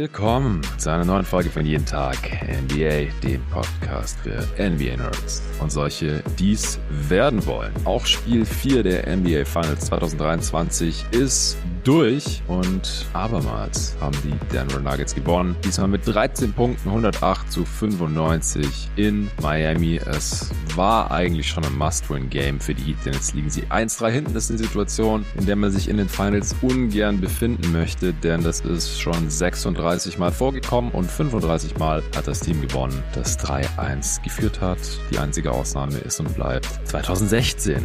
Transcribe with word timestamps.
Willkommen 0.00 0.62
zu 0.78 0.90
einer 0.90 1.04
neuen 1.04 1.26
Folge 1.26 1.50
von 1.50 1.66
Jeden 1.66 1.84
Tag 1.84 2.16
NBA, 2.42 3.12
dem 3.22 3.42
Podcast 3.50 4.18
für 4.20 4.48
NBA-Nerds 4.58 5.42
und 5.60 5.70
solche, 5.70 6.22
die 6.38 6.52
es 6.52 6.78
werden 6.88 7.44
wollen. 7.44 7.70
Auch 7.84 8.06
Spiel 8.06 8.46
4 8.46 8.82
der 8.82 9.14
NBA 9.14 9.44
Finals 9.44 9.84
2023 9.84 11.04
ist 11.10 11.58
durch 11.84 12.42
und 12.46 13.06
abermals 13.12 13.94
haben 14.00 14.16
die 14.24 14.34
Denver 14.52 14.80
Nuggets 14.80 15.14
gewonnen. 15.14 15.56
Diesmal 15.64 15.88
mit 15.88 16.06
13 16.06 16.52
Punkten, 16.52 16.88
108 16.88 17.50
zu 17.52 17.64
95 17.64 18.90
in 18.96 19.30
Miami. 19.42 19.96
Es 19.96 20.50
war 20.76 21.10
eigentlich 21.10 21.48
schon 21.48 21.64
ein 21.64 21.76
Must-Win-Game 21.76 22.60
für 22.60 22.74
die 22.74 22.82
Heat, 22.84 22.98
denn 23.04 23.12
jetzt 23.14 23.34
liegen 23.34 23.50
sie 23.50 23.64
1-3 23.64 24.10
hinten. 24.10 24.34
Das 24.34 24.44
ist 24.44 24.50
eine 24.50 24.58
Situation, 24.58 25.24
in 25.38 25.46
der 25.46 25.56
man 25.56 25.70
sich 25.70 25.88
in 25.88 25.96
den 25.96 26.08
Finals 26.08 26.54
ungern 26.62 27.20
befinden 27.20 27.72
möchte, 27.72 28.12
denn 28.12 28.42
das 28.42 28.60
ist 28.60 29.00
schon 29.00 29.28
36 29.28 29.89
Mal 29.90 30.30
vorgekommen 30.30 30.92
und 30.92 31.10
35 31.10 31.76
Mal 31.76 32.00
hat 32.14 32.28
das 32.28 32.38
Team 32.38 32.60
gewonnen, 32.60 33.02
das 33.12 33.36
3-1 33.40 34.22
geführt 34.22 34.60
hat. 34.60 34.78
Die 35.10 35.18
einzige 35.18 35.50
Ausnahme 35.50 35.98
ist 35.98 36.20
und 36.20 36.32
bleibt 36.36 36.68
2016, 36.84 37.82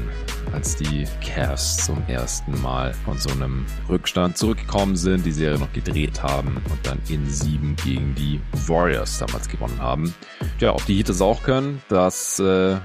als 0.54 0.76
die 0.76 1.08
Cavs 1.26 1.84
zum 1.84 2.04
ersten 2.08 2.62
Mal 2.62 2.94
von 3.06 3.18
so 3.18 3.32
einem 3.32 3.66
Rückstand 3.90 4.38
zurückgekommen 4.38 4.96
sind, 4.96 5.26
die 5.26 5.32
Serie 5.32 5.58
noch 5.58 5.74
gedreht 5.74 6.22
haben 6.22 6.58
und 6.70 6.86
dann 6.86 7.00
in 7.10 7.28
sieben 7.28 7.76
gegen 7.84 8.14
die 8.14 8.40
Warriors 8.68 9.18
damals 9.18 9.50
gewonnen 9.50 9.82
haben. 9.82 10.14
Ja, 10.60 10.76
ob 10.76 10.86
die 10.86 10.98
Heat 10.98 11.10
es 11.10 11.22
auch 11.22 11.42
können, 11.42 11.82
das 11.90 12.40
äh, 12.40 12.78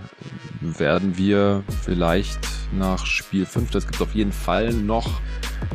werden 0.62 1.18
wir 1.18 1.62
vielleicht 1.82 2.38
nach 2.72 3.04
Spiel 3.04 3.44
5, 3.44 3.70
das 3.70 3.86
gibt 3.86 4.00
auf 4.00 4.14
jeden 4.14 4.32
Fall 4.32 4.72
noch 4.72 5.20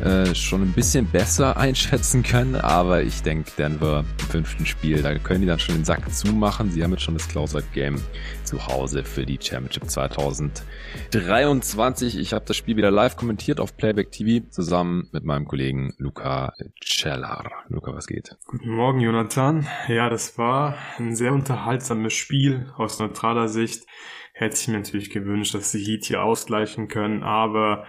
äh, 0.02 0.34
schon 0.34 0.62
ein 0.62 0.72
bisschen 0.72 1.06
besser 1.06 1.56
einschätzen 1.56 2.22
können, 2.22 2.56
aber 2.56 3.02
ich 3.02 3.22
denke, 3.22 3.35
Denver 3.58 4.04
im 4.20 4.26
fünften 4.26 4.66
Spiel, 4.66 5.02
da 5.02 5.16
können 5.18 5.40
die 5.40 5.46
dann 5.46 5.58
schon 5.58 5.74
den 5.74 5.84
Sack 5.84 6.12
zumachen. 6.12 6.70
Sie 6.70 6.82
haben 6.82 6.92
jetzt 6.92 7.02
schon 7.02 7.14
das 7.14 7.28
Closeout-Game 7.28 8.00
zu 8.44 8.66
Hause 8.66 9.04
für 9.04 9.26
die 9.26 9.38
Championship 9.40 9.90
2023. 9.90 12.18
Ich 12.18 12.32
habe 12.32 12.44
das 12.46 12.56
Spiel 12.56 12.76
wieder 12.76 12.90
live 12.90 13.16
kommentiert 13.16 13.60
auf 13.60 13.76
Playback 13.76 14.10
TV 14.12 14.46
zusammen 14.48 15.08
mit 15.12 15.24
meinem 15.24 15.46
Kollegen 15.46 15.94
Luca 15.98 16.54
Cellar. 16.84 17.50
Luca, 17.68 17.94
was 17.94 18.06
geht? 18.06 18.36
Guten 18.46 18.70
Morgen, 18.70 19.00
Jonathan. 19.00 19.66
Ja, 19.88 20.08
das 20.08 20.38
war 20.38 20.76
ein 20.98 21.16
sehr 21.16 21.32
unterhaltsames 21.32 22.12
Spiel 22.12 22.72
aus 22.76 22.98
neutraler 22.98 23.48
Sicht. 23.48 23.86
Hätte 24.32 24.56
ich 24.56 24.68
mir 24.68 24.78
natürlich 24.78 25.10
gewünscht, 25.10 25.54
dass 25.54 25.72
die 25.72 25.84
Heat 25.84 26.04
hier 26.04 26.22
ausgleichen 26.22 26.88
können, 26.88 27.22
aber 27.22 27.86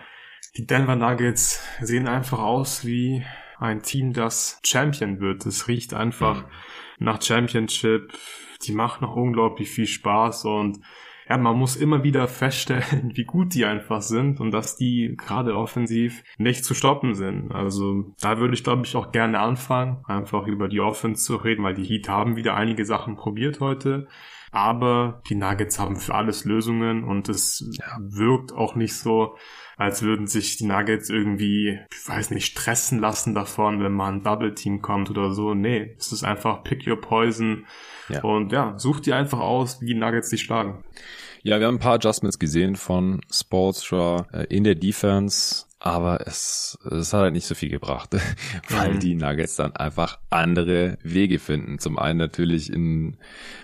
die 0.56 0.66
Denver 0.66 0.96
Nuggets 0.96 1.62
sehen 1.82 2.08
einfach 2.08 2.40
aus 2.40 2.86
wie 2.86 3.26
ein 3.60 3.82
Team, 3.82 4.14
das 4.14 4.60
Champion 4.64 5.20
wird. 5.20 5.46
Es 5.46 5.68
riecht 5.68 5.94
einfach 5.94 6.44
mhm. 6.44 6.48
nach 7.00 7.22
Championship. 7.22 8.14
Die 8.64 8.72
macht 8.72 9.02
noch 9.02 9.16
unglaublich 9.16 9.70
viel 9.70 9.88
Spaß 9.88 10.46
und 10.46 10.80
ja, 11.30 11.38
man 11.38 11.58
muss 11.58 11.76
immer 11.76 12.04
wieder 12.04 12.28
feststellen, 12.28 13.12
wie 13.16 13.26
gut 13.26 13.54
die 13.54 13.66
einfach 13.66 14.02
sind 14.02 14.40
und 14.40 14.52
dass 14.52 14.78
die 14.78 15.16
gerade 15.18 15.56
offensiv 15.56 16.24
nicht 16.38 16.64
zu 16.64 16.74
stoppen 16.74 17.16
sind. 17.16 17.52
Also 17.52 18.14
da 18.22 18.40
würde 18.40 18.54
ich, 18.54 18.64
glaube 18.64 18.86
ich, 18.86 18.96
auch 18.96 19.12
gerne 19.12 19.40
anfangen, 19.40 20.04
einfach 20.06 20.48
über 20.48 20.68
die 20.68 20.80
Offense 20.80 21.24
zu 21.24 21.36
reden, 21.36 21.64
weil 21.64 21.74
die 21.74 21.84
Heat 21.84 22.08
haben 22.08 22.36
wieder 22.36 22.56
einige 22.56 22.86
Sachen 22.86 23.16
probiert 23.16 23.60
heute. 23.60 24.08
Aber 24.58 25.22
die 25.30 25.36
Nuggets 25.36 25.78
haben 25.78 25.98
für 25.98 26.16
alles 26.16 26.44
Lösungen 26.44 27.04
und 27.04 27.30
es 27.30 27.64
ja. 27.78 28.00
wirkt 28.00 28.52
auch 28.52 28.74
nicht 28.74 28.96
so, 28.96 29.38
als 29.78 30.02
würden 30.02 30.26
sich 30.26 30.58
die 30.58 30.66
Nuggets 30.66 31.12
irgendwie, 31.12 31.80
ich 31.92 32.10
weiß 32.10 32.32
nicht, 32.32 32.48
stressen 32.48 32.98
lassen 32.98 33.36
davon, 33.36 33.84
wenn 33.84 33.92
mal 33.92 34.12
ein 34.12 34.24
Double 34.24 34.56
Team 34.56 34.82
kommt 34.82 35.12
oder 35.12 35.32
so. 35.32 35.54
Nee, 35.54 35.96
es 36.00 36.12
ist 36.12 36.24
einfach 36.24 36.64
pick 36.64 36.88
your 36.88 37.00
poison. 37.00 37.68
Ja. 38.10 38.24
Und 38.24 38.52
ja, 38.52 38.74
such 38.80 39.02
dir 39.02 39.16
einfach 39.16 39.40
aus, 39.40 39.80
wie 39.80 39.86
die 39.86 39.94
Nuggets 39.94 40.32
dich 40.32 40.42
schlagen. 40.42 40.84
Ja, 41.44 41.60
wir 41.60 41.68
haben 41.68 41.76
ein 41.76 41.80
paar 41.80 41.94
Adjustments 41.94 42.40
gesehen 42.40 42.76
von 42.76 43.22
Sportstra 43.32 44.26
äh, 44.34 44.46
in 44.46 44.64
der 44.64 44.74
Defense 44.74 45.67
aber 45.80 46.26
es, 46.26 46.78
es 46.90 47.14
hat 47.14 47.22
halt 47.22 47.34
nicht 47.34 47.46
so 47.46 47.54
viel 47.54 47.70
gebracht, 47.70 48.16
weil 48.70 48.96
mhm. 48.96 49.00
die 49.00 49.16
Nuggets 49.16 49.56
dann 49.56 49.76
einfach 49.76 50.20
andere 50.30 50.98
Wege 51.04 51.38
finden. 51.40 51.78
Zum 51.78 52.00
einen 52.00 52.18
natürlich 52.18 52.72
in 52.72 53.18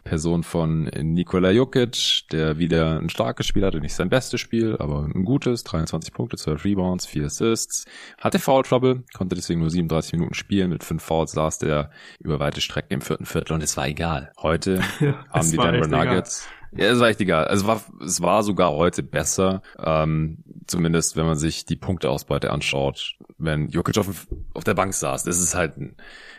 Person 0.03 0.43
von 0.43 0.83
Nikola 0.83 1.49
Jokic, 1.51 2.27
der 2.31 2.59
wieder 2.59 2.99
ein 2.99 3.09
starkes 3.09 3.47
Spiel 3.47 3.65
hatte, 3.65 3.79
nicht 3.79 3.95
sein 3.95 4.09
bestes 4.09 4.39
Spiel, 4.39 4.77
aber 4.77 5.09
ein 5.13 5.25
gutes, 5.25 5.63
23 5.63 6.13
Punkte, 6.13 6.37
12 6.37 6.63
Rebounds, 6.65 7.05
4 7.07 7.25
Assists, 7.25 7.85
hatte 8.19 8.39
Foul 8.39 8.63
Trouble, 8.63 9.03
konnte 9.13 9.35
deswegen 9.35 9.61
nur 9.61 9.71
37 9.71 10.13
Minuten 10.13 10.35
spielen, 10.35 10.69
mit 10.69 10.83
5 10.83 11.01
Fouls 11.01 11.31
saß 11.31 11.59
der 11.59 11.89
über 12.19 12.39
weite 12.39 12.61
Strecken 12.61 12.93
im 12.93 13.01
vierten 13.01 13.25
Viertel 13.25 13.53
und 13.53 13.63
es 13.63 13.75
war 13.75 13.87
egal. 13.87 14.31
Heute 14.37 14.81
haben 15.31 15.49
die 15.49 15.57
Denver 15.57 15.87
Nuggets 15.87 16.45
egal 16.45 16.63
ja, 16.75 16.91
ist 16.91 17.01
echt 17.01 17.21
egal. 17.21 17.45
Also 17.45 17.67
war, 17.67 17.81
es 18.03 18.21
war 18.21 18.41
sogar 18.43 18.71
heute 18.71 19.03
besser, 19.03 19.61
ähm, 19.77 20.42
zumindest 20.67 21.15
wenn 21.15 21.25
man 21.25 21.37
sich 21.37 21.65
die 21.65 21.75
Punkteausbeute 21.75 22.51
anschaut. 22.51 23.15
Wenn 23.37 23.69
Jokic 23.69 23.97
auf, 23.97 24.27
auf 24.53 24.63
der 24.63 24.73
Bank 24.73 24.93
saß, 24.93 25.23
das 25.23 25.39
ist 25.39 25.55
halt 25.55 25.77
ein 25.77 25.95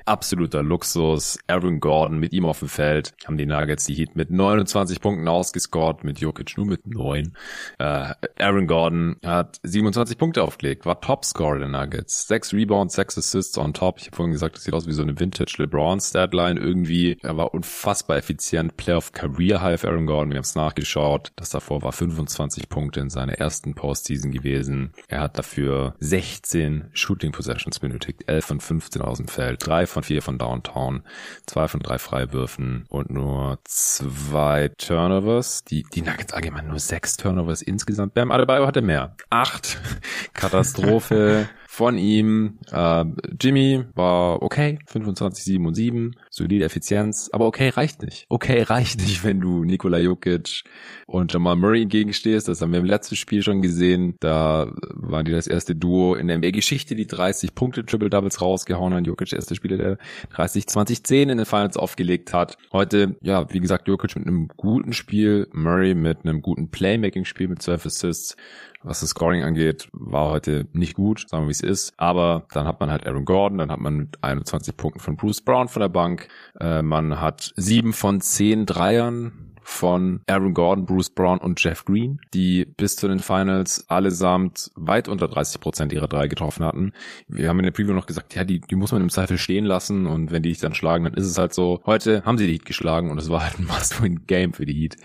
absoluter 0.06 0.62
Luxus. 0.62 1.38
Aaron 1.46 1.80
Gordon 1.80 2.18
mit 2.18 2.32
ihm 2.32 2.44
auf 2.44 2.58
dem 2.58 2.68
Feld 2.68 3.14
haben 3.26 3.38
die 3.38 3.46
Nuggets 3.46 3.86
die 3.86 3.94
Heat 3.94 4.16
mit 4.16 4.30
29 4.30 5.00
Punkten 5.00 5.28
ausgescored, 5.28 6.04
mit 6.04 6.20
Jokic 6.20 6.56
nur 6.56 6.66
mit 6.66 6.86
9. 6.86 7.32
Äh, 7.78 8.14
Aaron 8.38 8.66
Gordon 8.66 9.16
hat 9.24 9.58
27 9.62 10.18
Punkte 10.18 10.42
aufgelegt, 10.42 10.86
war 10.86 11.00
Topscorer 11.00 11.58
der 11.58 11.68
Nuggets. 11.68 12.26
6 12.28 12.52
Rebounds, 12.52 12.94
6 12.94 13.18
Assists 13.18 13.58
on 13.58 13.72
top. 13.72 13.98
Ich 13.98 14.06
habe 14.06 14.16
vorhin 14.16 14.32
gesagt, 14.32 14.56
das 14.56 14.64
sieht 14.64 14.74
aus 14.74 14.86
wie 14.86 14.92
so 14.92 15.02
eine 15.02 15.18
Vintage 15.18 15.56
LeBron 15.58 16.00
Statline 16.00 16.60
irgendwie. 16.60 17.18
Er 17.22 17.36
war 17.36 17.54
unfassbar 17.54 18.16
effizient. 18.16 18.76
Playoff 18.76 19.12
Career 19.12 19.62
High 19.62 19.84
Aaron 19.84 20.06
Gordon. 20.06 20.30
Wir 20.30 20.36
haben 20.36 20.44
es 20.44 20.54
nachgeschaut. 20.54 21.32
Das 21.36 21.50
davor 21.50 21.82
war 21.82 21.92
25 21.92 22.68
Punkte 22.68 23.00
in 23.00 23.10
seiner 23.10 23.34
ersten 23.34 23.74
Postseason 23.74 24.30
gewesen. 24.30 24.92
Er 25.08 25.20
hat 25.20 25.38
dafür 25.38 25.94
16 26.00 26.90
Shooting 26.92 27.32
Possessions 27.32 27.80
benötigt. 27.80 28.03
11 28.26 28.44
von 28.44 28.60
15 28.60 29.02
aus 29.02 29.18
dem 29.18 29.28
Feld. 29.28 29.66
3 29.66 29.86
von 29.86 30.02
4 30.02 30.22
von 30.22 30.38
Downtown. 30.38 31.02
2 31.46 31.68
von 31.68 31.80
3 31.80 31.98
Freiwürfen 31.98 32.86
und 32.88 33.10
nur 33.10 33.58
2 33.64 34.70
Turnovers. 34.78 35.64
Die, 35.64 35.82
die 35.82 36.02
Nuggets 36.02 36.32
allgemein 36.32 36.68
nur 36.68 36.78
6 36.78 37.16
Turnovers 37.16 37.62
insgesamt. 37.62 38.14
Bam 38.14 38.30
Adebayo 38.30 38.66
hatte 38.66 38.82
mehr. 38.82 39.16
8. 39.30 39.78
Katastrophe 40.34 41.48
von 41.74 41.98
ihm. 41.98 42.58
Äh, 42.70 43.04
Jimmy 43.40 43.84
war 43.94 44.42
okay, 44.42 44.78
25, 44.86 45.44
7 45.44 45.66
und 45.66 45.74
7, 45.74 46.14
solide 46.30 46.64
Effizienz, 46.64 47.28
aber 47.32 47.46
okay 47.46 47.70
reicht 47.70 48.02
nicht. 48.02 48.26
Okay 48.28 48.62
reicht 48.62 49.00
nicht, 49.00 49.24
wenn 49.24 49.40
du 49.40 49.64
Nikola 49.64 49.98
Jokic 49.98 50.62
und 51.06 51.32
Jamal 51.32 51.56
Murray 51.56 51.82
entgegenstehst. 51.82 52.46
Das 52.46 52.60
haben 52.60 52.72
wir 52.72 52.78
im 52.78 52.84
letzten 52.84 53.16
Spiel 53.16 53.42
schon 53.42 53.60
gesehen. 53.60 54.14
Da 54.20 54.72
waren 54.94 55.24
die 55.24 55.32
das 55.32 55.48
erste 55.48 55.74
Duo 55.74 56.14
in 56.14 56.28
der 56.28 56.38
NBA-Geschichte, 56.38 56.94
die 56.94 57.08
30 57.08 57.56
Punkte 57.56 57.84
Triple-Doubles 57.84 58.40
rausgehauen 58.40 58.94
haben. 58.94 59.04
Jokic, 59.04 59.32
erste 59.32 59.56
Spieler, 59.56 59.76
der 59.76 59.98
30, 60.30 60.68
20, 60.68 61.04
10 61.04 61.28
in 61.30 61.38
den 61.38 61.46
Finals 61.46 61.76
aufgelegt 61.76 62.32
hat. 62.32 62.56
Heute, 62.72 63.16
ja, 63.20 63.52
wie 63.52 63.60
gesagt, 63.60 63.88
Jokic 63.88 64.14
mit 64.14 64.28
einem 64.28 64.48
guten 64.56 64.92
Spiel, 64.92 65.48
Murray 65.52 65.94
mit 65.94 66.18
einem 66.24 66.40
guten 66.40 66.70
Playmaking-Spiel 66.70 67.48
mit 67.48 67.60
12 67.60 67.86
Assists 67.86 68.36
was 68.84 69.00
das 69.00 69.10
Scoring 69.10 69.42
angeht, 69.42 69.88
war 69.92 70.30
heute 70.30 70.66
nicht 70.72 70.94
gut, 70.94 71.26
sagen 71.28 71.44
wir 71.44 71.48
wie 71.48 71.52
es 71.52 71.62
ist. 71.62 71.94
Aber 71.96 72.46
dann 72.52 72.66
hat 72.66 72.80
man 72.80 72.90
halt 72.90 73.06
Aaron 73.06 73.24
Gordon, 73.24 73.58
dann 73.58 73.70
hat 73.70 73.80
man 73.80 73.96
mit 73.96 74.22
21 74.22 74.76
Punkten 74.76 75.00
von 75.00 75.16
Bruce 75.16 75.40
Brown 75.40 75.68
von 75.68 75.80
der 75.80 75.88
Bank. 75.88 76.28
Äh, 76.60 76.82
man 76.82 77.20
hat 77.20 77.52
sieben 77.56 77.92
von 77.92 78.20
zehn 78.20 78.66
Dreiern 78.66 79.43
von 79.64 80.20
Aaron 80.26 80.54
Gordon, 80.54 80.86
Bruce 80.86 81.10
Brown 81.10 81.38
und 81.38 81.62
Jeff 81.62 81.84
Green, 81.84 82.20
die 82.32 82.64
bis 82.64 82.96
zu 82.96 83.08
den 83.08 83.18
Finals 83.18 83.88
allesamt 83.88 84.70
weit 84.76 85.08
unter 85.08 85.26
30 85.26 85.60
Prozent 85.60 85.92
ihrer 85.92 86.08
drei 86.08 86.28
getroffen 86.28 86.64
hatten. 86.64 86.92
Wir 87.26 87.48
haben 87.48 87.58
in 87.58 87.64
der 87.64 87.72
Preview 87.72 87.94
noch 87.94 88.06
gesagt, 88.06 88.34
ja, 88.34 88.44
die, 88.44 88.60
die 88.60 88.76
muss 88.76 88.92
man 88.92 89.02
im 89.02 89.08
Zweifel 89.08 89.38
stehen 89.38 89.64
lassen 89.64 90.06
und 90.06 90.30
wenn 90.30 90.42
die 90.42 90.50
dich 90.50 90.60
dann 90.60 90.74
schlagen, 90.74 91.04
dann 91.04 91.14
ist 91.14 91.26
es 91.26 91.38
halt 91.38 91.54
so. 91.54 91.80
Heute 91.86 92.22
haben 92.24 92.38
sie 92.38 92.46
die 92.46 92.52
Heat 92.52 92.64
geschlagen 92.64 93.10
und 93.10 93.18
es 93.18 93.30
war 93.30 93.42
halt 93.42 93.58
ein 93.58 93.66
Must-Win-Game 93.66 94.52
für 94.52 94.66
die 94.66 94.74
Heat. 94.74 94.96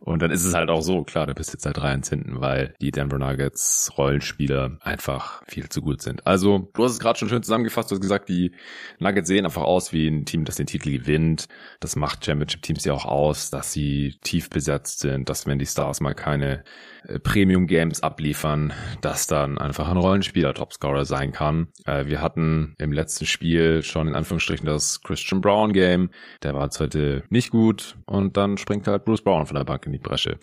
Und 0.00 0.22
dann 0.22 0.30
ist 0.30 0.44
es 0.44 0.54
halt 0.54 0.70
auch 0.70 0.80
so, 0.80 1.02
klar, 1.04 1.26
du 1.26 1.34
bist 1.34 1.52
jetzt 1.52 1.66
halt 1.66 1.78
3-1 1.78 2.08
hinten, 2.08 2.40
weil 2.40 2.74
die 2.80 2.90
Denver 2.90 3.18
Nuggets 3.18 3.92
Rollenspieler 3.96 4.78
einfach 4.80 5.42
viel 5.46 5.68
zu 5.68 5.82
gut 5.82 6.02
sind. 6.02 6.26
Also, 6.26 6.70
du 6.74 6.84
hast 6.84 6.92
es 6.92 7.00
gerade 7.00 7.18
schon 7.18 7.28
schön 7.28 7.42
zusammengefasst, 7.42 7.90
du 7.90 7.94
hast 7.94 8.00
gesagt, 8.00 8.28
die 8.28 8.52
Nuggets 8.98 9.28
sehen 9.28 9.44
einfach 9.44 9.62
aus 9.62 9.92
wie 9.92 10.08
ein 10.08 10.24
Team, 10.24 10.44
das 10.44 10.56
den 10.56 10.66
Titel 10.66 10.90
gewinnt. 10.90 11.46
Das 11.80 11.96
macht 11.96 12.24
Championship-Teams 12.24 12.84
ja 12.84 12.94
auch 12.94 13.04
aus, 13.04 13.50
dass 13.50 13.72
sie 13.72 14.07
tief 14.12 14.50
besetzt 14.50 15.00
sind, 15.00 15.28
dass 15.28 15.46
wenn 15.46 15.58
die 15.58 15.66
Stars 15.66 16.00
mal 16.00 16.14
keine 16.14 16.64
äh, 17.04 17.18
Premium-Games 17.18 18.02
abliefern, 18.02 18.72
dass 19.00 19.26
dann 19.26 19.58
einfach 19.58 19.88
ein 19.88 19.96
Rollenspieler 19.96 20.54
Topscorer 20.54 21.04
sein 21.04 21.32
kann. 21.32 21.68
Äh, 21.86 22.06
wir 22.06 22.20
hatten 22.20 22.74
im 22.78 22.92
letzten 22.92 23.26
Spiel 23.26 23.82
schon 23.82 24.08
in 24.08 24.14
Anführungsstrichen 24.14 24.66
das 24.66 25.00
Christian 25.02 25.40
Brown 25.40 25.72
Game. 25.72 26.10
Der 26.42 26.54
war 26.54 26.68
heute 26.78 27.24
nicht 27.30 27.50
gut 27.50 27.96
und 28.06 28.36
dann 28.36 28.58
springt 28.58 28.86
halt 28.86 29.04
Bruce 29.04 29.22
Brown 29.22 29.46
von 29.46 29.56
der 29.56 29.64
Bank 29.64 29.86
in 29.86 29.92
die 29.92 29.98
Bresche. 29.98 30.38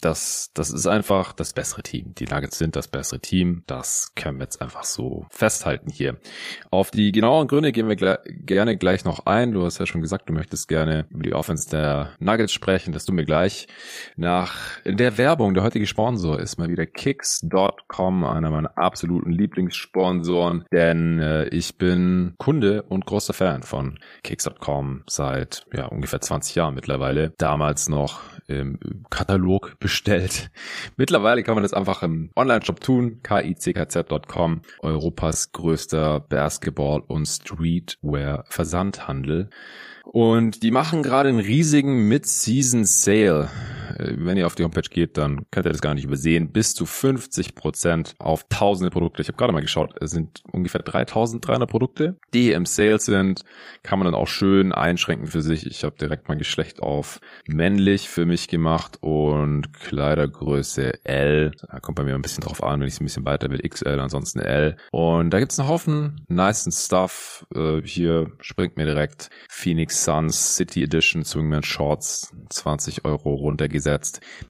Das, 0.00 0.50
das 0.54 0.70
ist 0.70 0.86
einfach 0.86 1.32
das 1.32 1.52
bessere 1.52 1.82
Team. 1.82 2.14
Die 2.14 2.26
Nuggets 2.26 2.58
sind 2.58 2.76
das 2.76 2.88
bessere 2.88 3.20
Team. 3.20 3.62
Das 3.66 4.12
können 4.14 4.38
wir 4.38 4.44
jetzt 4.44 4.60
einfach 4.60 4.84
so 4.84 5.26
festhalten 5.30 5.90
hier. 5.90 6.18
Auf 6.70 6.90
die 6.90 7.12
genauen 7.12 7.48
Gründe 7.48 7.72
gehen 7.72 7.88
wir 7.88 7.96
gle 7.96 8.18
gerne 8.26 8.76
gleich 8.76 9.04
noch 9.04 9.26
ein. 9.26 9.52
Du 9.52 9.64
hast 9.64 9.78
ja 9.78 9.86
schon 9.86 10.00
gesagt, 10.00 10.28
du 10.28 10.32
möchtest 10.32 10.68
gerne 10.68 11.06
über 11.10 11.22
die 11.22 11.34
Offense 11.34 11.70
der 11.70 12.12
Nuggets 12.18 12.52
sprechen. 12.52 12.92
Das 12.92 13.06
tun 13.10 13.16
wir 13.16 13.24
gleich 13.24 13.66
nach 14.14 14.78
der 14.84 15.18
Werbung. 15.18 15.54
Der 15.54 15.64
heutige 15.64 15.88
Sponsor 15.88 16.38
ist 16.38 16.58
mal 16.58 16.68
wieder 16.68 16.86
Kicks.com, 16.86 18.22
einer 18.22 18.50
meiner 18.50 18.78
absoluten 18.78 19.32
Lieblingssponsoren, 19.32 20.64
denn 20.70 21.18
äh, 21.18 21.48
ich 21.48 21.76
bin 21.76 22.34
Kunde 22.38 22.84
und 22.84 23.06
großer 23.06 23.32
Fan 23.32 23.64
von 23.64 23.98
Kicks.com 24.22 25.02
seit 25.08 25.66
ja 25.74 25.86
ungefähr 25.86 26.20
20 26.20 26.54
Jahren 26.54 26.76
mittlerweile. 26.76 27.32
Damals 27.36 27.88
noch 27.88 28.20
im 28.46 28.78
Katalog 29.10 29.80
bestellt. 29.80 30.52
Mittlerweile 30.96 31.42
kann 31.42 31.54
man 31.54 31.64
das 31.64 31.72
einfach 31.72 32.04
im 32.04 32.30
Online-Shop 32.36 32.78
tun, 32.80 33.22
kickz.com, 33.22 34.62
Europas 34.80 35.50
größter 35.50 36.20
Basketball- 36.20 37.02
und 37.06 37.26
Streetwear-Versandhandel. 37.26 39.50
Und 40.04 40.62
die 40.62 40.70
machen 40.70 41.02
gerade 41.02 41.28
einen 41.28 41.40
riesigen 41.40 42.08
Mid-Season 42.08 42.84
Sale. 42.84 43.48
Äh, 44.00 44.14
wenn 44.18 44.36
ihr 44.36 44.46
auf 44.46 44.54
die 44.54 44.64
Homepage 44.64 44.88
geht, 44.88 45.16
dann 45.16 45.46
könnt 45.50 45.66
ihr 45.66 45.72
das 45.72 45.80
gar 45.80 45.94
nicht 45.94 46.04
übersehen. 46.04 46.52
Bis 46.52 46.74
zu 46.74 46.86
50 46.86 47.54
Prozent 47.54 48.14
auf 48.18 48.46
tausende 48.48 48.90
Produkte. 48.90 49.22
Ich 49.22 49.28
habe 49.28 49.36
gerade 49.36 49.52
mal 49.52 49.60
geschaut, 49.60 49.94
es 50.00 50.10
sind 50.10 50.42
ungefähr 50.52 50.82
3300 50.82 51.68
Produkte, 51.68 52.16
die 52.34 52.52
im 52.52 52.66
Sale 52.66 52.98
sind. 52.98 53.44
Kann 53.82 53.98
man 53.98 54.06
dann 54.06 54.14
auch 54.14 54.28
schön 54.28 54.72
einschränken 54.72 55.26
für 55.26 55.42
sich. 55.42 55.66
Ich 55.66 55.84
habe 55.84 55.96
direkt 55.96 56.28
mein 56.28 56.38
Geschlecht 56.38 56.80
auf 56.80 57.20
männlich 57.46 58.08
für 58.08 58.26
mich 58.26 58.48
gemacht 58.48 58.98
und 59.00 59.72
Kleidergröße 59.72 61.04
L. 61.04 61.52
Da 61.70 61.80
kommt 61.80 61.96
bei 61.96 62.04
mir 62.04 62.14
ein 62.14 62.22
bisschen 62.22 62.42
drauf 62.42 62.62
an, 62.62 62.80
wenn 62.80 62.88
ich 62.88 62.94
es 62.94 63.00
ein 63.00 63.04
bisschen 63.04 63.24
weiter 63.24 63.50
will, 63.50 63.60
XL, 63.60 64.00
ansonsten 64.00 64.40
L. 64.40 64.76
Und 64.90 65.30
da 65.30 65.38
gibt's 65.38 65.58
einen 65.58 65.68
Haufen 65.68 66.24
nice 66.28 66.68
Stuff. 66.70 67.46
Äh, 67.54 67.82
hier 67.82 68.32
springt 68.40 68.76
mir 68.76 68.86
direkt 68.86 69.30
Phoenix 69.48 70.04
Suns 70.04 70.56
City 70.56 70.82
Edition 70.82 71.24
Swingman 71.24 71.62
Shorts 71.62 72.32
20 72.50 73.04
Euro 73.04 73.34
runtergesetzt. 73.34 73.89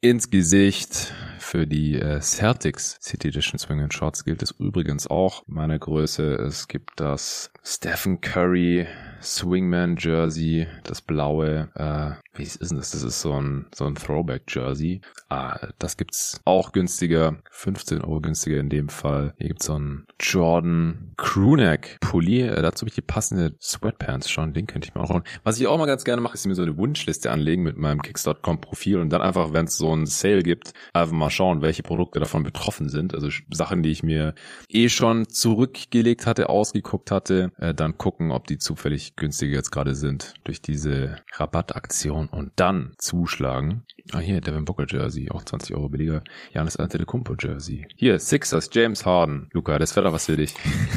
Ins 0.00 0.30
Gesicht 0.30 1.12
für 1.38 1.66
die 1.66 1.96
äh, 1.96 2.20
Celtics 2.20 2.98
City 3.00 3.28
Edition 3.28 3.58
Swingman 3.58 3.90
Shorts 3.90 4.24
gilt 4.24 4.42
es 4.42 4.52
übrigens 4.52 5.06
auch 5.06 5.42
meiner 5.46 5.78
Größe. 5.78 6.34
Es 6.34 6.68
gibt 6.68 7.00
das 7.00 7.50
Stephen 7.64 8.20
Curry 8.20 8.86
Swingman 9.22 9.96
Jersey, 9.98 10.66
das 10.84 11.00
blaue, 11.00 11.68
äh, 11.74 12.12
wie 12.38 12.44
ist 12.44 12.60
denn 12.60 12.78
das? 12.78 12.92
Das 12.92 13.02
ist 13.02 13.20
so 13.20 13.32
ein, 13.32 13.66
so 13.74 13.84
ein 13.84 13.94
Throwback 13.94 14.44
Jersey. 14.48 15.00
Ah, 15.28 15.68
das 15.78 15.96
gibt's 15.96 16.40
auch 16.44 16.72
günstiger, 16.72 17.38
15 17.50 18.00
Euro 18.02 18.20
günstiger 18.20 18.58
in 18.58 18.68
dem 18.68 18.88
Fall. 18.88 19.34
Hier 19.38 19.48
gibt's 19.48 19.66
so 19.66 19.78
ein 19.78 20.06
Jordan 20.20 21.12
Crewneck 21.16 21.98
Pulli. 22.00 22.42
Äh, 22.42 22.62
dazu 22.62 22.82
habe 22.82 22.88
ich 22.88 22.94
die 22.94 23.02
passende 23.02 23.54
Sweatpants 23.60 24.30
schon, 24.30 24.54
den 24.54 24.66
könnte 24.66 24.88
ich 24.88 24.94
mal 24.94 25.02
auch 25.02 25.10
holen. 25.10 25.24
Was 25.44 25.60
ich 25.60 25.66
auch 25.66 25.78
mal 25.78 25.86
ganz 25.86 26.04
gerne 26.04 26.22
mache, 26.22 26.34
ist 26.34 26.46
mir 26.46 26.54
so 26.54 26.62
eine 26.62 26.76
Wunschliste 26.76 27.30
anlegen 27.30 27.62
mit 27.62 27.76
meinem 27.76 28.00
Kicks.com 28.00 28.60
Profil 28.60 28.98
und 28.98 29.10
dann 29.10 29.22
einfach, 29.22 29.52
wenn 29.52 29.66
es 29.66 29.76
so 29.76 29.94
ein 29.94 30.06
Sale 30.06 30.42
gibt, 30.42 30.72
einfach 30.92 31.14
mal 31.14 31.30
schauen, 31.30 31.62
welche 31.62 31.82
Produkte 31.82 32.20
davon 32.20 32.42
betroffen 32.42 32.88
sind. 32.88 33.14
Also 33.14 33.28
Sachen, 33.50 33.82
die 33.82 33.90
ich 33.90 34.02
mir 34.02 34.34
eh 34.68 34.88
schon 34.88 35.28
zurückgelegt 35.28 36.26
hatte, 36.26 36.48
ausgeguckt 36.48 37.10
hatte, 37.10 37.52
äh, 37.58 37.74
dann 37.74 37.98
gucken, 37.98 38.30
ob 38.30 38.46
die 38.46 38.58
zufällig 38.58 39.09
günstiger 39.16 39.56
jetzt 39.56 39.70
gerade 39.70 39.94
sind 39.94 40.34
durch 40.44 40.62
diese 40.62 41.16
Rabattaktion 41.32 42.28
und 42.28 42.52
dann 42.56 42.94
zuschlagen. 42.98 43.84
Ah, 44.12 44.18
hier, 44.18 44.40
Devin 44.40 44.64
Booker 44.64 44.86
Jersey, 44.88 45.30
auch 45.30 45.44
20 45.44 45.76
Euro 45.76 45.88
billiger. 45.88 46.22
Janis 46.52 46.76
Antetokounmpo 46.76 47.34
Jersey. 47.38 47.86
Hier, 47.96 48.18
Sixers, 48.18 48.68
James 48.72 49.06
Harden. 49.06 49.48
Luca, 49.52 49.78
das 49.78 49.94
wäre 49.94 50.06
doch 50.06 50.12
was 50.12 50.26
für 50.26 50.36
dich. 50.36 50.54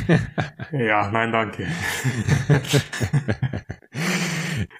ja, 0.71 1.11
nein, 1.11 1.31
danke. 1.31 1.67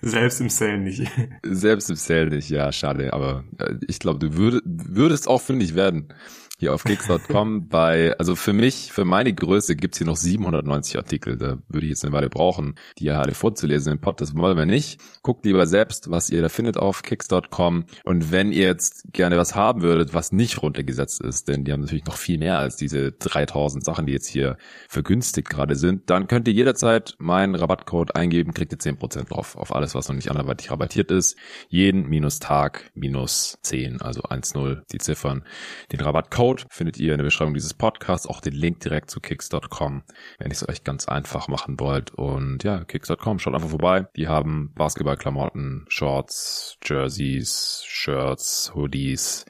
Selbst 0.01 0.41
im 0.41 0.50
Sale 0.50 0.77
nicht. 0.77 1.09
Selbst 1.44 1.89
im 1.89 1.95
Sale 1.95 2.29
nicht, 2.29 2.50
ja, 2.50 2.71
schade. 2.71 3.13
Aber 3.13 3.44
äh, 3.59 3.75
ich 3.88 4.00
glaube, 4.00 4.19
du 4.19 4.36
würdest, 4.36 4.63
würdest 4.65 5.27
auch 5.27 5.41
fündig 5.41 5.75
werden 5.75 6.13
hier 6.59 6.73
auf 6.73 6.83
Kicks.com 6.83 7.67
bei, 7.67 8.15
also 8.19 8.35
für 8.35 8.53
mich, 8.53 8.91
für 8.91 9.05
meine 9.05 9.33
Größe 9.33 9.75
gibt's 9.75 9.97
hier 9.97 10.07
noch 10.07 10.15
790 10.15 10.97
Artikel. 10.97 11.38
Da 11.38 11.57
würde 11.67 11.85
ich 11.85 11.89
jetzt 11.89 12.05
eine 12.05 12.13
Weile 12.13 12.29
brauchen, 12.29 12.75
die 13.00 13.05
ja 13.05 13.19
alle 13.19 13.33
vorzulesen 13.33 13.94
im 13.94 14.00
Pod. 14.00 14.21
Das 14.21 14.35
wollen 14.35 14.55
wir 14.55 14.67
nicht. 14.67 15.01
Guckt 15.23 15.45
lieber 15.45 15.65
selbst, 15.65 16.11
was 16.11 16.29
ihr 16.29 16.41
da 16.41 16.50
findet 16.50 16.77
auf 16.77 17.01
Kicks.com. 17.01 17.85
Und 18.03 18.31
wenn 18.31 18.51
ihr 18.51 18.65
jetzt 18.65 19.05
gerne 19.11 19.38
was 19.38 19.55
haben 19.55 19.81
würdet, 19.81 20.13
was 20.13 20.31
nicht 20.31 20.61
runtergesetzt 20.61 21.21
ist, 21.21 21.47
denn 21.47 21.63
die 21.63 21.71
haben 21.71 21.81
natürlich 21.81 22.05
noch 22.05 22.17
viel 22.17 22.38
mehr 22.38 22.59
als 22.59 22.75
diese 22.75 23.11
3000 23.11 23.83
Sachen, 23.83 24.05
die 24.05 24.13
jetzt 24.13 24.27
hier 24.27 24.57
vergünstigt 24.88 25.50
gerade 25.50 25.75
sind, 25.75 26.09
dann 26.11 26.27
könnt 26.27 26.47
ihr 26.47 26.53
jederzeit 26.53 27.15
meinen 27.17 27.55
Rabattcode 27.55 28.15
eingeben, 28.15 28.53
kriegt 28.53 28.71
ihr 28.71 28.77
10% 28.77 29.29
drauf 29.29 29.57
auf 29.57 29.75
alles, 29.75 29.95
was 29.95 30.07
noch 30.07 30.15
nicht 30.15 30.29
anderweitig 30.29 30.69
rabattiert 30.69 31.09
ist. 31.09 31.35
Jeden 31.67 32.07
minus 32.07 32.38
Tag 32.38 32.91
minus 32.94 33.57
10, 33.63 34.01
also 34.01 34.21
1-0 34.21 34.83
die 34.91 35.00
Ziffern. 35.00 35.44
Den 35.91 36.00
Rabattcode 36.00 36.43
Code 36.44 36.66
findet 36.69 37.00
ihr 37.00 37.13
in 37.13 37.19
der 37.19 37.24
Beschreibung 37.24 37.54
dieses 37.54 37.74
Podcasts, 37.74 38.28
auch 38.28 38.42
den 38.42 38.51
Link 38.51 38.81
direkt 38.81 39.10
zu 39.10 39.22
kicks.com, 39.22 40.04
wenn 40.40 40.48
ihr 40.48 40.51
es 40.51 40.68
euch 40.68 40.84
ganz 40.84 41.07
einfach 41.07 41.48
machen 41.48 41.80
wollt. 41.80 42.12
Und 42.12 42.66
ja, 42.66 42.84
kicks.com, 42.84 43.40
schaut 43.40 43.54
einfach 43.56 43.69
vorbei. 43.69 44.07
Die 44.18 44.28
haben 44.28 44.74
Basketballklamotten, 44.75 45.86
Shorts, 45.88 46.78
Jerseys, 46.84 47.86
Shirts, 47.88 48.74
Hoodies, 48.75 49.45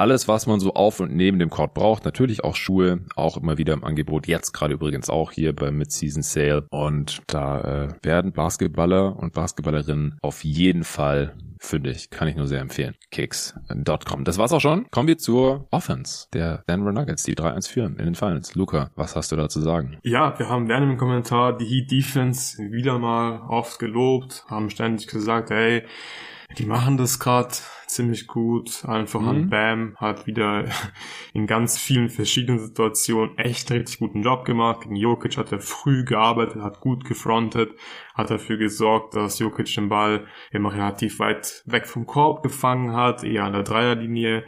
alles, 0.00 0.28
was 0.28 0.46
man 0.46 0.60
so 0.60 0.72
auf 0.72 0.98
und 0.98 1.14
neben 1.14 1.38
dem 1.38 1.50
Court 1.50 1.74
braucht. 1.74 2.06
Natürlich 2.06 2.42
auch 2.42 2.56
Schuhe, 2.56 3.00
auch 3.16 3.36
immer 3.36 3.58
wieder 3.58 3.74
im 3.74 3.84
Angebot. 3.84 4.26
Jetzt 4.26 4.52
gerade 4.52 4.74
übrigens 4.74 5.10
auch 5.10 5.30
hier 5.30 5.54
beim 5.54 5.76
Mid-Season 5.76 6.22
Sale. 6.22 6.66
Und 6.70 7.20
da 7.26 7.60
äh, 7.60 7.88
werden 8.02 8.32
Basketballer 8.32 9.16
und 9.18 9.34
Basketballerinnen 9.34 10.18
auf 10.22 10.42
jeden 10.42 10.84
Fall 10.84 11.34
fündig. 11.60 12.08
Kann 12.08 12.28
ich 12.28 12.36
nur 12.36 12.46
sehr 12.46 12.60
empfehlen. 12.60 12.94
Kicks.com. 13.10 14.24
Das 14.24 14.38
war's 14.38 14.52
auch 14.52 14.60
schon. 14.60 14.90
Kommen 14.90 15.08
wir 15.08 15.18
zur 15.18 15.68
Offense 15.70 16.28
der 16.32 16.64
Denver 16.66 16.92
Nuggets, 16.92 17.24
die 17.24 17.34
3-1 17.34 17.68
führen 17.68 17.96
in 17.96 18.06
den 18.06 18.14
Finals. 18.14 18.54
Luca, 18.54 18.90
was 18.96 19.14
hast 19.14 19.30
du 19.32 19.36
da 19.36 19.50
zu 19.50 19.60
sagen? 19.60 19.98
Ja, 20.02 20.38
wir 20.38 20.48
haben 20.48 20.68
während 20.68 20.92
im 20.92 20.96
Kommentar 20.96 21.58
die 21.58 21.66
Heat 21.66 21.90
Defense 21.90 22.56
wieder 22.72 22.98
mal 22.98 23.42
oft 23.50 23.78
gelobt, 23.78 24.46
haben 24.48 24.70
ständig 24.70 25.08
gesagt, 25.08 25.50
hey, 25.50 25.82
die 26.58 26.64
machen 26.64 26.96
das 26.96 27.18
gerade 27.18 27.50
ziemlich 27.94 28.26
gut. 28.26 28.84
Einfach 28.84 29.20
mhm. 29.20 29.28
an 29.28 29.50
Bam 29.50 29.96
hat 29.96 30.26
wieder 30.26 30.64
in 31.32 31.46
ganz 31.46 31.78
vielen 31.78 32.08
verschiedenen 32.08 32.58
Situationen 32.58 33.36
echt 33.38 33.70
richtig 33.70 33.98
guten 33.98 34.22
Job 34.22 34.44
gemacht. 34.44 34.82
Gegen 34.82 34.96
Jokic 34.96 35.36
hat 35.36 35.52
er 35.52 35.60
früh 35.60 36.04
gearbeitet, 36.04 36.62
hat 36.62 36.80
gut 36.80 37.04
gefrontet, 37.04 37.72
hat 38.14 38.30
dafür 38.30 38.56
gesorgt, 38.56 39.14
dass 39.14 39.38
Jokic 39.38 39.74
den 39.74 39.88
Ball 39.88 40.26
immer 40.50 40.72
relativ 40.72 41.18
weit 41.18 41.62
weg 41.66 41.86
vom 41.86 42.06
Korb 42.06 42.42
gefangen 42.42 42.92
hat, 42.94 43.24
eher 43.24 43.44
an 43.44 43.52
der 43.52 43.62
Dreierlinie 43.62 44.44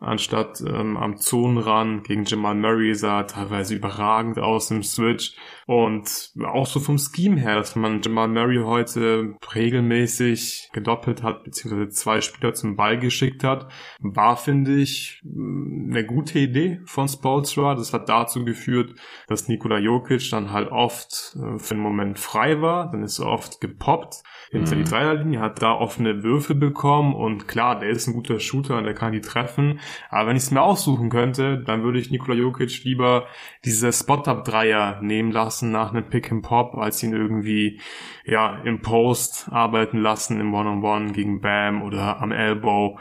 anstatt 0.00 0.60
ähm, 0.60 0.96
am 0.96 1.16
Zonenrand 1.16 2.04
gegen 2.04 2.24
Jamal 2.24 2.54
Murray 2.54 2.94
sah 2.94 3.24
teilweise 3.24 3.74
überragend 3.74 4.38
aus 4.38 4.70
im 4.70 4.82
Switch 4.82 5.34
und 5.66 6.32
auch 6.46 6.66
so 6.66 6.80
vom 6.80 6.98
Scheme 6.98 7.40
her, 7.40 7.56
dass 7.56 7.74
man 7.74 8.00
Jamal 8.00 8.28
Murray 8.28 8.62
heute 8.64 9.34
regelmäßig 9.54 10.70
gedoppelt 10.72 11.22
hat, 11.22 11.44
beziehungsweise 11.44 11.88
zwei 11.90 12.20
Spieler 12.20 12.54
zum 12.54 12.76
Ball 12.76 12.98
geschickt 12.98 13.42
hat, 13.42 13.70
war, 13.98 14.36
finde 14.36 14.76
ich, 14.76 15.20
eine 15.24 16.04
gute 16.06 16.38
Idee 16.38 16.80
von 16.84 17.08
Spolstra. 17.08 17.74
Das 17.74 17.92
hat 17.92 18.08
dazu 18.08 18.44
geführt, 18.44 18.94
dass 19.26 19.48
Nikola 19.48 19.78
Jokic 19.78 20.30
dann 20.30 20.52
halt 20.52 20.70
oft 20.70 21.36
äh, 21.36 21.58
für 21.58 21.74
einen 21.74 21.82
Moment 21.82 22.18
frei 22.18 22.62
war, 22.62 22.90
dann 22.90 23.02
ist 23.02 23.18
er 23.18 23.26
oft 23.26 23.60
gepoppt 23.60 24.22
hinter 24.50 24.74
mhm. 24.76 24.84
die 24.84 24.90
Dreierlinie, 24.90 25.40
hat 25.40 25.60
da 25.60 25.72
offene 25.72 26.22
Würfe 26.22 26.54
bekommen 26.54 27.14
und 27.14 27.48
klar, 27.48 27.78
der 27.78 27.90
ist 27.90 28.06
ein 28.06 28.14
guter 28.14 28.40
Shooter 28.40 28.78
und 28.78 28.84
der 28.84 28.94
kann 28.94 29.12
die 29.12 29.20
treffen, 29.20 29.80
aber 30.10 30.28
wenn 30.28 30.36
ich 30.36 30.44
es 30.44 30.50
mir 30.50 30.62
aussuchen 30.62 31.10
könnte, 31.10 31.62
dann 31.64 31.82
würde 31.82 31.98
ich 31.98 32.10
Nikola 32.10 32.34
Jokic 32.34 32.84
lieber 32.84 33.26
diese 33.64 33.92
Spot-Up-Dreier 33.92 35.00
nehmen 35.02 35.32
lassen 35.32 35.70
nach 35.70 35.92
einem 35.92 36.08
Pick-and-Pop, 36.08 36.76
als 36.76 37.02
ihn 37.02 37.12
irgendwie 37.12 37.80
ja 38.24 38.60
im 38.64 38.82
Post 38.82 39.48
arbeiten 39.50 39.98
lassen, 39.98 40.40
im 40.40 40.54
One-on-One 40.54 41.06
-on 41.06 41.08
-One 41.08 41.12
gegen 41.12 41.40
Bam 41.40 41.82
oder 41.82 42.20
am 42.20 42.32
Elbow 42.32 42.98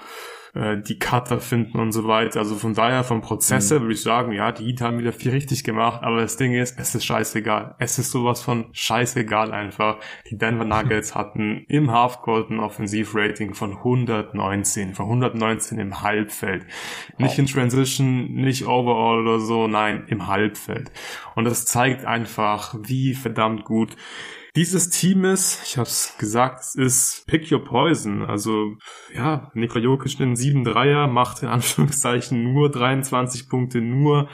äh, 0.57 0.81
die 0.81 0.97
Cutter 0.97 1.39
finden 1.39 1.79
und 1.79 1.91
so 1.91 2.07
weiter. 2.07 2.39
Also 2.39 2.55
von 2.55 2.73
daher 2.73 3.03
vom 3.03 3.21
Prozesse 3.21 3.75
mhm. 3.75 3.83
würde 3.83 3.93
ich 3.93 4.01
sagen, 4.01 4.31
ja, 4.31 4.51
die 4.51 4.65
Heat 4.65 4.81
haben 4.81 4.97
wieder 4.97 5.13
viel 5.13 5.31
richtig 5.31 5.63
gemacht, 5.63 6.01
aber 6.03 6.21
das 6.21 6.37
Ding 6.37 6.53
ist, 6.53 6.79
es 6.79 6.95
ist 6.95 7.05
scheißegal. 7.05 7.75
Es 7.77 7.99
ist 7.99 8.11
sowas 8.11 8.41
von 8.41 8.65
scheißegal 8.71 9.51
einfach. 9.51 9.97
Die 10.29 10.37
Denver 10.37 10.65
Nuggets 10.65 11.13
hatten 11.13 11.65
im 11.67 11.91
Halfcourt 11.91 12.49
ein 12.49 12.59
Offensivrating 12.59 13.53
von 13.53 13.77
119, 13.77 14.95
von 14.95 15.05
119 15.05 15.79
im 15.79 16.01
Halbfeld. 16.01 16.65
Nicht 17.17 17.37
in 17.37 17.45
Transition, 17.45 18.33
nicht 18.33 18.65
overall 18.65 19.19
oder 19.19 19.39
so, 19.39 19.67
nein, 19.67 20.05
im 20.07 20.27
Halbfeld. 20.27 20.91
Und 21.35 21.45
das 21.45 21.65
zeigt 21.65 22.05
einfach, 22.05 22.75
wie 22.81 23.13
verdammt 23.13 23.63
gut 23.63 23.95
dieses 24.57 24.89
Team 24.89 25.23
ist, 25.23 25.61
ich 25.65 25.77
habe 25.77 25.87
es 25.87 26.15
gesagt, 26.17 26.61
es 26.61 26.73
ist 26.73 27.27
Pick 27.27 27.51
Your 27.51 27.63
Poison. 27.63 28.23
Also 28.23 28.73
ja, 29.13 29.51
Nikola 29.53 29.83
Jokic 29.83 30.19
in 30.19 30.35
7-Dreier, 30.35 31.05
macht 31.05 31.43
in 31.43 31.47
Anführungszeichen 31.47 32.53
nur 32.53 32.71
23 32.71 33.49
Punkte, 33.49 33.81
nur 33.81 34.27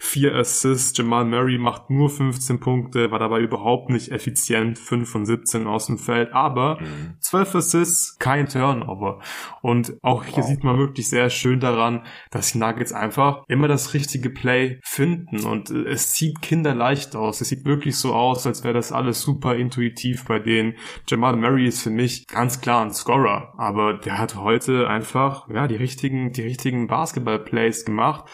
vier 0.00 0.34
Assists. 0.34 0.96
Jamal 0.96 1.24
Murray 1.24 1.58
macht 1.58 1.90
nur 1.90 2.08
15 2.08 2.60
Punkte, 2.60 3.10
war 3.10 3.18
dabei 3.18 3.40
überhaupt 3.40 3.90
nicht 3.90 4.10
effizient, 4.10 4.78
5 4.78 5.08
von 5.08 5.26
17 5.26 5.66
aus 5.66 5.86
dem 5.86 5.98
Feld, 5.98 6.32
aber 6.32 6.80
mhm. 6.80 7.16
12 7.20 7.54
Assists, 7.54 8.18
kein 8.18 8.48
Turnover. 8.48 9.20
Und 9.60 9.94
auch 10.02 10.24
hier 10.24 10.42
wow. 10.42 10.48
sieht 10.48 10.64
man 10.64 10.78
wirklich 10.78 11.08
sehr 11.08 11.30
schön 11.30 11.60
daran, 11.60 12.04
dass 12.30 12.52
die 12.52 12.58
Nuggets 12.58 12.92
einfach 12.92 13.44
immer 13.48 13.68
das 13.68 13.94
richtige 13.94 14.30
Play 14.30 14.80
finden 14.82 15.44
und 15.44 15.70
es 15.70 16.14
sieht 16.14 16.42
kinderleicht 16.42 17.16
aus. 17.16 17.40
Es 17.40 17.48
sieht 17.48 17.64
wirklich 17.64 17.96
so 17.96 18.14
aus, 18.14 18.46
als 18.46 18.64
wäre 18.64 18.74
das 18.74 18.92
alles 18.92 19.20
super 19.20 19.56
intuitiv 19.68 20.24
bei 20.24 20.38
denen. 20.38 20.74
Jamal 21.06 21.36
Murray 21.36 21.66
ist 21.66 21.82
für 21.82 21.90
mich 21.90 22.26
ganz 22.26 22.60
klar 22.60 22.84
ein 22.84 22.92
Scorer, 22.92 23.52
aber 23.58 23.94
der 23.94 24.18
hat 24.18 24.36
heute 24.36 24.88
einfach, 24.88 25.48
ja, 25.50 25.68
die 25.68 25.76
richtigen, 25.76 26.32
die 26.32 26.42
richtigen 26.42 26.86
Basketball-Plays 26.86 27.84
gemacht 27.84 28.24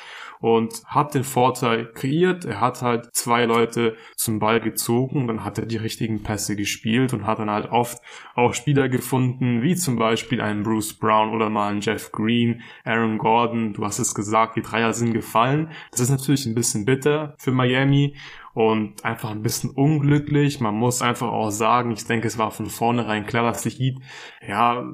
und 0.41 0.83
hat 0.85 1.15
den 1.15 1.25
Vorteil 1.25 1.91
kreiert. 1.93 2.45
Er 2.45 2.61
hat 2.61 2.83
halt 2.83 3.09
zwei 3.15 3.47
Leute 3.47 3.97
zum 4.15 4.39
Ball 4.39 4.61
gezogen, 4.61 5.27
dann 5.27 5.43
hat 5.43 5.59
er 5.59 5.65
die 5.65 5.79
richtigen 5.79 6.23
Pässe 6.23 6.55
gespielt 6.55 7.15
und 7.15 7.27
hat 7.27 7.39
dann 7.39 7.51
halt 7.51 7.71
oft 7.71 7.99
auch 8.35 8.53
Spieler 8.53 8.89
gefunden, 8.89 9.63
wie 9.63 9.75
zum 9.75 9.97
Beispiel 9.97 10.41
einen 10.41 10.63
Bruce 10.63 10.93
Brown 10.93 11.31
oder 11.31 11.49
mal 11.49 11.71
einen 11.71 11.81
Jeff 11.81 12.13
Green, 12.13 12.61
Aaron 12.85 13.19
Gordon. 13.19 13.73
Du 13.73 13.85
hast 13.85 13.99
es 13.99 14.15
gesagt, 14.15 14.57
die 14.57 14.63
Dreier 14.63 14.93
sind 14.93 15.15
gefallen. 15.15 15.71
Das 15.91 16.01
ist 16.01 16.11
natürlich 16.11 16.47
ein 16.47 16.55
bisschen 16.55 16.85
bitter 16.85 17.35
für 17.39 17.51
Miami 17.53 18.15
und 18.55 19.05
einfach 19.05 19.31
ein 19.31 19.43
bisschen 19.43 19.71
unglücklich. 19.71 20.61
Man 20.61 20.77
muss 20.77 21.03
einfach 21.03 21.29
auch 21.29 21.51
sagen, 21.51 21.91
ich 21.91 22.07
denke, 22.07 22.29
es 22.29 22.39
war 22.39 22.53
von 22.53 22.67
vornherein 22.67 23.27
klar, 23.27 23.45
dass 23.45 23.63
die 23.63 23.71
Heat 23.71 23.99
ja 24.47 24.85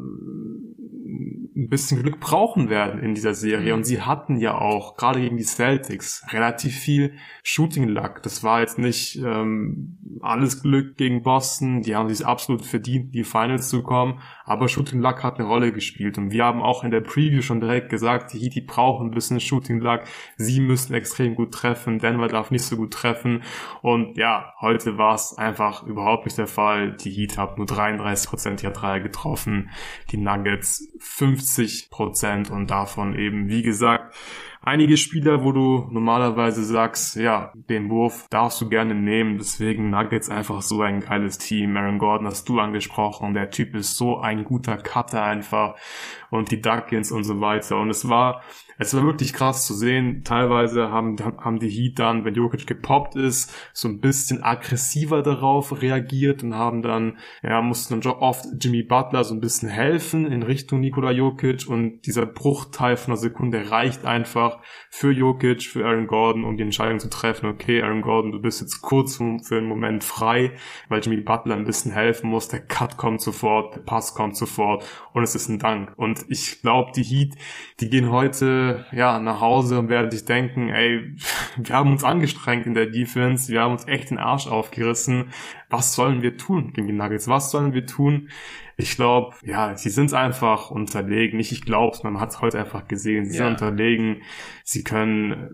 ein 1.61 1.69
bisschen 1.69 2.03
Glück 2.03 2.21
brauchen 2.21 2.71
werden 2.71 3.01
in 3.01 3.15
dieser 3.15 3.35
Serie. 3.35 3.75
Und 3.75 3.85
sie 3.85 4.01
hatten 4.01 4.39
ja 4.39 4.57
auch, 4.59 4.97
gerade 4.97 5.21
gegen 5.21 5.37
die 5.37 5.45
Celtics, 5.45 6.25
relativ 6.31 6.75
viel 6.75 7.15
Shooting 7.43 7.89
Luck. 7.89 8.23
Das 8.23 8.43
war 8.43 8.61
jetzt 8.61 8.79
nicht 8.79 9.17
ähm, 9.17 9.99
alles 10.21 10.63
Glück 10.63 10.97
gegen 10.97 11.23
Boston. 11.23 11.83
Die 11.83 11.97
haben 11.97 12.09
sich 12.09 12.27
absolut 12.27 12.65
verdient, 12.65 13.15
die 13.15 13.25
Finals 13.25 13.69
zu 13.69 13.83
kommen. 13.83 14.21
Aber 14.45 14.69
Shooting 14.69 15.01
Luck 15.01 15.23
hat 15.23 15.39
eine 15.39 15.49
Rolle 15.49 15.73
gespielt. 15.73 16.19
Und 16.19 16.33
wir 16.33 16.45
haben 16.45 16.63
auch 16.63 16.85
in 16.85 16.91
der 16.91 17.01
Preview 17.01 17.43
schon 17.43 17.61
direkt 17.61 17.91
gesagt, 17.91 18.33
die 18.33 18.39
Heat, 18.39 18.55
die 18.55 18.63
brauchen 18.63 19.09
ein 19.09 19.15
bisschen 19.15 19.41
Shooting 19.41 19.81
Luck. 19.81 20.03
Sie 20.37 20.61
müssen 20.61 20.95
extrem 20.95 21.35
gut 21.35 21.53
treffen. 21.53 21.99
Denver 21.99 22.29
darf 22.29 22.51
nicht 22.51 22.65
so 22.65 22.77
gut 22.77 22.93
treffen. 22.93 23.43
Und 23.83 24.17
ja, 24.17 24.55
heute 24.61 24.99
war 24.99 25.15
es 25.15 25.37
einfach 25.37 25.83
überhaupt 25.85 26.25
nicht 26.25 26.39
der 26.39 26.47
Fall. 26.47 26.97
Die 26.97 27.11
Heat 27.11 27.39
haben 27.39 27.57
nur 27.57 27.67
33% 27.67 28.63
ihrer 28.63 28.73
Dreier 28.73 29.01
getroffen. 29.01 29.71
Die 30.11 30.17
Nuggets 30.17 30.93
50 30.99 31.91
Prozent 31.91 32.51
und 32.51 32.71
davon 32.71 33.19
eben, 33.19 33.49
wie 33.49 33.63
gesagt, 33.63 34.15
einige 34.63 34.97
Spieler, 34.97 35.43
wo 35.43 35.53
du 35.53 35.89
normalerweise 35.91 36.63
sagst, 36.65 37.17
ja, 37.17 37.53
den 37.55 37.91
Wurf 37.91 38.27
darfst 38.31 38.61
du 38.61 38.69
gerne 38.69 38.95
nehmen. 38.95 39.39
Deswegen 39.39 39.91
Nuggets 39.91 40.29
einfach 40.29 40.63
so 40.63 40.83
ein 40.83 41.01
geiles 41.01 41.39
Team. 41.39 41.77
Aaron 41.77 41.99
Gordon 41.99 42.27
hast 42.27 42.49
du 42.49 42.61
angesprochen. 42.61 43.35
Der 43.35 43.51
Typ 43.51 43.75
ist 43.75 43.97
so 43.97 44.19
ein 44.19 44.45
guter 44.45 44.77
Cutter 44.77 45.23
einfach. 45.23 45.77
Und 46.31 46.51
die 46.51 46.61
Duckins 46.61 47.11
und 47.11 47.25
so 47.25 47.41
weiter. 47.41 47.79
Und 47.79 47.91
es 47.91 48.09
war 48.09 48.43
es 48.81 48.95
war 48.95 49.05
wirklich 49.05 49.35
krass 49.35 49.67
zu 49.67 49.75
sehen. 49.75 50.25
Teilweise 50.25 50.91
haben, 50.91 51.17
haben 51.21 51.59
die 51.59 51.69
Heat 51.69 51.99
dann, 51.99 52.25
wenn 52.25 52.35
Jokic 52.35 52.67
gepoppt 52.67 53.15
ist, 53.15 53.55
so 53.75 53.89
ein 53.89 54.01
bisschen 54.01 54.43
aggressiver 54.43 55.23
darauf 55.23 55.83
reagiert 55.83 56.43
und 56.43 56.55
haben 56.55 56.81
dann, 56.81 57.19
ja, 57.43 57.61
mussten 57.61 58.01
dann 58.01 58.13
oft 58.15 58.47
Jimmy 58.59 58.83
Butler 58.83 59.23
so 59.25 59.35
ein 59.35 59.41
bisschen 59.41 59.69
helfen 59.69 60.27
in 60.27 60.43
Richtung 60.43 60.81
Nikola 60.81 61.11
Jokic 61.11 61.69
und 61.69 62.07
dieser 62.07 62.25
Bruchteil 62.25 62.97
von 62.97 63.13
einer 63.13 63.21
Sekunde 63.21 63.71
reicht 63.71 64.07
einfach 64.07 64.61
für 64.89 65.13
Jokic, 65.13 65.63
für 65.65 65.85
Aaron 65.85 66.07
Gordon, 66.07 66.45
um 66.45 66.57
die 66.57 66.63
Entscheidung 66.63 67.01
zu 67.01 67.11
treffen, 67.11 67.51
okay, 67.51 67.83
Aaron 67.83 68.01
Gordon, 68.01 68.33
du 68.33 68.41
bist 68.41 68.63
jetzt 68.63 68.81
kurz 68.81 69.17
für 69.17 69.59
einen 69.59 69.69
Moment 69.69 70.05
frei, 70.05 70.53
weil 70.89 71.03
Jimmy 71.03 71.21
Butler 71.21 71.55
ein 71.55 71.67
bisschen 71.67 71.93
helfen 71.93 72.31
muss, 72.31 72.49
der 72.49 72.61
Cut 72.61 72.97
kommt 72.97 73.21
sofort, 73.21 73.77
der 73.77 73.81
Pass 73.81 74.15
kommt 74.15 74.39
sofort 74.39 74.87
und 75.13 75.23
es 75.23 75.35
ist 75.35 75.51
ein 75.51 75.59
Dank. 75.59 75.93
Und 75.97 76.25
ich 76.29 76.63
glaube, 76.63 76.93
die 76.97 77.03
Heat, 77.03 77.35
die 77.81 77.91
gehen 77.91 78.11
heute 78.11 78.70
ja 78.93 79.19
nach 79.19 79.41
Hause 79.41 79.79
und 79.79 79.89
werden 79.89 80.11
sich 80.11 80.25
denken, 80.25 80.69
ey, 80.69 81.15
wir 81.57 81.75
haben 81.75 81.93
uns 81.93 82.05
angestrengt 82.05 82.67
in 82.67 82.75
der 82.75 82.87
Defense, 82.87 83.53
wir 83.53 83.63
haben 83.63 83.73
uns 83.73 83.87
echt 83.87 84.11
den 84.11 84.19
Arsch 84.19 84.47
aufgerissen. 84.47 85.31
Was 85.69 85.95
sollen 85.95 86.23
wir 86.23 86.37
tun 86.37 86.73
gegen 86.73 86.87
die 86.87 86.93
Nuggets? 86.93 87.29
Was 87.29 87.51
sollen 87.51 87.73
wir 87.73 87.87
tun? 87.87 88.29
Ich 88.81 88.97
glaube, 88.97 89.37
ja, 89.45 89.77
sie 89.77 89.91
sind 89.91 90.13
einfach 90.15 90.71
unterlegen. 90.71 91.37
Nicht, 91.37 91.53
ich 91.53 91.63
glaube 91.63 91.99
man 92.03 92.21
hat 92.21 92.31
es 92.31 92.41
heute 92.41 92.59
einfach 92.59 92.89
gesehen. 92.89 93.27
Sie 93.27 93.37
ja. 93.37 93.45
sind 93.45 93.61
unterlegen. 93.61 94.23
Sie 94.65 94.83
können 94.83 95.51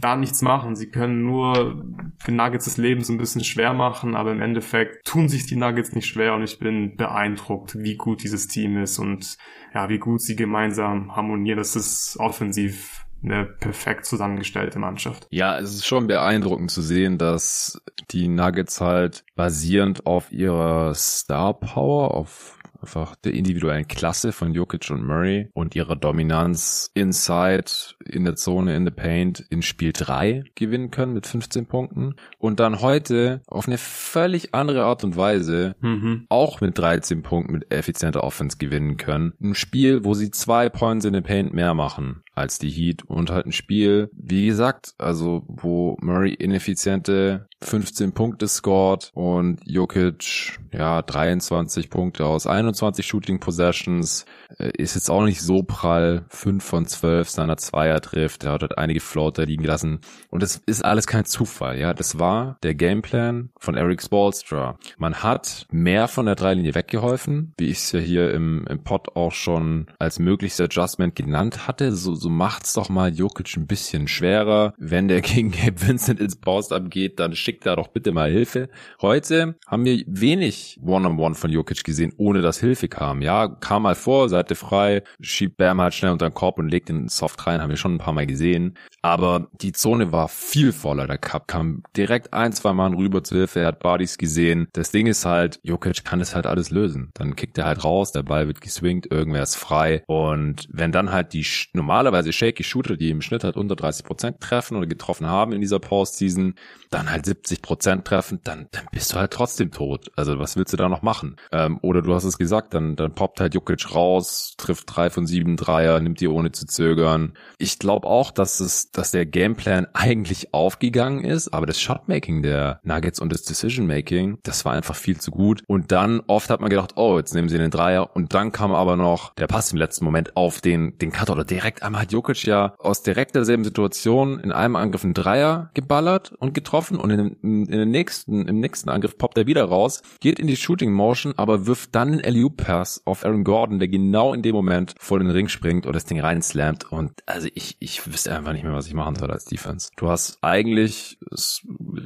da 0.00 0.16
nichts 0.16 0.42
machen. 0.42 0.76
Sie 0.76 0.90
können 0.90 1.22
nur 1.22 1.84
den 2.26 2.36
Nuggets 2.36 2.66
das 2.66 2.76
Leben 2.76 3.02
so 3.02 3.12
ein 3.12 3.18
bisschen 3.18 3.44
schwer 3.44 3.72
machen, 3.72 4.14
aber 4.14 4.32
im 4.32 4.40
Endeffekt 4.40 5.06
tun 5.06 5.28
sich 5.28 5.46
die 5.46 5.56
Nuggets 5.56 5.92
nicht 5.92 6.06
schwer 6.06 6.34
und 6.34 6.42
ich 6.42 6.58
bin 6.58 6.96
beeindruckt, 6.96 7.76
wie 7.78 7.96
gut 7.96 8.22
dieses 8.22 8.46
Team 8.46 8.76
ist 8.82 8.98
und 8.98 9.36
ja, 9.74 9.88
wie 9.88 9.98
gut 9.98 10.20
sie 10.20 10.36
gemeinsam 10.36 11.16
harmonieren. 11.16 11.58
Das 11.58 11.76
ist 11.76 12.16
offensiv 12.18 13.06
eine 13.22 13.44
perfekt 13.44 14.06
zusammengestellte 14.06 14.78
Mannschaft. 14.78 15.26
Ja, 15.30 15.58
es 15.58 15.74
ist 15.74 15.86
schon 15.86 16.06
beeindruckend 16.06 16.70
zu 16.70 16.82
sehen, 16.82 17.18
dass 17.18 17.80
die 18.10 18.28
Nuggets 18.28 18.80
halt 18.80 19.24
basierend 19.36 20.06
auf 20.06 20.32
ihrer 20.32 20.94
Star 20.94 21.54
Power, 21.54 22.14
auf 22.14 22.58
einfach 22.80 23.16
der 23.16 23.34
individuellen 23.34 23.88
Klasse 23.88 24.32
von 24.32 24.54
Jokic 24.54 24.90
und 24.90 25.06
Murray 25.06 25.50
und 25.54 25.74
ihrer 25.74 25.96
Dominanz 25.96 26.90
inside, 26.94 27.64
in 28.04 28.24
der 28.24 28.36
Zone, 28.36 28.74
in 28.74 28.84
the 28.84 28.90
paint 28.90 29.44
in 29.50 29.62
Spiel 29.62 29.92
3 29.92 30.44
gewinnen 30.54 30.90
können 30.90 31.12
mit 31.12 31.26
15 31.26 31.66
Punkten 31.66 32.14
und 32.38 32.60
dann 32.60 32.80
heute 32.80 33.42
auf 33.46 33.66
eine 33.66 33.78
völlig 33.78 34.54
andere 34.54 34.84
Art 34.84 35.04
und 35.04 35.16
Weise 35.16 35.76
mhm. 35.80 36.26
auch 36.28 36.60
mit 36.60 36.78
13 36.78 37.22
Punkten 37.22 37.52
mit 37.52 37.72
effizienter 37.72 38.24
Offense 38.24 38.58
gewinnen 38.58 38.96
können. 38.96 39.34
Ein 39.40 39.54
Spiel, 39.54 40.04
wo 40.04 40.14
sie 40.14 40.30
zwei 40.30 40.68
Points 40.68 41.04
in 41.04 41.14
the 41.14 41.20
paint 41.20 41.52
mehr 41.52 41.74
machen 41.74 42.22
als 42.34 42.58
die 42.58 42.70
Heat 42.70 43.02
und 43.04 43.30
halt 43.30 43.46
ein 43.46 43.52
Spiel, 43.52 44.10
wie 44.12 44.46
gesagt, 44.46 44.94
also 44.98 45.44
wo 45.46 45.96
Murray 46.00 46.34
ineffiziente 46.34 47.48
15 47.62 48.12
Punkte 48.12 48.48
scored 48.48 49.10
und 49.14 49.60
Jokic 49.64 50.58
ja 50.72 51.02
23 51.02 51.90
Punkte 51.90 52.24
aus 52.24 52.46
21 52.46 53.06
Shooting 53.06 53.40
Possessions 53.40 54.24
äh, 54.58 54.70
ist 54.76 54.94
jetzt 54.94 55.10
auch 55.10 55.24
nicht 55.24 55.42
so 55.42 55.62
prall. 55.62 56.24
5 56.28 56.64
von 56.64 56.86
12 56.86 57.28
seiner 57.28 57.56
Zweier 57.56 58.00
trifft, 58.00 58.44
er 58.44 58.52
hat 58.52 58.62
halt 58.62 58.78
einige 58.78 59.00
Floater 59.00 59.44
liegen 59.44 59.64
lassen 59.64 60.00
und 60.30 60.42
das 60.42 60.56
ist 60.66 60.84
alles 60.84 61.06
kein 61.06 61.24
Zufall, 61.24 61.78
ja, 61.78 61.92
das 61.92 62.18
war 62.18 62.56
der 62.62 62.74
Gameplan 62.74 63.50
von 63.58 63.76
Eric 63.76 64.02
Spolstra. 64.02 64.78
Man 64.96 65.22
hat 65.22 65.66
mehr 65.70 66.08
von 66.08 66.26
der 66.26 66.34
Dreilinie 66.34 66.74
weggeholfen, 66.74 67.52
wie 67.58 67.66
ich 67.66 67.78
es 67.78 67.92
ja 67.92 68.00
hier 68.00 68.32
im, 68.32 68.64
im 68.68 68.82
Pod 68.82 69.16
auch 69.16 69.32
schon 69.32 69.86
als 69.98 70.18
möglichste 70.18 70.64
Adjustment 70.64 71.14
genannt 71.14 71.66
hatte, 71.66 71.92
so, 71.92 72.14
so 72.20 72.28
macht's 72.28 72.74
doch 72.74 72.88
mal 72.88 73.12
Jokic 73.12 73.56
ein 73.56 73.66
bisschen 73.66 74.06
schwerer. 74.06 74.74
Wenn 74.78 75.08
der 75.08 75.20
gegen 75.22 75.50
Gabe 75.50 75.80
Vincent 75.80 76.20
ins 76.20 76.36
Post-Up 76.36 76.90
geht, 76.90 77.18
dann 77.18 77.34
schickt 77.34 77.66
er 77.66 77.76
doch 77.76 77.88
bitte 77.88 78.12
mal 78.12 78.30
Hilfe. 78.30 78.68
Heute 79.00 79.56
haben 79.66 79.84
wir 79.84 80.04
wenig 80.06 80.78
One-on-One 80.82 81.14
-on 81.14 81.30
-One 81.30 81.34
von 81.34 81.50
Jokic 81.50 81.82
gesehen, 81.84 82.12
ohne 82.18 82.42
dass 82.42 82.60
Hilfe 82.60 82.88
kam. 82.88 83.22
Ja, 83.22 83.48
kam 83.48 83.82
mal 83.82 83.94
vor, 83.94 84.28
Seite 84.28 84.54
frei, 84.54 85.02
schiebt 85.20 85.56
Bam 85.56 85.80
halt 85.80 85.94
schnell 85.94 86.12
unter 86.12 86.28
den 86.28 86.34
Korb 86.34 86.58
und 86.58 86.68
legt 86.68 86.88
den 86.88 87.08
Soft 87.08 87.46
rein, 87.46 87.60
haben 87.62 87.70
wir 87.70 87.76
schon 87.76 87.94
ein 87.94 87.98
paar 87.98 88.12
Mal 88.12 88.26
gesehen. 88.26 88.76
Aber 89.02 89.48
die 89.60 89.72
Zone 89.72 90.12
war 90.12 90.28
viel 90.28 90.72
voller. 90.72 91.06
Der 91.06 91.18
Cup 91.18 91.48
kam 91.48 91.82
direkt 91.96 92.34
ein, 92.34 92.52
zwei 92.52 92.72
Mal 92.72 92.94
rüber 92.94 93.24
zur 93.24 93.38
Hilfe, 93.38 93.60
er 93.60 93.68
hat 93.68 93.80
Bodies 93.80 94.18
gesehen. 94.18 94.68
Das 94.72 94.90
Ding 94.90 95.06
ist 95.06 95.24
halt, 95.24 95.58
Jokic 95.62 96.04
kann 96.04 96.20
es 96.20 96.34
halt 96.34 96.46
alles 96.46 96.70
lösen. 96.70 97.10
Dann 97.14 97.34
kickt 97.34 97.56
er 97.56 97.64
halt 97.64 97.84
raus, 97.84 98.12
der 98.12 98.22
Ball 98.22 98.46
wird 98.46 98.60
geswingt, 98.60 99.10
irgendwer 99.10 99.42
ist 99.42 99.56
frei. 99.56 100.02
Und 100.06 100.68
wenn 100.70 100.92
dann 100.92 101.12
halt 101.12 101.32
die 101.32 101.46
normale 101.72 102.09
normalerweise 102.10 102.32
shaky 102.32 102.64
Shooter, 102.64 102.96
die 102.96 103.10
im 103.10 103.22
Schnitt 103.22 103.44
halt 103.44 103.56
unter 103.56 103.76
30 103.76 104.04
Prozent 104.04 104.40
treffen 104.40 104.76
oder 104.76 104.86
getroffen 104.86 105.26
haben 105.26 105.52
in 105.52 105.60
dieser 105.60 105.78
Postseason, 105.78 106.54
dann 106.90 107.10
halt 107.10 107.24
70 107.24 107.62
Prozent 107.62 108.04
treffen, 108.04 108.40
dann, 108.42 108.66
dann 108.72 108.86
bist 108.90 109.12
du 109.12 109.16
halt 109.16 109.32
trotzdem 109.32 109.70
tot. 109.70 110.10
Also 110.16 110.38
was 110.38 110.56
willst 110.56 110.72
du 110.72 110.76
da 110.76 110.88
noch 110.88 111.02
machen? 111.02 111.36
Ähm, 111.52 111.78
oder 111.82 112.02
du 112.02 112.12
hast 112.14 112.24
es 112.24 112.36
gesagt, 112.36 112.74
dann, 112.74 112.96
dann 112.96 113.14
poppt 113.14 113.40
halt 113.40 113.54
Jukic 113.54 113.94
raus, 113.94 114.54
trifft 114.58 114.94
drei 114.94 115.08
von 115.08 115.26
sieben 115.26 115.56
Dreier, 115.56 116.00
nimmt 116.00 116.20
die 116.20 116.26
ohne 116.26 116.50
zu 116.50 116.66
zögern. 116.66 117.34
Ich 117.58 117.78
glaube 117.78 118.08
auch, 118.08 118.32
dass 118.32 118.58
es, 118.58 118.90
dass 118.90 119.12
der 119.12 119.24
Gameplan 119.24 119.86
eigentlich 119.92 120.52
aufgegangen 120.52 121.24
ist, 121.24 121.54
aber 121.54 121.66
das 121.66 121.80
Shotmaking 121.80 122.42
der 122.42 122.80
Nuggets 122.82 123.20
und 123.20 123.32
das 123.32 123.42
Decision 123.42 123.86
Making, 123.86 124.38
das 124.42 124.64
war 124.64 124.72
einfach 124.72 124.96
viel 124.96 125.20
zu 125.20 125.30
gut. 125.30 125.62
Und 125.68 125.92
dann 125.92 126.20
oft 126.26 126.50
hat 126.50 126.60
man 126.60 126.70
gedacht, 126.70 126.94
oh, 126.96 127.18
jetzt 127.18 127.34
nehmen 127.34 127.48
sie 127.48 127.58
den 127.58 127.70
Dreier 127.70 128.16
und 128.16 128.34
dann 128.34 128.50
kam 128.50 128.72
aber 128.72 128.96
noch 128.96 129.32
der 129.34 129.46
Pass 129.46 129.70
im 129.70 129.78
letzten 129.78 130.04
Moment 130.04 130.36
auf 130.36 130.60
den, 130.60 130.98
den 130.98 131.12
Cutter 131.12 131.34
oder 131.34 131.44
direkt 131.44 131.82
einmal 131.82 131.99
hat 132.00 132.12
Jokic 132.12 132.44
ja 132.44 132.74
aus 132.78 133.02
direkt 133.02 133.34
derselben 133.34 133.64
Situation 133.64 134.40
in 134.40 134.52
einem 134.52 134.76
Angriff 134.76 135.04
einen 135.04 135.14
Dreier 135.14 135.70
geballert 135.74 136.32
und 136.38 136.54
getroffen 136.54 136.96
und 136.96 137.10
in, 137.10 137.36
in, 137.42 137.66
in 137.66 137.78
den 137.78 137.90
nächsten, 137.90 138.48
im 138.48 138.60
nächsten 138.60 138.88
Angriff 138.88 139.18
poppt 139.18 139.38
er 139.38 139.46
wieder 139.46 139.64
raus, 139.64 140.02
geht 140.20 140.38
in 140.38 140.46
die 140.46 140.56
Shooting 140.56 140.92
Motion, 140.92 141.34
aber 141.36 141.66
wirft 141.66 141.94
dann 141.94 142.20
einen 142.20 142.34
LU 142.34 142.50
Pass 142.50 143.02
auf 143.04 143.24
Aaron 143.24 143.44
Gordon, 143.44 143.78
der 143.78 143.88
genau 143.88 144.32
in 144.32 144.42
dem 144.42 144.54
Moment 144.54 144.94
vor 144.98 145.18
den 145.18 145.30
Ring 145.30 145.48
springt 145.48 145.86
und 145.86 145.94
das 145.94 146.04
Ding 146.04 146.20
reinslammt 146.20 146.90
und 146.90 147.12
also 147.26 147.48
ich, 147.54 147.76
ich 147.80 148.06
wüsste 148.06 148.34
einfach 148.34 148.52
nicht 148.52 148.64
mehr, 148.64 148.72
was 148.72 148.86
ich 148.86 148.94
machen 148.94 149.16
soll 149.16 149.30
als 149.30 149.44
Defense. 149.44 149.90
Du 149.96 150.08
hast 150.08 150.38
eigentlich 150.42 151.18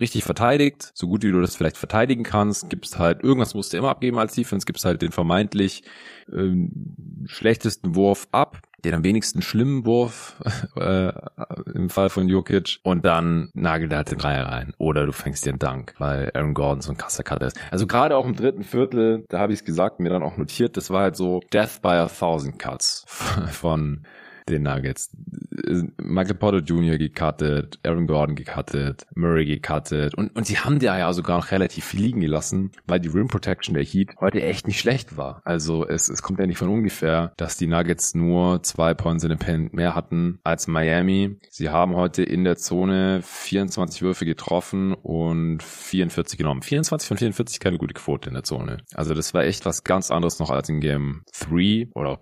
richtig 0.00 0.24
verteidigt, 0.24 0.90
so 0.94 1.06
gut 1.06 1.22
wie 1.22 1.32
du 1.32 1.40
das 1.40 1.56
vielleicht 1.56 1.76
verteidigen 1.76 2.24
kannst, 2.24 2.68
gibst 2.70 2.98
halt, 2.98 3.22
irgendwas 3.22 3.54
musst 3.54 3.72
du 3.72 3.76
immer 3.76 3.90
abgeben 3.90 4.18
als 4.18 4.34
Defense, 4.34 4.66
gibst 4.66 4.84
halt 4.84 5.02
den 5.02 5.12
vermeintlich 5.12 5.84
äh, 6.32 6.68
schlechtesten 7.26 7.94
Wurf 7.94 8.26
ab, 8.32 8.60
den 8.84 8.94
am 8.94 9.04
wenigsten 9.04 9.42
schlimmen 9.42 9.84
Wurf 9.84 10.36
äh, 10.76 11.12
im 11.74 11.90
Fall 11.90 12.10
von 12.10 12.28
Jokic 12.28 12.78
und 12.82 13.04
dann 13.04 13.50
nagelt 13.54 13.92
er 13.92 13.98
halt 13.98 14.10
den 14.10 14.18
Dreier 14.18 14.46
rein. 14.46 14.74
Oder 14.78 15.06
du 15.06 15.12
fängst 15.12 15.44
dir 15.44 15.50
einen 15.50 15.58
Dank, 15.58 15.94
weil 15.98 16.30
Aaron 16.34 16.54
Gordon 16.54 16.80
so 16.80 16.92
ein 16.92 16.96
krasser 16.96 17.22
Cutter 17.22 17.46
ist. 17.46 17.58
Also 17.70 17.86
gerade 17.86 18.16
auch 18.16 18.26
im 18.26 18.36
dritten 18.36 18.62
Viertel, 18.62 19.24
da 19.28 19.38
habe 19.38 19.52
ich 19.52 19.60
es 19.60 19.64
gesagt, 19.64 20.00
mir 20.00 20.10
dann 20.10 20.22
auch 20.22 20.36
notiert, 20.36 20.76
das 20.76 20.90
war 20.90 21.02
halt 21.02 21.16
so 21.16 21.40
Death 21.52 21.82
by 21.82 21.88
a 21.88 22.06
Thousand 22.06 22.58
Cuts 22.58 23.04
von 23.50 24.04
den 24.48 24.62
Nuggets. 24.62 25.10
Michael 25.98 26.34
Porter 26.34 26.58
Jr. 26.58 26.98
gecuttet, 26.98 27.78
Aaron 27.82 28.06
Gordon 28.06 28.36
gecuttet, 28.36 29.06
Murray 29.14 29.46
gecuttet 29.46 30.14
und, 30.14 30.34
und 30.36 30.46
sie 30.46 30.58
haben 30.58 30.78
da 30.78 30.98
ja 30.98 31.12
sogar 31.12 31.38
noch 31.38 31.50
relativ 31.50 31.84
viel 31.84 32.02
liegen 32.02 32.20
gelassen, 32.20 32.72
weil 32.86 33.00
die 33.00 33.08
Rim 33.08 33.28
Protection 33.28 33.74
der 33.74 33.84
Heat 33.84 34.14
heute 34.20 34.42
echt 34.42 34.66
nicht 34.66 34.80
schlecht 34.80 35.16
war. 35.16 35.40
Also 35.44 35.86
es, 35.86 36.08
es 36.08 36.22
kommt 36.22 36.40
ja 36.40 36.46
nicht 36.46 36.58
von 36.58 36.68
ungefähr, 36.68 37.32
dass 37.36 37.56
die 37.56 37.66
Nuggets 37.66 38.14
nur 38.14 38.62
zwei 38.62 38.94
Points 38.94 39.24
in 39.24 39.30
the 39.30 39.36
Pen 39.36 39.70
mehr 39.72 39.94
hatten 39.94 40.40
als 40.44 40.66
Miami. 40.66 41.38
Sie 41.50 41.70
haben 41.70 41.94
heute 41.94 42.22
in 42.22 42.44
der 42.44 42.56
Zone 42.56 43.20
24 43.22 44.02
Würfe 44.02 44.24
getroffen 44.24 44.94
und 44.94 45.62
44 45.62 46.38
genommen. 46.38 46.62
24 46.62 47.08
von 47.08 47.16
44 47.16 47.60
keine 47.60 47.78
gute 47.78 47.94
Quote 47.94 48.28
in 48.28 48.34
der 48.34 48.44
Zone. 48.44 48.78
Also 48.94 49.14
das 49.14 49.34
war 49.34 49.44
echt 49.44 49.64
was 49.64 49.84
ganz 49.84 50.10
anderes 50.10 50.38
noch 50.38 50.50
als 50.50 50.68
in 50.68 50.80
Game 50.80 51.22
3 51.38 51.88
oder 51.94 52.18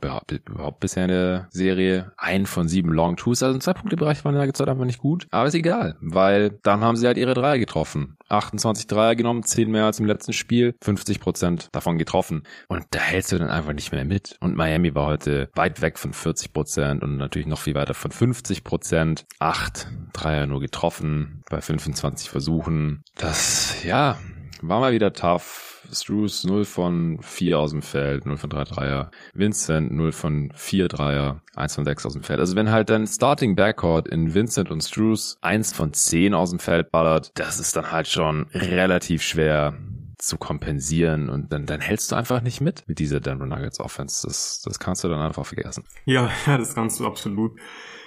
überhaupt 0.47 0.81
bisher 0.81 1.05
in 1.05 1.11
der 1.11 1.49
Serie 1.51 2.12
ein 2.17 2.47
von 2.47 2.69
sieben 2.69 2.93
Long 2.93 3.17
Twos. 3.17 3.43
Also 3.43 3.55
im 3.55 3.61
Zwei-Punkte-Bereich 3.61 4.25
waren 4.25 4.35
die 4.35 4.41
Nuggets 4.41 4.61
halt 4.61 4.69
einfach 4.69 4.85
nicht 4.85 4.99
gut. 4.99 5.27
Aber 5.31 5.47
ist 5.49 5.55
egal, 5.55 5.97
weil 6.01 6.59
dann 6.63 6.81
haben 6.81 6.97
sie 6.97 7.07
halt 7.07 7.19
ihre 7.19 7.35
Dreier 7.35 7.59
getroffen. 7.59 8.17
28 8.29 8.87
Dreier 8.87 9.15
genommen, 9.15 9.43
10 9.43 9.71
mehr 9.71 9.85
als 9.85 10.01
im 10.01 10.07
letzten 10.07 10.33
Spiel, 10.33 10.75
50 10.83 11.21
Prozent 11.21 11.69
davon 11.73 11.99
getroffen. 11.99 12.45
Und 12.69 12.85
da 12.91 12.99
hältst 12.99 13.33
du 13.33 13.39
dann 13.39 13.51
einfach 13.51 13.73
nicht 13.73 13.93
mehr 13.93 14.05
mit. 14.05 14.37
Und 14.41 14.57
Miami 14.57 14.95
war 14.95 15.07
heute 15.07 15.51
weit 15.55 15.81
weg 15.83 15.99
von 15.99 16.13
40 16.13 16.53
Prozent 16.53 17.03
und 17.03 17.17
natürlich 17.17 17.47
noch 17.47 17.59
viel 17.59 17.75
weiter 17.75 17.95
von 17.95 18.11
50 18.11 18.65
Prozent. 18.65 19.27
Acht 19.39 19.89
Dreier 20.13 20.47
nur 20.47 20.61
getroffen 20.61 21.43
bei 21.51 21.61
25 21.61 22.31
Versuchen. 22.31 23.03
Das, 23.17 23.85
ja, 23.85 24.19
war 24.63 24.81
mal 24.81 24.93
wieder 24.93 25.13
tough 25.13 25.82
Struce 25.93 26.45
0 26.45 26.65
von 26.65 27.19
4 27.21 27.59
aus 27.59 27.71
dem 27.71 27.83
Feld, 27.83 28.27
0 28.27 28.37
von 28.37 28.51
3 28.51 28.65
Dreier. 28.65 29.11
Vincent 29.35 29.93
0 29.93 30.13
von 30.13 30.53
4 30.55 30.89
Dreier, 30.89 31.43
1 31.57 31.75
von 31.75 31.85
6 31.85 32.07
aus 32.07 32.13
dem 32.15 32.23
Feld. 32.23 32.41
Also 32.41 32.57
wenn 32.57 32.71
halt 32.71 32.91
dein 32.91 33.07
Starting 33.07 33.57
Backcourt 33.57 34.09
in 34.09 34.35
Vincent 34.35 34.71
und 34.71 34.83
Struce 34.83 35.39
1 35.43 35.73
von 35.73 35.93
10 35.93 36.35
aus 36.35 36.51
dem 36.51 36.59
Feld 36.59 36.91
ballert, 36.91 37.33
das 37.35 37.61
ist 37.61 37.77
dann 37.77 37.93
halt 37.93 38.09
schon 38.09 38.47
relativ 38.53 39.23
schwer 39.23 39.75
zu 40.23 40.39
kompensieren 40.39 41.29
und 41.29 41.53
dann, 41.53 41.67
dann 41.67 41.81
hältst 41.81 42.13
du 42.13 42.17
einfach 42.17 42.43
nicht 42.43 42.61
mit 42.61 42.85
mit 42.87 43.01
dieser 43.01 43.19
Denver 43.19 43.47
Nuggets 43.47 43.81
Offense. 43.81 44.27
Das, 44.27 44.63
das 44.63 44.79
kannst 44.79 45.03
du 45.03 45.09
dann 45.09 45.21
einfach 45.21 45.45
vergessen. 45.45 45.85
Ja, 46.05 46.31
ja, 46.47 46.59
das 46.59 46.75
kannst 46.75 47.01
du 47.01 47.07
absolut 47.07 47.59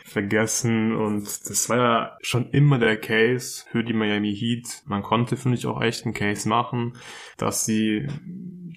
vergessen 0.05 0.95
und 0.95 1.23
das 1.49 1.67
war 1.67 1.77
ja 1.77 2.17
schon 2.21 2.51
immer 2.51 2.77
der 2.77 2.95
Case 2.95 3.65
für 3.71 3.83
die 3.83 3.93
Miami 3.93 4.35
Heat. 4.35 4.83
Man 4.85 5.01
konnte, 5.01 5.35
finde 5.35 5.57
ich, 5.57 5.65
auch 5.65 5.81
echt 5.81 6.05
einen 6.05 6.13
Case 6.13 6.47
machen, 6.47 6.93
dass 7.37 7.65
sie 7.65 8.07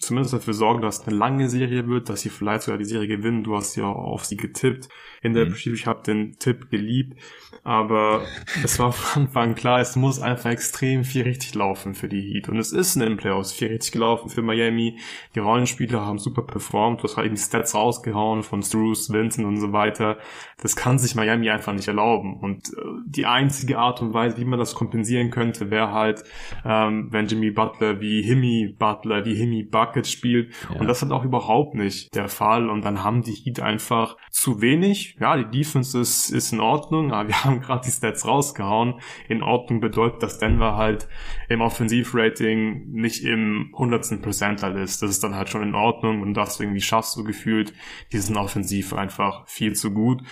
zumindest 0.00 0.34
dafür 0.34 0.54
sorgen, 0.54 0.82
dass 0.82 1.06
eine 1.06 1.16
lange 1.16 1.48
Serie 1.48 1.86
wird, 1.86 2.08
dass 2.08 2.20
sie 2.20 2.30
vielleicht 2.30 2.62
sogar 2.62 2.78
die 2.78 2.84
Serie 2.84 3.08
gewinnen. 3.08 3.44
Du 3.44 3.56
hast 3.56 3.76
ja 3.76 3.84
auf 3.84 4.24
sie 4.24 4.36
getippt 4.36 4.88
in 5.22 5.34
der 5.34 5.46
mhm. 5.46 5.54
Ich 5.64 5.86
habe 5.86 6.02
den 6.02 6.38
Tipp 6.38 6.70
geliebt, 6.70 7.18
aber 7.64 8.22
es 8.62 8.78
war 8.78 8.92
von 8.92 9.22
Anfang 9.22 9.54
klar, 9.54 9.80
es 9.80 9.96
muss 9.96 10.20
einfach 10.20 10.50
extrem 10.50 11.04
viel 11.04 11.22
richtig 11.22 11.54
laufen 11.54 11.94
für 11.94 12.08
die 12.08 12.20
Heat. 12.20 12.48
Und 12.48 12.58
es 12.58 12.72
ist 12.72 12.94
in 12.94 13.02
den 13.02 13.16
Playoffs 13.16 13.52
viel 13.52 13.68
richtig 13.68 13.92
gelaufen 13.92 14.28
für 14.28 14.42
Miami. 14.42 14.98
Die 15.34 15.40
Rollenspieler 15.40 16.04
haben 16.04 16.18
super 16.18 16.42
performt. 16.42 17.00
Du 17.00 17.04
hast 17.04 17.16
halt 17.16 17.26
eben 17.26 17.34
die 17.34 17.40
Stats 17.42 17.74
rausgehauen 17.74 18.42
von 18.42 18.62
Struce, 18.62 19.12
Vincent 19.12 19.46
und 19.46 19.58
so 19.58 19.72
weiter. 19.72 20.18
Das 20.62 20.76
kann 20.76 20.98
sich 20.98 21.14
Miami 21.14 21.50
einfach 21.50 21.72
nicht 21.72 21.88
erlauben. 21.88 22.38
Und 22.40 22.68
äh, 22.68 22.80
die 23.06 23.26
einzige 23.26 23.78
Art 23.78 24.00
und 24.02 24.14
Weise, 24.14 24.38
wie 24.38 24.44
man 24.44 24.58
das 24.58 24.74
kompensieren 24.74 25.30
könnte, 25.30 25.70
wäre 25.70 25.92
halt, 25.92 26.24
ähm, 26.64 27.08
wenn 27.10 27.26
Jimmy 27.26 27.50
Butler 27.50 28.00
wie 28.00 28.22
Himmy 28.22 28.74
Butler, 28.78 29.24
wie 29.24 29.34
Himmy 29.34 29.64
Bucket 29.88 30.06
spielt. 30.06 30.52
Ja. 30.72 30.80
Und 30.80 30.86
das 30.86 31.02
ist 31.02 31.10
auch 31.10 31.24
überhaupt 31.24 31.74
nicht 31.74 32.14
der 32.14 32.28
Fall. 32.28 32.68
Und 32.68 32.84
dann 32.84 33.02
haben 33.02 33.22
die 33.22 33.32
Heat 33.32 33.60
einfach 33.60 34.16
zu 34.30 34.60
wenig. 34.60 35.16
Ja, 35.20 35.36
die 35.36 35.58
Defense 35.58 35.98
ist, 35.98 36.30
ist 36.30 36.52
in 36.52 36.60
Ordnung, 36.60 37.12
aber 37.12 37.28
wir 37.28 37.44
haben 37.44 37.60
gerade 37.60 37.82
die 37.84 37.90
Stats 37.90 38.26
rausgehauen. 38.26 39.00
In 39.28 39.42
Ordnung 39.42 39.80
bedeutet, 39.80 40.22
dass 40.22 40.38
Denver 40.38 40.76
halt 40.76 41.08
im 41.48 41.60
Offensivrating 41.60 42.90
nicht 42.92 43.24
im 43.24 43.72
hundertsten 43.76 44.20
Percentile 44.20 44.82
ist. 44.82 45.02
Das 45.02 45.10
ist 45.10 45.24
dann 45.24 45.34
halt 45.34 45.48
schon 45.48 45.62
in 45.62 45.74
Ordnung 45.74 46.22
und 46.22 46.34
das 46.34 46.60
irgendwie 46.60 46.80
schaffst 46.80 47.16
du 47.16 47.24
gefühlt. 47.24 47.72
Die 48.12 48.18
sind 48.18 48.36
offensiv 48.36 48.92
einfach 48.92 49.46
viel 49.48 49.74
zu 49.74 49.92
gut. 49.92 50.22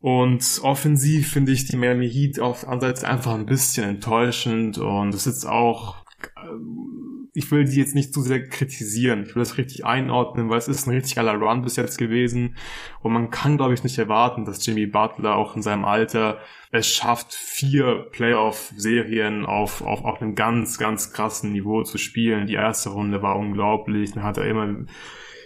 Und 0.00 0.60
offensiv 0.62 1.32
finde 1.32 1.52
ich 1.52 1.66
die 1.66 1.76
Miami 1.76 2.08
Heat 2.08 2.38
auf 2.38 2.68
andererseits 2.68 3.02
einfach 3.02 3.34
ein 3.34 3.46
bisschen 3.46 3.88
enttäuschend 3.88 4.78
und 4.78 5.12
es 5.12 5.26
ist 5.26 5.44
auch 5.44 5.96
ich 7.38 7.52
will 7.52 7.64
die 7.64 7.76
jetzt 7.76 7.94
nicht 7.94 8.12
zu 8.12 8.20
sehr 8.20 8.48
kritisieren. 8.48 9.22
Ich 9.22 9.36
will 9.36 9.42
das 9.42 9.58
richtig 9.58 9.84
einordnen, 9.84 10.50
weil 10.50 10.58
es 10.58 10.66
ist 10.66 10.88
ein 10.88 10.94
richtig 10.94 11.14
geiler 11.14 11.34
Run 11.34 11.62
bis 11.62 11.76
jetzt 11.76 11.96
gewesen. 11.96 12.56
Und 13.00 13.12
man 13.12 13.30
kann, 13.30 13.56
glaube 13.56 13.74
ich, 13.74 13.84
nicht 13.84 13.96
erwarten, 13.96 14.44
dass 14.44 14.66
Jimmy 14.66 14.86
Butler 14.86 15.36
auch 15.36 15.54
in 15.54 15.62
seinem 15.62 15.84
Alter 15.84 16.38
es 16.72 16.88
schafft, 16.88 17.32
vier 17.32 18.08
Playoff-Serien 18.10 19.46
auf, 19.46 19.82
auf, 19.82 20.04
auf 20.04 20.20
einem 20.20 20.34
ganz, 20.34 20.78
ganz 20.78 21.12
krassen 21.12 21.52
Niveau 21.52 21.84
zu 21.84 21.96
spielen. 21.96 22.48
Die 22.48 22.54
erste 22.54 22.90
Runde 22.90 23.22
war 23.22 23.36
unglaublich. 23.36 24.12
Dann 24.12 24.24
hat 24.24 24.36
er 24.36 24.46
immer 24.46 24.86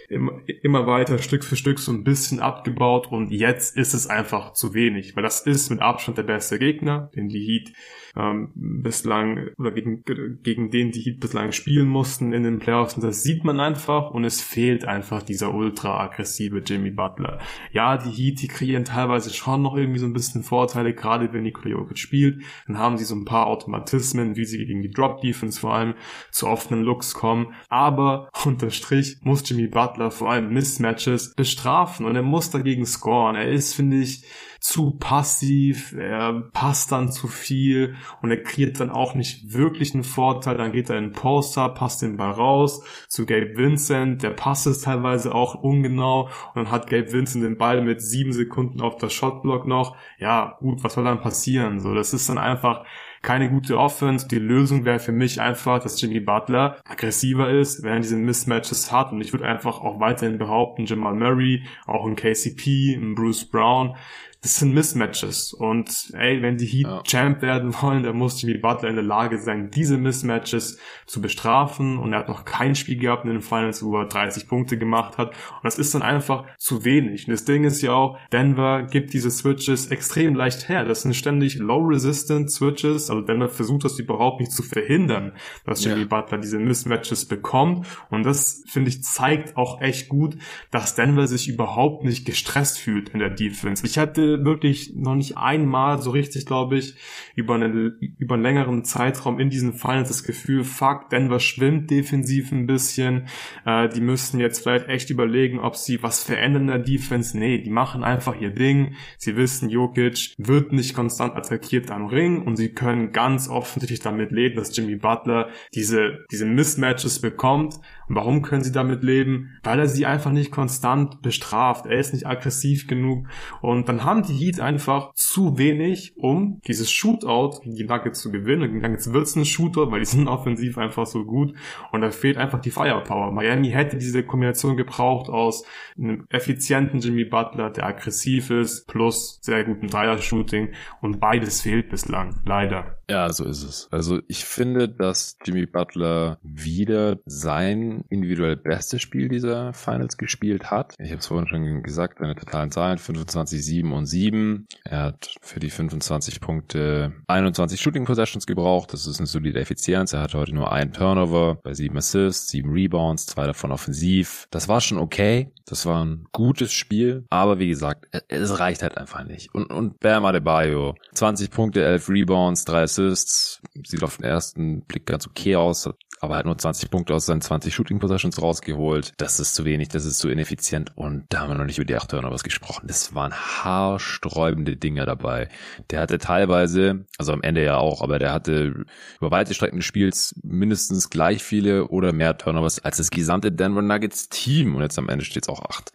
immer, 0.09 0.41
immer 0.63 0.87
weiter 0.87 1.19
Stück 1.19 1.43
für 1.43 1.55
Stück 1.55 1.77
so 1.77 1.91
ein 1.91 2.03
bisschen 2.03 2.39
abgebaut 2.39 3.07
und 3.11 3.31
jetzt 3.31 3.77
ist 3.77 3.93
es 3.93 4.07
einfach 4.07 4.53
zu 4.53 4.73
wenig, 4.73 5.15
weil 5.15 5.23
das 5.23 5.41
ist 5.41 5.69
mit 5.69 5.81
Abstand 5.81 6.17
der 6.17 6.23
beste 6.23 6.59
Gegner, 6.59 7.09
den 7.15 7.29
die 7.29 7.39
Heat 7.39 7.73
ähm, 8.15 8.51
bislang 8.55 9.49
oder 9.57 9.71
gegen, 9.71 10.03
gegen 10.43 10.69
den 10.69 10.91
die 10.91 11.01
Heat 11.01 11.19
bislang 11.19 11.51
spielen 11.51 11.87
mussten 11.87 12.31
in 12.31 12.43
den 12.43 12.59
Playoffs 12.59 12.95
und 12.95 13.03
das 13.03 13.23
sieht 13.23 13.43
man 13.43 13.59
einfach 13.59 14.11
und 14.11 14.23
es 14.23 14.41
fehlt 14.41 14.85
einfach 14.85 15.23
dieser 15.23 15.53
ultra 15.53 15.99
aggressive 15.99 16.59
Jimmy 16.59 16.91
Butler. 16.91 17.39
Ja, 17.71 17.97
die 17.97 18.11
Heat, 18.11 18.41
die 18.41 18.47
kreieren 18.47 18.85
teilweise 18.85 19.33
schon 19.33 19.63
noch 19.63 19.75
irgendwie 19.75 19.99
so 19.99 20.05
ein 20.05 20.13
bisschen 20.13 20.43
Vorteile, 20.43 20.93
gerade 20.93 21.33
wenn 21.33 21.43
Nikola 21.43 21.71
Jokic 21.71 21.97
spielt, 21.97 22.43
dann 22.67 22.77
haben 22.77 22.97
sie 22.97 23.05
so 23.05 23.15
ein 23.15 23.25
paar 23.25 23.47
Automatismen, 23.47 24.35
wie 24.35 24.45
sie 24.45 24.63
gegen 24.65 24.81
die 24.81 24.91
Drop 24.91 25.21
Defense 25.21 25.59
vor 25.59 25.73
allem 25.73 25.95
zu 26.31 26.47
offenen 26.47 26.83
Looks 26.83 27.13
kommen, 27.13 27.53
aber 27.69 28.29
unter 28.45 28.69
Strich 28.69 29.17
muss 29.21 29.47
Jimmy 29.47 29.67
Butler 29.67 30.11
vor 30.11 30.29
allem 30.29 30.53
Mismatches 30.53 31.33
bestrafen 31.35 32.05
und 32.05 32.15
er 32.15 32.21
muss 32.21 32.51
dagegen 32.51 32.85
scoren. 32.85 33.35
Er 33.35 33.49
ist, 33.49 33.73
finde 33.73 33.97
ich, 33.97 34.23
zu 34.63 34.91
passiv, 34.91 35.93
er 35.93 36.49
passt 36.53 36.93
dann 36.93 37.11
zu 37.11 37.27
viel 37.27 37.97
und 38.21 38.31
er 38.31 38.41
kreiert 38.41 38.79
dann 38.79 38.89
auch 38.89 39.13
nicht 39.13 39.53
wirklich 39.53 39.93
einen 39.93 40.05
Vorteil. 40.05 40.55
Dann 40.55 40.71
geht 40.71 40.89
er 40.89 40.97
in 40.97 41.09
den 41.09 41.11
Poster, 41.11 41.67
passt 41.67 42.01
den 42.01 42.15
Ball 42.15 42.31
raus 42.31 42.81
zu 43.09 43.25
Gabe 43.25 43.57
Vincent, 43.57 44.23
der 44.23 44.29
passt 44.29 44.65
es 44.65 44.79
teilweise 44.79 45.35
auch 45.35 45.55
ungenau 45.55 46.23
und 46.23 46.55
dann 46.55 46.71
hat 46.71 46.89
Gabe 46.89 47.11
Vincent 47.11 47.43
den 47.43 47.57
Ball 47.57 47.81
mit 47.81 48.01
sieben 48.01 48.31
Sekunden 48.31 48.79
auf 48.79 48.95
das 48.95 49.11
Shotblock 49.11 49.67
noch. 49.67 49.97
Ja, 50.17 50.57
gut, 50.61 50.81
was 50.81 50.93
soll 50.93 51.03
dann 51.03 51.19
passieren? 51.19 51.81
So, 51.81 51.93
das 51.93 52.13
ist 52.13 52.29
dann 52.29 52.37
einfach 52.37 52.85
keine 53.21 53.49
gute 53.49 53.77
Offense. 53.77 54.27
Die 54.29 54.39
Lösung 54.39 54.85
wäre 54.85 54.99
für 54.99 55.11
mich 55.11 55.41
einfach, 55.41 55.79
dass 55.79 55.99
Jimmy 55.99 56.21
Butler 56.21 56.77
aggressiver 56.85 57.49
ist, 57.49 57.83
wenn 57.83 57.93
er 57.93 57.99
diese 57.99 58.17
Mismatches 58.17 58.91
hat. 58.93 59.11
Und 59.11 59.21
ich 59.21 59.33
würde 59.33 59.45
einfach 59.45 59.81
auch 59.81 59.99
weiterhin 59.99 60.37
behaupten, 60.37 60.85
Jamal 60.85 61.15
Murray, 61.15 61.63
auch 61.85 62.05
ein 62.05 62.15
KCP, 62.15 62.95
ein 62.95 63.15
Bruce 63.15 63.49
Brown, 63.49 63.95
das 64.43 64.57
sind 64.57 64.73
Mismatches. 64.73 65.53
Und 65.53 66.11
ey, 66.13 66.41
wenn 66.41 66.57
die 66.57 66.65
Heat 66.65 66.85
ja. 66.85 67.01
Champ 67.03 67.41
werden 67.41 67.73
wollen, 67.81 68.03
dann 68.03 68.17
muss 68.17 68.41
Jimmy 68.41 68.57
Butler 68.57 68.89
in 68.89 68.95
der 68.95 69.03
Lage 69.03 69.37
sein, 69.37 69.71
diese 69.71 69.97
Mismatches 69.97 70.77
zu 71.05 71.21
bestrafen. 71.21 71.97
Und 71.97 72.11
er 72.11 72.19
hat 72.19 72.27
noch 72.27 72.43
kein 72.43 72.75
Spiel 72.75 72.97
gehabt 72.97 73.23
in 73.23 73.31
den 73.31 73.41
Finals, 73.41 73.81
wo 73.83 73.97
er 73.97 74.05
30 74.05 74.49
Punkte 74.49 74.77
gemacht 74.77 75.17
hat. 75.17 75.29
Und 75.29 75.63
das 75.63 75.79
ist 75.79 75.95
dann 75.95 76.01
einfach 76.01 76.43
zu 76.57 76.83
wenig. 76.83 77.25
Und 77.25 77.31
das 77.31 77.45
Ding 77.45 77.63
ist 77.63 77.81
ja 77.81 77.93
auch, 77.93 78.19
Denver 78.33 78.83
gibt 78.83 79.13
diese 79.13 79.31
Switches 79.31 79.87
extrem 79.87 80.35
leicht 80.35 80.67
her. 80.67 80.83
Das 80.83 81.03
sind 81.03 81.15
ständig 81.15 81.55
low-resistant 81.55 82.51
Switches. 82.51 83.09
Also 83.09 83.21
Denver 83.21 83.47
versucht 83.47 83.85
das 83.85 83.97
überhaupt 83.97 84.41
nicht 84.41 84.51
zu 84.51 84.61
verhindern, 84.61 85.31
dass 85.65 85.85
Jimmy 85.85 86.01
ja. 86.01 86.07
Butler 86.07 86.39
diese 86.39 86.59
Mismatches 86.59 87.29
bekommt. 87.29 87.87
Und 88.09 88.25
das, 88.25 88.61
finde 88.67 88.89
ich, 88.89 89.03
zeigt 89.03 89.55
auch 89.55 89.79
echt 89.79 90.09
gut, 90.09 90.35
dass 90.69 90.95
Denver 90.95 91.27
sich 91.27 91.47
überhaupt 91.47 92.03
nicht 92.03 92.25
gestresst 92.25 92.77
fühlt 92.77 93.07
in 93.07 93.19
der 93.19 93.29
Defense. 93.29 93.85
Ich 93.85 93.97
hatte 93.97 94.32
wirklich 94.43 94.93
noch 94.95 95.15
nicht 95.15 95.37
einmal 95.37 96.01
so 96.01 96.11
richtig, 96.11 96.45
glaube 96.45 96.77
ich, 96.77 96.95
über, 97.35 97.55
eine, 97.55 97.93
über 98.17 98.35
einen 98.35 98.43
längeren 98.43 98.83
Zeitraum 98.83 99.39
in 99.39 99.49
diesen 99.49 99.73
Finals 99.73 100.09
das 100.09 100.23
Gefühl, 100.23 100.63
fuck, 100.63 101.09
Denver 101.09 101.39
schwimmt 101.39 101.89
defensiv 101.89 102.51
ein 102.51 102.67
bisschen. 102.67 103.27
Äh, 103.65 103.89
die 103.89 104.01
müssen 104.01 104.39
jetzt 104.39 104.63
vielleicht 104.63 104.87
echt 104.87 105.09
überlegen, 105.09 105.59
ob 105.59 105.75
sie 105.75 106.01
was 106.03 106.23
verändern 106.23 106.63
in 106.63 106.67
der 106.67 106.79
Defense. 106.79 107.37
Nee, 107.37 107.59
die 107.59 107.69
machen 107.69 108.03
einfach 108.03 108.39
ihr 108.39 108.51
Ding. 108.51 108.95
Sie 109.17 109.35
wissen, 109.35 109.69
Jokic 109.69 110.33
wird 110.37 110.73
nicht 110.73 110.93
konstant 110.93 111.35
attackiert 111.35 111.91
am 111.91 112.05
Ring 112.05 112.41
und 112.41 112.55
sie 112.55 112.69
können 112.69 113.11
ganz 113.11 113.49
offensichtlich 113.49 113.99
damit 113.99 114.31
leben, 114.31 114.55
dass 114.55 114.75
Jimmy 114.75 114.95
Butler 114.95 115.49
diese, 115.73 116.25
diese 116.31 116.45
Mismatches 116.45 117.19
bekommt 117.19 117.79
und 118.07 118.15
warum 118.15 118.41
können 118.41 118.63
sie 118.63 118.71
damit 118.71 119.03
leben? 119.03 119.57
Weil 119.63 119.79
er 119.79 119.87
sie 119.87 120.05
einfach 120.05 120.31
nicht 120.31 120.51
konstant 120.51 121.21
bestraft. 121.21 121.85
Er 121.85 121.99
ist 121.99 122.13
nicht 122.13 122.27
aggressiv 122.27 122.87
genug. 122.87 123.27
Und 123.61 123.89
dann 123.89 124.03
haben 124.03 124.22
die 124.23 124.33
Heat 124.33 124.59
einfach 124.59 125.13
zu 125.13 125.57
wenig, 125.57 126.13
um 126.17 126.61
dieses 126.67 126.91
Shootout 126.91 127.59
gegen 127.61 127.75
die 127.75 127.83
Nuggets 127.83 128.21
zu 128.21 128.31
gewinnen. 128.31 128.63
Und 128.63 128.73
die 128.73 128.79
Nuggets 128.79 129.11
wird 129.11 129.23
es 129.23 129.35
ein 129.35 129.45
Shootout, 129.45 129.91
weil 129.91 129.99
die 129.99 130.05
sind 130.05 130.27
offensiv 130.33 130.77
einfach 130.77 131.05
so 131.05 131.23
gut. 131.25 131.53
Und 131.91 132.01
da 132.01 132.11
fehlt 132.11 132.37
einfach 132.37 132.59
die 132.59 132.71
Firepower. 132.71 133.31
Miami 133.31 133.69
hätte 133.69 133.97
diese 133.97 134.23
Kombination 134.23 134.77
gebraucht 134.77 135.29
aus 135.29 135.65
einem 135.97 136.25
effizienten 136.29 136.99
Jimmy 136.99 137.25
Butler, 137.25 137.69
der 137.69 137.85
aggressiv 137.85 138.49
ist, 138.49 138.87
plus 138.87 139.39
sehr 139.41 139.63
guten 139.63 139.87
Dreier-Shooting. 139.87 140.73
Und 141.01 141.19
beides 141.19 141.61
fehlt 141.61 141.89
bislang. 141.89 142.41
Leider. 142.45 142.97
Ja, 143.13 143.31
so 143.31 143.45
ist 143.45 143.61
es. 143.61 143.87
Also 143.91 144.21
ich 144.27 144.43
finde, 144.43 144.89
dass 144.89 145.37
Jimmy 145.45 145.67
Butler 145.67 146.39
wieder 146.41 147.19
sein 147.27 148.05
individuell 148.09 148.55
bestes 148.55 149.03
Spiel 149.03 149.27
dieser 149.27 149.71
Finals 149.73 150.17
gespielt 150.17 150.71
hat. 150.71 150.95
Ich 150.97 151.11
habe 151.11 151.19
es 151.19 151.27
vorhin 151.27 151.47
schon 151.47 151.83
gesagt, 151.83 152.17
seine 152.17 152.33
totalen 152.33 152.71
Zahlen 152.71 152.97
25, 152.97 153.63
7 153.63 153.93
und 153.93 154.07
7. 154.07 154.65
Er 154.83 155.03
hat 155.03 155.35
für 155.41 155.59
die 155.59 155.69
25 155.69 156.41
Punkte 156.41 157.13
21 157.27 157.79
Shooting 157.79 158.05
Possessions 158.05 158.47
gebraucht. 158.47 158.93
Das 158.93 159.05
ist 159.05 159.19
eine 159.19 159.27
solide 159.27 159.59
Effizienz. 159.59 160.13
Er 160.13 160.21
hatte 160.21 160.39
heute 160.39 160.55
nur 160.55 160.71
einen 160.71 160.91
Turnover 160.91 161.59
bei 161.61 161.75
7 161.75 161.95
Assists, 161.95 162.47
7 162.47 162.71
Rebounds, 162.71 163.27
zwei 163.27 163.45
davon 163.45 163.71
offensiv. 163.71 164.47
Das 164.49 164.67
war 164.67 164.81
schon 164.81 164.97
okay. 164.97 165.51
Das 165.67 165.85
war 165.85 166.03
ein 166.03 166.25
gutes 166.31 166.73
Spiel. 166.73 167.25
Aber 167.29 167.59
wie 167.59 167.67
gesagt, 167.67 168.07
es 168.27 168.57
reicht 168.57 168.81
halt 168.81 168.97
einfach 168.97 169.23
nicht. 169.23 169.53
Und, 169.53 169.67
und 169.71 169.99
Bam 169.99 170.25
Adebayo, 170.25 170.95
20 171.13 171.51
Punkte, 171.51 171.85
11 171.85 172.09
Rebounds, 172.09 172.65
3 172.65 172.81
Assists. 172.81 173.02
Sieht 173.11 174.03
auf 174.03 174.17
den 174.17 174.25
ersten 174.25 174.81
Blick 174.81 175.05
ganz 175.05 175.27
okay 175.27 175.55
aus, 175.55 175.89
aber 176.21 176.37
hat 176.37 176.45
nur 176.45 176.57
20 176.57 176.89
Punkte 176.89 177.13
aus 177.13 177.25
seinen 177.25 177.41
20 177.41 177.73
Shooting 177.73 177.99
Possessions 177.99 178.41
rausgeholt. 178.41 179.13
Das 179.17 179.39
ist 179.39 179.55
zu 179.55 179.65
wenig, 179.65 179.89
das 179.89 180.05
ist 180.05 180.19
zu 180.19 180.29
ineffizient 180.29 180.91
und 180.95 181.25
da 181.29 181.41
haben 181.41 181.49
wir 181.49 181.57
noch 181.57 181.65
nicht 181.65 181.77
über 181.77 181.85
die 181.85 181.95
8 181.95 182.11
Turnovers 182.11 182.43
gesprochen. 182.43 182.87
Das 182.87 183.13
waren 183.13 183.33
haarsträubende 183.33 184.77
Dinge 184.77 185.05
dabei. 185.05 185.49
Der 185.89 186.01
hatte 186.01 186.17
teilweise, 186.17 187.05
also 187.17 187.33
am 187.33 187.41
Ende 187.41 187.63
ja 187.63 187.77
auch, 187.77 188.01
aber 188.01 188.19
der 188.19 188.33
hatte 188.33 188.85
über 189.19 189.31
weite 189.31 189.53
Strecken 189.53 189.77
des 189.77 189.85
Spiels 189.85 190.35
mindestens 190.43 191.09
gleich 191.09 191.43
viele 191.43 191.87
oder 191.87 192.13
mehr 192.13 192.37
Turnovers 192.37 192.79
als 192.83 192.97
das 192.97 193.09
gesamte 193.09 193.51
Denver 193.51 193.81
Nuggets 193.81 194.29
Team 194.29 194.75
und 194.75 194.81
jetzt 194.81 194.97
am 194.97 195.09
Ende 195.09 195.25
steht 195.25 195.43
es 195.43 195.49
auch 195.49 195.61
8 195.61 195.91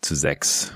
zu 0.00 0.14
6 0.14 0.72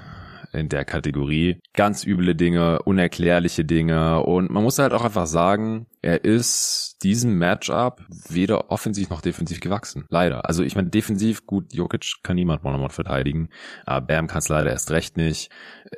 in 0.56 0.68
der 0.68 0.84
Kategorie. 0.84 1.60
Ganz 1.74 2.04
üble 2.04 2.34
Dinge, 2.34 2.82
unerklärliche 2.82 3.64
Dinge 3.64 4.22
und 4.22 4.50
man 4.50 4.62
muss 4.62 4.78
halt 4.78 4.92
auch 4.92 5.04
einfach 5.04 5.26
sagen, 5.26 5.86
er 6.02 6.24
ist 6.24 6.98
diesem 7.02 7.36
Matchup 7.36 8.00
weder 8.28 8.70
offensiv 8.70 9.10
noch 9.10 9.20
defensiv 9.20 9.58
gewachsen. 9.58 10.04
Leider. 10.08 10.48
Also 10.48 10.62
ich 10.62 10.76
meine, 10.76 10.88
defensiv, 10.88 11.46
gut, 11.46 11.74
Jokic 11.74 12.22
kann 12.22 12.36
niemand 12.36 12.64
one 12.64 12.90
verteidigen, 12.90 13.48
aber 13.84 14.06
Bam 14.06 14.28
kann 14.28 14.38
es 14.38 14.48
leider 14.48 14.70
erst 14.70 14.92
recht 14.92 15.16
nicht. 15.16 15.50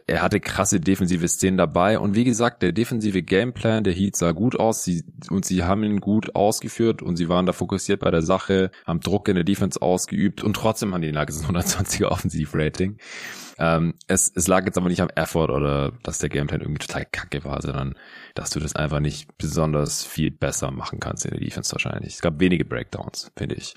Er 0.06 0.22
hatte 0.22 0.40
krasse 0.40 0.80
defensive 0.80 1.28
Szenen 1.28 1.58
dabei 1.58 1.98
und 1.98 2.14
wie 2.14 2.24
gesagt, 2.24 2.62
der 2.62 2.72
defensive 2.72 3.22
Gameplan 3.22 3.84
der 3.84 3.92
Heat 3.92 4.16
sah 4.16 4.32
gut 4.32 4.58
aus 4.58 4.82
sie, 4.82 5.04
und 5.28 5.44
sie 5.44 5.62
haben 5.62 5.84
ihn 5.84 6.00
gut 6.00 6.34
ausgeführt 6.34 7.02
und 7.02 7.16
sie 7.16 7.28
waren 7.28 7.44
da 7.44 7.52
fokussiert 7.52 8.00
bei 8.00 8.10
der 8.10 8.22
Sache, 8.22 8.70
haben 8.86 9.00
Druck 9.00 9.28
in 9.28 9.34
der 9.34 9.44
Defense 9.44 9.82
ausgeübt 9.82 10.42
und 10.42 10.54
trotzdem 10.54 10.94
haben 10.94 11.02
die 11.02 11.12
Nuggets 11.12 11.46
ein 11.46 11.54
120er 11.54 12.06
Offensivrating. 12.06 12.96
Ähm, 13.58 13.94
es, 14.06 14.32
es 14.34 14.46
lag 14.46 14.64
jetzt 14.64 14.78
aber 14.78 14.88
nicht 14.88 15.00
am 15.00 15.10
Effort 15.10 15.50
oder 15.50 15.92
dass 16.02 16.18
der 16.18 16.28
Gameplan 16.28 16.60
irgendwie 16.60 16.86
total 16.86 17.06
kacke 17.06 17.44
war, 17.44 17.60
sondern 17.60 17.94
dass 18.34 18.50
du 18.50 18.60
das 18.60 18.76
einfach 18.76 19.00
nicht 19.00 19.36
besonders 19.36 20.04
viel 20.04 20.30
besser 20.30 20.70
machen 20.70 21.00
kannst 21.00 21.24
in 21.24 21.32
der 21.32 21.40
Defense 21.40 21.72
wahrscheinlich. 21.72 22.14
Es 22.14 22.20
gab 22.20 22.40
wenige 22.40 22.64
Breakdowns, 22.64 23.32
finde 23.36 23.56
ich. 23.56 23.74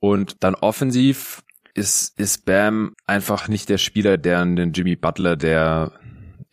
Und 0.00 0.42
dann 0.44 0.54
offensiv 0.54 1.42
ist, 1.74 2.18
ist 2.18 2.44
Bam 2.44 2.94
einfach 3.06 3.48
nicht 3.48 3.68
der 3.68 3.78
Spieler, 3.78 4.16
der 4.16 4.40
einen 4.40 4.72
Jimmy 4.72 4.94
Butler, 4.94 5.36
der 5.36 5.92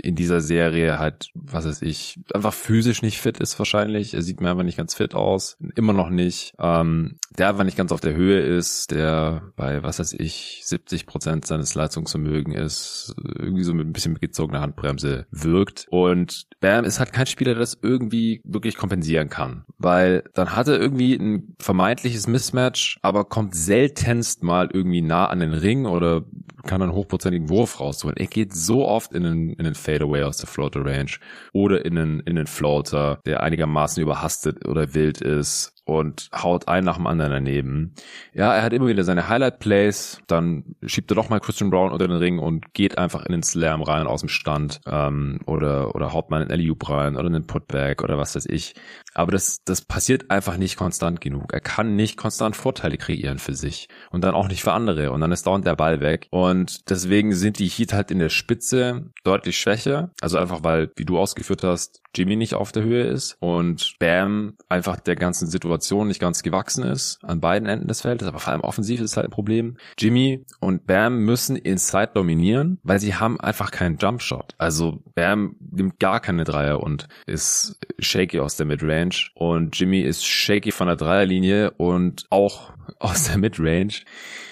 in 0.03 0.15
dieser 0.15 0.41
Serie 0.41 0.99
halt, 0.99 1.29
was 1.33 1.65
weiß 1.65 1.81
ich, 1.81 2.19
einfach 2.33 2.53
physisch 2.53 3.01
nicht 3.01 3.19
fit 3.19 3.39
ist 3.39 3.57
wahrscheinlich. 3.59 4.13
Er 4.13 4.21
sieht 4.21 4.41
mir 4.41 4.49
einfach 4.49 4.63
nicht 4.63 4.77
ganz 4.77 4.93
fit 4.95 5.15
aus. 5.15 5.57
Immer 5.75 5.93
noch 5.93 6.09
nicht. 6.09 6.53
Ähm, 6.59 7.17
der 7.37 7.49
einfach 7.49 7.63
nicht 7.63 7.77
ganz 7.77 7.91
auf 7.91 8.01
der 8.01 8.15
Höhe 8.15 8.39
ist, 8.39 8.91
der 8.91 9.43
bei, 9.55 9.83
was 9.83 9.99
weiß 9.99 10.13
ich, 10.13 10.61
70 10.65 11.05
Prozent 11.05 11.45
seines 11.45 11.75
Leistungsvermögens 11.75 12.55
ist, 12.55 13.15
irgendwie 13.37 13.63
so 13.63 13.73
mit 13.73 13.87
ein 13.87 13.93
bisschen 13.93 14.15
gezogener 14.15 14.61
Handbremse 14.61 15.27
wirkt. 15.31 15.87
Und 15.89 16.47
Bam 16.59 16.83
ist 16.85 16.99
halt 16.99 17.13
kein 17.13 17.27
Spieler, 17.27 17.53
der 17.53 17.61
das 17.61 17.77
irgendwie 17.81 18.41
wirklich 18.43 18.75
kompensieren 18.75 19.29
kann. 19.29 19.65
Weil 19.77 20.23
dann 20.33 20.55
hat 20.55 20.67
er 20.67 20.79
irgendwie 20.79 21.15
ein 21.15 21.55
vermeintliches 21.59 22.27
Mismatch, 22.27 22.99
aber 23.01 23.25
kommt 23.25 23.55
seltenst 23.55 24.43
mal 24.43 24.69
irgendwie 24.71 25.01
nah 25.01 25.27
an 25.27 25.39
den 25.39 25.53
Ring 25.53 25.85
oder 25.85 26.23
kann 26.63 26.81
einen 26.81 26.93
hochprozentigen 26.93 27.49
Wurf 27.49 27.79
rausholen. 27.79 28.17
Er 28.17 28.27
geht 28.27 28.53
so 28.53 28.87
oft 28.87 29.13
in 29.13 29.23
den, 29.23 29.53
in 29.53 29.63
den 29.63 29.75
Fadeaway 29.91 30.23
aus 30.23 30.37
der 30.37 30.47
Floater 30.47 30.85
Range 30.85 31.11
oder 31.53 31.85
in 31.85 31.95
den, 31.95 32.19
in 32.21 32.35
den 32.35 32.47
Floater, 32.47 33.19
der 33.25 33.43
einigermaßen 33.43 34.01
überhastet 34.01 34.67
oder 34.67 34.93
wild 34.93 35.21
ist 35.21 35.73
und 35.91 36.29
haut 36.33 36.67
ein 36.67 36.83
nach 36.83 36.95
dem 36.95 37.07
anderen 37.07 37.31
daneben. 37.31 37.93
Ja, 38.33 38.53
er 38.55 38.63
hat 38.63 38.73
immer 38.73 38.87
wieder 38.87 39.03
seine 39.03 39.27
Highlight-Plays, 39.27 40.19
dann 40.27 40.75
schiebt 40.85 41.11
er 41.11 41.15
doch 41.15 41.29
mal 41.29 41.39
Christian 41.39 41.69
Brown 41.69 41.91
unter 41.91 42.07
den 42.07 42.17
Ring 42.17 42.39
und 42.39 42.73
geht 42.73 42.97
einfach 42.97 43.25
in 43.25 43.33
den 43.33 43.43
Slam 43.43 43.81
rein 43.81 44.07
aus 44.07 44.21
dem 44.21 44.29
Stand 44.29 44.79
ähm, 44.85 45.39
oder, 45.45 45.93
oder 45.95 46.13
haut 46.13 46.29
mal 46.29 46.41
einen 46.41 46.51
alley 46.51 46.71
rein 46.83 47.17
oder 47.17 47.27
einen 47.27 47.45
Putback 47.45 48.01
oder 48.01 48.17
was 48.17 48.35
weiß 48.35 48.45
ich. 48.47 48.73
Aber 49.13 49.31
das, 49.31 49.63
das 49.65 49.81
passiert 49.81 50.31
einfach 50.31 50.57
nicht 50.57 50.77
konstant 50.77 51.19
genug. 51.21 51.51
Er 51.51 51.59
kann 51.59 51.95
nicht 51.95 52.17
konstant 52.17 52.55
Vorteile 52.55 52.97
kreieren 52.97 53.39
für 53.39 53.53
sich 53.53 53.87
und 54.09 54.23
dann 54.23 54.33
auch 54.33 54.47
nicht 54.47 54.63
für 54.63 54.71
andere 54.71 55.11
und 55.11 55.21
dann 55.21 55.31
ist 55.31 55.45
dauernd 55.45 55.65
der 55.65 55.75
Ball 55.75 55.99
weg 55.99 56.27
und 56.31 56.89
deswegen 56.89 57.33
sind 57.33 57.59
die 57.59 57.67
Heat 57.67 57.93
halt 57.93 58.11
in 58.11 58.19
der 58.19 58.29
Spitze 58.29 59.11
deutlich 59.23 59.57
schwächer. 59.57 60.11
Also 60.21 60.37
einfach 60.37 60.63
weil, 60.63 60.91
wie 60.95 61.05
du 61.05 61.19
ausgeführt 61.19 61.63
hast, 61.63 62.00
Jimmy 62.15 62.35
nicht 62.35 62.53
auf 62.53 62.71
der 62.71 62.83
Höhe 62.83 63.03
ist 63.03 63.37
und 63.39 63.95
Bam 63.99 64.55
einfach 64.69 64.99
der 64.99 65.15
ganzen 65.15 65.47
Situation 65.47 66.07
nicht 66.07 66.19
ganz 66.19 66.43
gewachsen 66.43 66.83
ist 66.83 67.19
an 67.23 67.39
beiden 67.39 67.67
Enden 67.67 67.87
des 67.87 68.01
Feldes, 68.01 68.27
aber 68.27 68.39
vor 68.39 68.53
allem 68.53 68.61
offensiv 68.61 69.01
ist 69.01 69.17
halt 69.17 69.27
ein 69.27 69.31
Problem. 69.31 69.77
Jimmy 69.97 70.45
und 70.59 70.85
Bam 70.85 71.19
müssen 71.19 71.55
inside 71.55 72.11
dominieren, 72.13 72.79
weil 72.83 72.99
sie 72.99 73.15
haben 73.15 73.39
einfach 73.39 73.71
keinen 73.71 73.97
Jumpshot. 73.97 74.55
Also 74.57 75.01
Bam 75.15 75.55
nimmt 75.59 75.99
gar 75.99 76.19
keine 76.19 76.43
Dreier 76.43 76.81
und 76.81 77.07
ist 77.25 77.79
shaky 77.99 78.39
aus 78.39 78.57
der 78.57 78.65
Midrange 78.65 79.29
und 79.35 79.79
Jimmy 79.79 80.01
ist 80.01 80.25
shaky 80.25 80.71
von 80.71 80.87
der 80.87 80.95
Dreierlinie 80.95 81.71
und 81.71 82.25
auch 82.29 82.71
aus 82.99 83.25
der 83.25 83.37
Midrange 83.37 84.03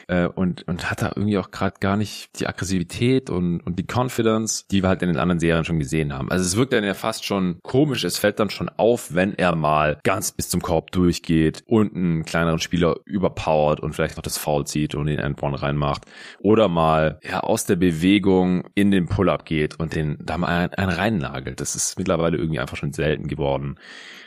äh, 0.10 0.26
und, 0.26 0.68
und 0.68 0.90
hat 0.90 1.02
da 1.02 1.12
irgendwie 1.16 1.38
auch 1.38 1.52
gerade 1.52 1.76
gar 1.80 1.96
nicht 1.96 2.40
die 2.40 2.48
Aggressivität 2.48 3.30
und, 3.30 3.62
und 3.62 3.78
die 3.78 3.86
Confidence, 3.86 4.66
die 4.68 4.84
wir 4.84 4.90
halt 4.90 5.02
in 5.04 5.10
den 5.10 5.18
anderen 5.18 5.40
Serien 5.40 5.64
schon 5.64 5.80
gesehen 5.80 6.14
haben. 6.14 6.32
Also 6.32 6.44
es 6.44 6.58
wirkt 6.58 6.74
dann 6.74 6.84
ja 6.84 6.96
fast 6.96 7.26
schon 7.26 7.60
komisch, 7.62 8.04
es 8.04 8.18
fällt 8.18 8.40
dann 8.40 8.50
schon 8.50 8.70
auf, 8.70 9.14
wenn 9.14 9.36
er 9.36 9.56
mal 9.56 10.00
ganz 10.04 10.32
bis 10.32 10.50
zum 10.50 10.62
Korb 10.62 10.92
durchgeht 10.92 11.64
und 11.68 11.96
einen 11.96 12.26
kleineren 12.26 12.60
Spieler 12.60 12.96
überpowert 13.06 13.80
und 13.80 13.94
vielleicht 13.94 14.18
noch 14.18 14.24
das 14.24 14.38
Foul 14.38 14.66
zieht 14.66 14.96
und 14.96 15.06
den 15.06 15.20
Endborn 15.20 15.54
reinmacht 15.54 16.06
oder 16.40 16.68
mal 16.68 17.20
ja 17.24 17.42
aus 17.42 17.66
der 17.66 17.76
Bewegung 17.76 18.68
in 18.74 18.92
den 18.92 19.08
Pull-Up 19.08 19.46
geht 19.46 19.80
und 19.80 19.96
den 19.96 20.18
da 20.22 20.38
mal 20.38 20.48
einen, 20.48 20.74
einen 20.74 20.92
reinnagelt. 20.92 21.62
Das 21.62 21.76
ist 21.76 22.00
mittlerweile 22.00 22.38
irgendwie 22.38 22.60
einfach 22.60 22.78
schon 22.78 22.94
selten 22.94 23.28
geworden. 23.28 23.78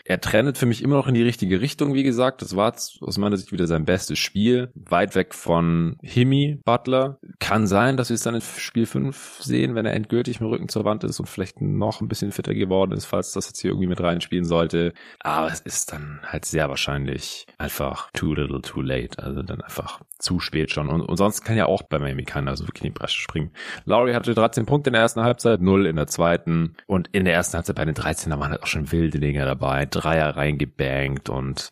Er 0.04 0.20
trennt 0.20 0.58
für 0.58 0.66
mich 0.66 0.82
immer 0.82 0.96
noch 0.96 1.06
in 1.06 1.14
die 1.14 1.22
richtige 1.22 1.60
Richtung, 1.60 1.94
wie 1.94 2.02
gesagt. 2.02 2.42
Das 2.42 2.56
war 2.56 2.72
aus 2.72 3.18
meiner 3.18 3.36
Sicht 3.36 3.52
wieder 3.52 3.66
sein 3.66 3.84
bestes 3.84 4.18
Spiel. 4.18 4.70
Weit 4.74 5.14
weg 5.14 5.34
von 5.34 5.96
Himi 6.02 6.60
Butler. 6.64 7.18
kann 7.38 7.66
sein, 7.66 7.96
dass 7.96 8.08
wir 8.10 8.14
es 8.14 8.22
dann 8.22 8.34
in 8.34 8.40
Spiel 8.40 8.86
5 8.86 9.40
sehen, 9.42 9.74
wenn 9.74 9.86
er 9.86 9.94
endgültig 9.94 10.40
mit 10.40 10.50
Rücken 10.50 10.68
zur 10.68 10.84
Wand 10.84 11.04
ist 11.04 11.20
und 11.20 11.28
vielleicht 11.28 11.60
noch 11.60 12.00
ein 12.00 12.08
bisschen 12.08 12.32
fitter 12.32 12.54
geworden 12.54 12.92
ist, 12.92 13.04
falls 13.04 13.32
das 13.32 13.48
jetzt 13.48 13.60
hier 13.60 13.70
irgendwie 13.70 13.88
mit 13.88 14.00
reinspielen 14.00 14.44
sollte. 14.44 14.92
Aber 15.20 15.48
es 15.48 15.60
ist 15.60 15.92
dann 15.92 16.20
halt 16.24 16.44
sehr 16.44 16.68
wahrscheinlich 16.68 17.46
einfach 17.58 18.10
too 18.12 18.34
little 18.34 18.60
too 18.62 18.80
late. 18.80 19.22
Also 19.22 19.42
dann 19.42 19.60
einfach 19.60 20.00
zu 20.18 20.40
spät 20.40 20.70
schon. 20.70 20.88
Und, 20.88 21.02
und 21.02 21.16
sonst 21.16 21.42
kann 21.42 21.56
ja 21.56 21.66
auch 21.66 21.82
bei 21.82 21.98
Miami 21.98 22.24
keiner 22.24 22.56
so 22.56 22.66
wirklich 22.66 22.84
in 22.84 22.92
die 22.92 22.98
Bresche 22.98 23.20
springen. 23.20 23.50
Lowry 23.84 24.12
hatte 24.12 24.34
13 24.34 24.66
Punkte 24.66 24.90
in 24.90 24.94
der 24.94 25.02
ersten 25.02 25.22
Halbzeit, 25.22 25.60
0 25.60 25.86
in 25.86 25.96
der 25.96 26.06
zweiten. 26.06 26.74
Und 26.86 27.08
in 27.12 27.24
der 27.24 27.34
ersten 27.34 27.56
Halbzeit 27.56 27.76
bei 27.76 27.84
den 27.84 27.94
13, 27.94 28.30
da 28.30 28.38
waren 28.38 28.50
halt 28.50 28.62
auch 28.62 28.66
schon 28.66 28.92
wilde 28.92 29.18
Dinge 29.18 29.44
dabei. 29.44 29.86
Dreier 29.92 30.36
reingebankt 30.36 31.28
und 31.28 31.70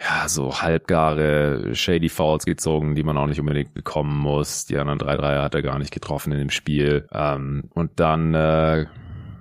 ja, 0.00 0.28
so 0.28 0.60
halbgare 0.60 1.74
Shady 1.74 2.08
Fouls 2.08 2.44
gezogen, 2.44 2.94
die 2.94 3.02
man 3.02 3.16
auch 3.16 3.26
nicht 3.26 3.40
unbedingt 3.40 3.74
bekommen 3.74 4.18
muss. 4.18 4.66
Die 4.66 4.76
anderen 4.76 4.98
drei 4.98 5.16
Dreier 5.16 5.42
hat 5.42 5.54
er 5.54 5.62
gar 5.62 5.78
nicht 5.78 5.92
getroffen 5.92 6.32
in 6.32 6.38
dem 6.38 6.50
Spiel. 6.50 7.08
Ähm, 7.12 7.64
und 7.74 7.92
dann 8.00 8.34
äh, 8.34 8.86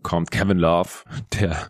kommt 0.04 0.32
Kevin 0.32 0.58
Love, 0.60 0.90
der 1.40 1.70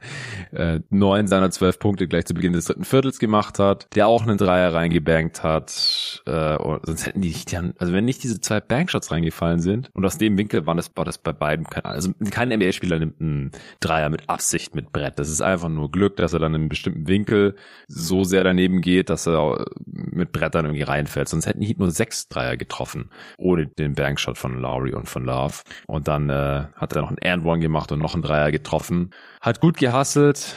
äh, 0.52 0.80
neun 0.89 1.28
seiner 1.28 1.52
zwölf 1.52 1.80
Punkte 1.80 2.08
gleich 2.08 2.26
zu 2.26 2.34
Beginn 2.34 2.54
des 2.54 2.65
dritten 2.65 2.84
Viertels 2.86 3.19
gemacht 3.19 3.60
hat, 3.60 3.88
der 3.96 4.08
auch 4.08 4.24
einen 4.24 4.38
Dreier 4.38 4.74
reingebankt 4.74 5.43
hat. 5.43 6.22
Äh, 6.26 6.58
sonst 6.84 7.06
hätten 7.06 7.22
die 7.22 7.30
nicht, 7.30 7.54
also 7.54 7.93
wenn 7.93 8.06
nicht 8.06 8.24
diese 8.24 8.39
zwei 8.41 8.60
Bankshots 8.60 9.12
reingefallen 9.12 9.60
sind 9.60 9.89
und 9.93 10.06
aus 10.06 10.17
dem 10.17 10.38
Winkel 10.38 10.65
war 10.65 10.76
das, 10.76 10.91
war 10.96 11.06
das 11.06 11.17
bei 11.17 11.34
beiden 11.34 11.65
kein, 11.65 11.86
also 11.86 12.12
kein 12.32 12.50
NBA-Spieler 12.50 13.00
nimmt 13.00 13.19
einen 13.19 13.52
Dreier 13.80 14.10
mit 14.10 14.30
Absicht 14.30 14.76
mit 14.76 14.91
Brett. 14.91 15.19
Das 15.19 15.30
ist 15.30 15.41
einfach 15.41 15.69
nur 15.69 15.91
Glück, 15.91 16.17
dass 16.17 16.34
er 16.34 16.39
dann 16.39 16.54
in 16.54 16.62
einem 16.62 16.69
bestimmten 16.69 17.08
Winkel 17.08 17.56
so 17.88 18.24
sehr 18.24 18.43
daneben 18.43 18.82
geht, 18.82 19.10
dass 19.10 19.28
er 19.28 19.65
mit 19.86 20.32
Brettern 20.32 20.65
irgendwie 20.65 20.84
reinfällt. 20.84 21.30
Sonst 21.30 21.46
hätten 21.46 21.62
die 21.62 21.76
nur 21.78 21.91
sechs 21.91 22.28
Dreier 22.28 22.58
getroffen, 22.58 23.10
ohne 23.38 23.67
den 23.67 23.93
Bankshot 23.93 24.38
von 24.38 24.60
Lowry 24.60 24.93
und 24.93 25.10
von 25.10 25.26
Love. 25.26 25.56
Und 25.88 26.08
dann 26.08 26.30
äh, 26.30 26.65
hat 26.76 26.93
er 26.93 27.02
noch 27.02 27.10
einen 27.10 27.19
And 27.24 27.46
One 27.46 27.60
gemacht 27.60 27.91
und 27.91 28.00
noch 28.00 28.13
einen 28.13 28.23
Dreier 28.24 28.52
getroffen. 28.52 29.12
Hat 29.42 29.60
gut 29.60 29.78
gehasselt, 29.78 30.56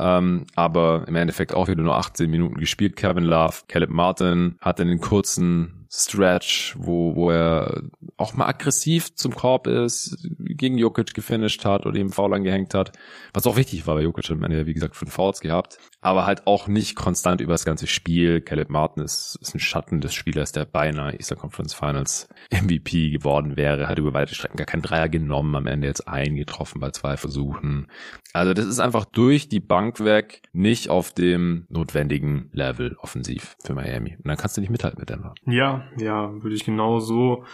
ähm, 0.00 0.46
aber 0.54 1.04
im 1.06 1.16
Endeffekt 1.16 1.54
auch 1.54 1.68
wieder 1.68 1.82
nur 1.82 1.96
18 1.96 2.30
Minuten 2.30 2.56
gespielt. 2.58 2.96
Kevin 2.96 3.24
Love, 3.24 3.54
Caleb 3.68 3.90
Martin 3.90 4.56
hat 4.60 4.80
in 4.80 4.88
den 4.88 5.00
kurzen 5.00 5.77
Stretch, 5.90 6.76
wo, 6.78 7.16
wo 7.16 7.30
er 7.30 7.82
auch 8.18 8.34
mal 8.34 8.46
aggressiv 8.46 9.14
zum 9.14 9.34
Korb 9.34 9.66
ist, 9.66 10.18
gegen 10.38 10.76
Jokic 10.76 11.14
gefinisht 11.14 11.64
hat 11.64 11.86
oder 11.86 11.98
ihm 11.98 12.10
Foul 12.10 12.34
angehängt 12.34 12.74
hat. 12.74 12.92
Was 13.32 13.46
auch 13.46 13.56
wichtig 13.56 13.86
war, 13.86 13.96
weil 13.96 14.04
Jokic 14.04 14.30
am 14.30 14.42
Ende, 14.42 14.66
wie 14.66 14.74
gesagt, 14.74 14.96
fünf 14.96 15.12
Fouls 15.12 15.40
gehabt. 15.40 15.78
Aber 16.00 16.26
halt 16.26 16.46
auch 16.46 16.68
nicht 16.68 16.94
konstant 16.94 17.40
über 17.40 17.54
das 17.54 17.64
ganze 17.64 17.86
Spiel. 17.86 18.40
Caleb 18.40 18.70
Martin 18.70 19.02
ist, 19.02 19.38
ist 19.40 19.54
ein 19.54 19.60
Schatten 19.60 20.00
des 20.00 20.14
Spielers, 20.14 20.52
der 20.52 20.66
beinahe 20.66 21.14
Eastern 21.14 21.38
Conference 21.38 21.74
Finals 21.74 22.28
MVP 22.50 23.10
geworden 23.10 23.56
wäre. 23.56 23.88
Hat 23.88 23.98
über 23.98 24.12
weite 24.12 24.34
Strecken 24.34 24.58
gar 24.58 24.66
keinen 24.66 24.82
Dreier 24.82 25.08
genommen, 25.08 25.54
am 25.54 25.66
Ende 25.66 25.86
jetzt 25.86 26.06
eingetroffen 26.06 26.80
bei 26.80 26.90
zwei 26.90 27.16
Versuchen. 27.16 27.88
Also 28.32 28.52
das 28.52 28.66
ist 28.66 28.78
einfach 28.78 29.06
durch 29.06 29.48
die 29.48 29.60
Bank 29.60 30.00
weg 30.00 30.42
nicht 30.52 30.90
auf 30.90 31.12
dem 31.12 31.66
notwendigen 31.68 32.50
Level 32.52 32.96
offensiv 33.00 33.56
für 33.64 33.74
Miami. 33.74 34.16
Und 34.16 34.28
dann 34.28 34.36
kannst 34.36 34.56
du 34.56 34.60
nicht 34.60 34.70
mithalten 34.70 35.00
mit 35.00 35.08
Denver. 35.08 35.34
Ja, 35.46 35.77
ja, 35.96 36.32
würde 36.42 36.56
ich 36.56 36.64
genau 36.64 37.00
so 37.00 37.44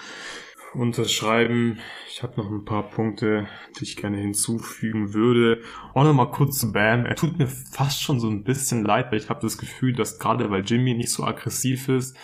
unterschreiben. 0.75 1.79
Ich 2.09 2.23
habe 2.23 2.41
noch 2.41 2.51
ein 2.51 2.65
paar 2.65 2.91
Punkte, 2.91 3.47
die 3.79 3.85
ich 3.85 3.97
gerne 3.97 4.19
hinzufügen 4.19 5.15
würde. 5.15 5.63
Auch 5.95 6.05
noch 6.05 6.13
mal 6.13 6.31
kurz 6.31 6.59
zu 6.59 6.73
Bam. 6.73 7.07
Er 7.07 7.17
tut 7.17 7.39
mir 7.39 7.47
fast 7.47 8.03
schon 8.03 8.21
so 8.21 8.29
ein 8.29 8.45
bisschen 8.45 8.85
leid, 8.85 9.11
weil 9.11 9.19
ich 9.19 9.31
habe 9.31 9.41
das 9.41 9.59
Gefühl, 9.59 9.95
dass 9.95 10.19
gerade 10.19 10.51
weil 10.51 10.65
Jimmy 10.65 10.95
nicht 10.95 11.11
so 11.11 11.25
aggressiv 11.25 11.89
ist, 11.89 12.17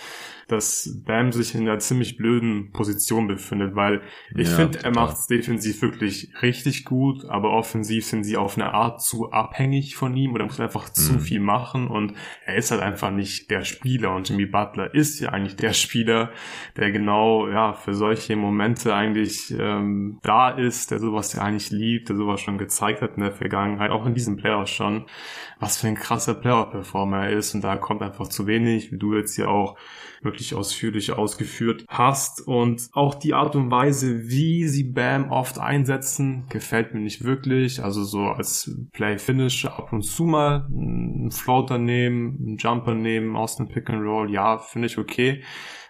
dass 0.50 1.00
Bam 1.04 1.32
sich 1.32 1.54
in 1.54 1.62
einer 1.62 1.78
ziemlich 1.78 2.16
blöden 2.16 2.72
Position 2.72 3.26
befindet, 3.26 3.74
weil 3.74 4.02
ich 4.34 4.48
ja, 4.48 4.56
finde, 4.56 4.82
er 4.82 4.90
macht 4.90 5.16
es 5.16 5.26
defensiv 5.26 5.82
wirklich 5.82 6.32
richtig 6.42 6.84
gut, 6.84 7.24
aber 7.26 7.50
offensiv 7.50 8.06
sind 8.06 8.24
sie 8.24 8.36
auf 8.36 8.56
eine 8.56 8.72
Art 8.72 9.02
zu 9.02 9.30
abhängig 9.30 9.96
von 9.96 10.16
ihm 10.16 10.32
oder 10.34 10.44
muss 10.44 10.60
einfach 10.60 10.88
mhm. 10.88 10.94
zu 10.94 11.18
viel 11.18 11.40
machen 11.40 11.88
und 11.88 12.14
er 12.44 12.56
ist 12.56 12.70
halt 12.70 12.82
einfach 12.82 13.10
nicht 13.10 13.50
der 13.50 13.64
Spieler 13.64 14.14
und 14.14 14.28
Jimmy 14.28 14.46
Butler 14.46 14.94
ist 14.94 15.20
ja 15.20 15.30
eigentlich 15.30 15.56
der 15.56 15.72
Spieler, 15.72 16.30
der 16.76 16.90
genau 16.92 17.48
ja 17.48 17.72
für 17.72 17.94
solche 17.94 18.36
Momente 18.36 18.94
eigentlich 18.94 19.54
ähm, 19.58 20.18
da 20.22 20.50
ist, 20.50 20.90
der 20.90 20.98
sowas 20.98 21.32
ja 21.32 21.42
eigentlich 21.42 21.70
liebt, 21.70 22.08
der 22.08 22.16
sowas 22.16 22.40
schon 22.40 22.58
gezeigt 22.58 23.02
hat 23.02 23.16
in 23.16 23.22
der 23.22 23.32
Vergangenheit, 23.32 23.90
auch 23.90 24.06
in 24.06 24.14
diesem 24.14 24.36
Playoff 24.36 24.68
schon, 24.68 25.06
was 25.58 25.78
für 25.78 25.88
ein 25.88 25.94
krasser 25.94 26.34
Playoff-Performer 26.34 27.26
er 27.26 27.36
ist 27.36 27.54
und 27.54 27.62
da 27.62 27.76
kommt 27.76 28.02
einfach 28.02 28.28
zu 28.28 28.46
wenig, 28.46 28.92
wie 28.92 28.98
du 28.98 29.14
jetzt 29.14 29.36
hier 29.36 29.48
auch 29.48 29.76
wirklich 30.22 30.54
ausführlich 30.54 31.12
ausgeführt 31.12 31.84
hast. 31.88 32.46
Und 32.46 32.88
auch 32.92 33.14
die 33.14 33.34
Art 33.34 33.56
und 33.56 33.70
Weise, 33.70 34.28
wie 34.28 34.66
sie 34.68 34.84
Bam 34.84 35.30
oft 35.30 35.58
einsetzen, 35.58 36.44
gefällt 36.48 36.94
mir 36.94 37.00
nicht 37.00 37.24
wirklich. 37.24 37.82
Also 37.82 38.04
so 38.04 38.20
als 38.24 38.70
Play-Finish 38.92 39.66
ab 39.66 39.92
und 39.92 40.02
zu 40.02 40.24
mal 40.24 40.66
einen 40.70 41.30
Floater 41.30 41.78
nehmen, 41.78 42.38
einen 42.40 42.56
Jumper 42.56 42.94
nehmen 42.94 43.36
aus 43.36 43.56
dem 43.56 43.68
Pick 43.68 43.90
and 43.90 44.02
Roll, 44.02 44.30
ja, 44.30 44.58
finde 44.58 44.86
ich 44.86 44.98
okay. 44.98 45.42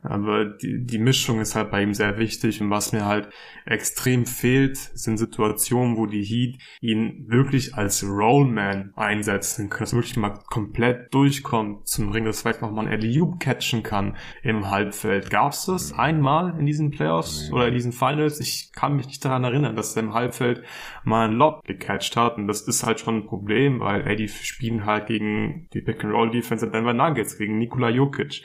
Aber 0.03 0.47
die, 0.47 0.85
die 0.85 0.99
Mischung 0.99 1.41
ist 1.41 1.55
halt 1.55 1.71
bei 1.71 1.83
ihm 1.83 1.95
sehr 1.95 2.19
wichtig. 2.19 2.61
Und 2.61 2.71
was 2.71 2.93
mir 2.93 3.05
halt 3.05 3.29
extrem 3.67 4.27
fehlt, 4.27 4.77
sind 4.77 5.19
Situationen, 5.19 5.97
wo 5.97 6.07
die 6.07 6.23
Heat 6.23 6.59
ihn 6.81 7.27
wirklich 7.29 7.75
als 7.75 8.05
Rollman 8.05 8.93
einsetzen 8.97 9.69
können, 9.69 9.81
dass 9.81 9.93
er 9.93 9.99
wirklich 9.99 10.17
mal 10.17 10.39
komplett 10.49 11.13
durchkommt 11.13 11.87
zum 11.87 12.11
Ring, 12.11 12.25
dass 12.25 12.43
vielleicht 12.43 12.63
nochmal 12.63 12.87
ein 12.87 12.93
alley 12.93 13.21
catchen 13.39 13.83
kann 13.83 14.17
im 14.43 14.71
Halbfeld. 14.71 15.31
Gab's 15.31 15.67
das 15.67 15.93
einmal 15.93 16.59
in 16.59 16.65
diesen 16.65 16.91
Playoffs 16.91 17.51
oder 17.53 17.69
in 17.69 17.75
diesen 17.75 17.93
Finals? 17.93 18.41
Ich 18.41 18.73
kann 18.73 18.97
mich 18.97 19.07
nicht 19.07 19.25
daran 19.25 19.45
erinnern, 19.45 19.77
dass 19.77 19.95
er 19.97 20.03
im 20.03 20.15
Halbfeld 20.15 20.63
mal 21.05 21.27
einen 21.27 21.37
Lob 21.37 21.65
gecatcht 21.65 22.17
hat. 22.17 22.39
Und 22.39 22.47
das 22.47 22.63
ist 22.63 22.87
halt 22.87 23.01
schon 23.01 23.17
ein 23.17 23.27
Problem, 23.27 23.81
weil 23.81 24.07
ey, 24.07 24.17
die 24.17 24.29
spielen 24.29 24.87
halt 24.87 25.07
gegen 25.07 25.69
die 25.75 25.83
Pick-and-Roll-Defense 25.83 26.67
der 26.67 26.73
Denver 26.73 26.95
Nuggets, 26.95 27.37
gegen 27.37 27.59
Nikola 27.59 27.91
Jokic 27.91 28.43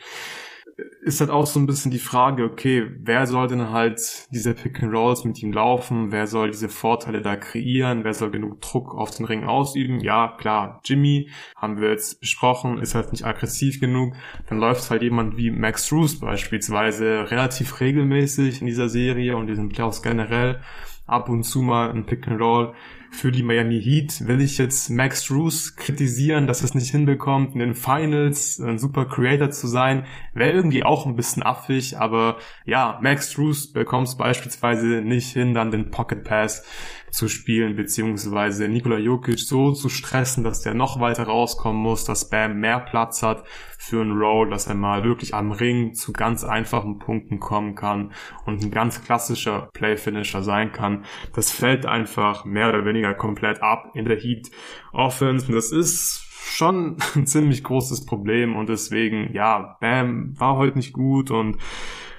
ist 1.01 1.21
halt 1.21 1.29
auch 1.29 1.45
so 1.45 1.59
ein 1.59 1.67
bisschen 1.67 1.91
die 1.91 1.99
Frage, 1.99 2.43
okay, 2.43 2.91
wer 2.99 3.27
soll 3.27 3.47
denn 3.47 3.69
halt 3.69 4.27
diese 4.31 4.53
Pick 4.53 4.83
and 4.83 4.93
Rolls 4.93 5.23
mit 5.23 5.41
ihm 5.41 5.53
laufen? 5.53 6.11
Wer 6.11 6.27
soll 6.27 6.51
diese 6.51 6.67
Vorteile 6.67 7.21
da 7.21 7.37
kreieren? 7.37 8.03
Wer 8.03 8.13
soll 8.13 8.31
genug 8.31 8.59
Druck 8.61 8.93
auf 8.93 9.11
den 9.11 9.25
Ring 9.25 9.45
ausüben? 9.45 10.01
Ja, 10.01 10.35
klar, 10.37 10.81
Jimmy 10.83 11.29
haben 11.55 11.79
wir 11.79 11.91
jetzt 11.91 12.19
besprochen, 12.19 12.79
ist 12.79 12.93
halt 12.93 13.11
nicht 13.13 13.25
aggressiv 13.25 13.79
genug. 13.79 14.15
Dann 14.49 14.59
läuft 14.59 14.89
halt 14.89 15.01
jemand 15.01 15.37
wie 15.37 15.49
Max 15.49 15.91
Roos 15.93 16.19
beispielsweise 16.19 17.31
relativ 17.31 17.79
regelmäßig 17.79 18.59
in 18.59 18.67
dieser 18.67 18.89
Serie 18.89 19.37
und 19.37 19.47
diesen 19.47 19.69
Playoffs 19.69 20.01
generell 20.01 20.59
ab 21.07 21.29
und 21.29 21.43
zu 21.43 21.61
mal 21.61 21.89
ein 21.89 22.05
Pick 22.05 22.27
and 22.27 22.41
Roll 22.41 22.73
für 23.11 23.31
die 23.31 23.43
Miami 23.43 23.81
Heat. 23.81 24.27
Will 24.27 24.41
ich 24.41 24.57
jetzt 24.57 24.89
Max 24.89 25.25
Drews 25.25 25.75
kritisieren, 25.75 26.47
dass 26.47 26.63
es 26.63 26.73
nicht 26.73 26.91
hinbekommt, 26.91 27.53
in 27.53 27.59
den 27.59 27.75
Finals 27.75 28.59
ein 28.59 28.77
super 28.77 29.05
Creator 29.05 29.49
zu 29.49 29.67
sein? 29.67 30.05
Wäre 30.33 30.51
irgendwie 30.51 30.83
auch 30.83 31.05
ein 31.05 31.15
bisschen 31.15 31.43
affig, 31.43 31.97
aber 31.97 32.37
ja, 32.65 32.99
Max 33.01 33.31
Drews 33.33 33.71
bekommt 33.71 34.17
beispielsweise 34.17 35.01
nicht 35.01 35.33
hin, 35.33 35.53
dann 35.53 35.71
den 35.71 35.91
Pocket 35.91 36.23
Pass 36.23 36.63
zu 37.15 37.29
spielen, 37.29 37.75
beziehungsweise 37.75 38.67
Nikola 38.67 38.97
Jokic 38.97 39.39
so 39.39 39.71
zu 39.71 39.87
stressen, 39.87 40.43
dass 40.43 40.61
der 40.61 40.73
noch 40.73 40.99
weiter 40.99 41.23
rauskommen 41.23 41.81
muss, 41.81 42.03
dass 42.03 42.29
Bam 42.29 42.59
mehr 42.59 42.81
Platz 42.81 43.23
hat 43.23 43.45
für 43.77 44.01
einen 44.01 44.19
Roll, 44.19 44.49
dass 44.49 44.67
er 44.67 44.75
mal 44.75 45.03
wirklich 45.03 45.33
am 45.33 45.51
Ring 45.51 45.93
zu 45.93 46.11
ganz 46.11 46.43
einfachen 46.43 46.99
Punkten 46.99 47.39
kommen 47.39 47.75
kann 47.75 48.11
und 48.45 48.61
ein 48.61 48.71
ganz 48.71 49.01
klassischer 49.03 49.69
Play-Finisher 49.73 50.43
sein 50.43 50.73
kann. 50.73 51.05
Das 51.33 51.51
fällt 51.51 51.85
einfach 51.85 52.43
mehr 52.43 52.67
oder 52.67 52.83
weniger 52.83 53.13
komplett 53.13 53.61
ab 53.61 53.91
in 53.93 54.05
der 54.05 54.17
Heat 54.17 54.51
Offense 54.91 55.47
und 55.47 55.55
das 55.55 55.71
ist 55.71 56.25
schon 56.45 56.97
ein 57.15 57.27
ziemlich 57.27 57.63
großes 57.63 58.05
Problem 58.05 58.55
und 58.55 58.69
deswegen, 58.69 59.33
ja, 59.33 59.77
Bam 59.79 60.39
war 60.39 60.57
heute 60.57 60.77
nicht 60.77 60.93
gut 60.93 61.31
und 61.31 61.57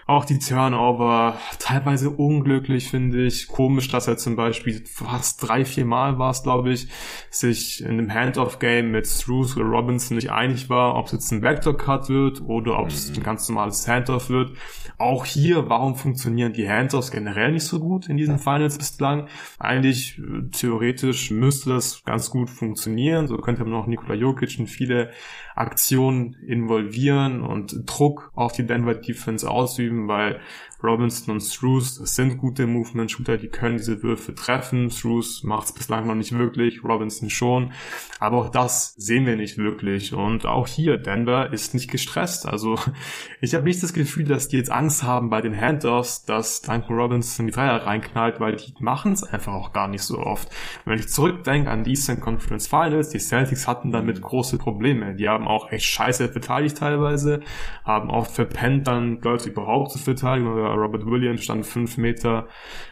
auch 0.06 0.24
die 0.24 0.38
Turnover, 0.38 1.36
teilweise 1.58 2.10
unglücklich, 2.10 2.88
finde 2.90 3.26
ich. 3.26 3.48
Komisch, 3.48 3.88
dass 3.88 4.06
er 4.06 4.16
zum 4.16 4.36
Beispiel 4.36 4.84
fast 4.86 5.46
drei, 5.46 5.64
vier 5.64 5.84
Mal 5.84 6.18
war 6.18 6.30
es, 6.30 6.44
glaube 6.44 6.72
ich, 6.72 6.86
sich 7.30 7.82
in 7.82 7.90
einem 7.90 8.14
Hand-Off-Game 8.14 8.92
mit 8.92 9.08
Struce 9.08 9.56
oder 9.56 9.66
Robinson 9.66 10.16
nicht 10.16 10.30
einig 10.30 10.70
war, 10.70 10.94
ob 10.94 11.06
es 11.06 11.12
jetzt 11.12 11.32
ein 11.32 11.42
Vector-Cut 11.42 12.08
wird 12.08 12.40
oder 12.42 12.78
ob 12.78 12.88
es 12.88 13.10
mhm. 13.10 13.16
ein 13.16 13.22
ganz 13.24 13.48
normales 13.48 13.88
Hand-Off 13.88 14.30
wird. 14.30 14.56
Auch 14.96 15.24
hier, 15.24 15.68
warum 15.68 15.96
funktionieren 15.96 16.52
die 16.52 16.68
Handoffs 16.68 17.10
generell 17.10 17.52
nicht 17.52 17.64
so 17.64 17.80
gut 17.80 18.08
in 18.08 18.16
diesen 18.16 18.38
Finals 18.38 18.78
bislang? 18.78 19.26
Eigentlich 19.58 20.18
äh, 20.18 20.48
theoretisch 20.52 21.32
müsste 21.32 21.70
das 21.70 22.04
ganz 22.04 22.30
gut 22.30 22.48
funktionieren. 22.48 23.26
So 23.26 23.36
könnte 23.38 23.64
man 23.64 23.74
auch 23.74 23.88
Nikola 23.88 24.14
Jokic 24.14 24.58
in 24.58 24.68
viele 24.68 25.10
Aktionen 25.56 26.34
involvieren 26.46 27.42
und 27.42 27.82
Druck 27.86 28.30
auf 28.34 28.52
die 28.52 28.66
Denver 28.66 28.94
Defense 28.94 29.50
ausüben, 29.50 29.95
weil 30.04 30.40
Robinson 30.82 31.34
und 31.34 31.40
Struce, 31.40 31.96
sind 31.96 32.38
gute 32.38 32.66
Movement-Shooter, 32.66 33.38
die 33.38 33.48
können 33.48 33.78
diese 33.78 34.02
Würfe 34.02 34.34
treffen. 34.34 34.90
Struce 34.90 35.42
macht 35.42 35.66
es 35.66 35.72
bislang 35.72 36.06
noch 36.06 36.14
nicht 36.14 36.36
wirklich, 36.36 36.84
Robinson 36.84 37.30
schon. 37.30 37.72
Aber 38.20 38.38
auch 38.38 38.48
das 38.50 38.94
sehen 38.96 39.26
wir 39.26 39.36
nicht 39.36 39.58
wirklich. 39.58 40.12
Und 40.12 40.46
auch 40.46 40.66
hier, 40.68 40.98
Denver 40.98 41.52
ist 41.52 41.74
nicht 41.74 41.90
gestresst. 41.90 42.46
Also 42.46 42.78
ich 43.40 43.54
habe 43.54 43.64
nicht 43.64 43.82
das 43.82 43.92
Gefühl, 43.92 44.24
dass 44.24 44.48
die 44.48 44.58
jetzt 44.58 44.70
Angst 44.70 45.02
haben 45.02 45.30
bei 45.30 45.40
den 45.40 45.58
Handoffs, 45.58 46.24
dass 46.24 46.62
Duncan 46.62 46.96
Robinson 46.96 47.46
die 47.46 47.52
Dreier 47.52 47.86
reinknallt, 47.86 48.40
weil 48.40 48.56
die 48.56 48.74
machen 48.78 49.12
es 49.12 49.22
einfach 49.22 49.54
auch 49.54 49.72
gar 49.72 49.88
nicht 49.88 50.02
so 50.02 50.18
oft. 50.18 50.48
Wenn 50.84 50.98
ich 50.98 51.08
zurückdenke 51.08 51.70
an 51.70 51.84
die 51.84 51.90
Eastern 51.90 52.20
Conference 52.20 52.66
Finals, 52.66 53.08
die 53.08 53.18
Celtics 53.18 53.66
hatten 53.66 53.92
damit 53.92 54.20
große 54.20 54.58
Probleme. 54.58 55.14
Die 55.14 55.28
haben 55.28 55.48
auch 55.48 55.70
echt 55.72 55.86
scheiße 55.86 56.28
verteidigt 56.28 56.76
teilweise, 56.78 57.40
haben 57.84 58.10
oft 58.10 58.32
verpennt, 58.32 58.86
dann 58.86 59.20
Leute 59.22 59.48
überhaupt 59.48 59.92
zu 59.92 59.98
verteidigen. 59.98 60.65
Robert 60.74 61.06
Williams 61.06 61.44
stand 61.44 61.66
fünf 61.66 61.96
Meter 61.96 62.48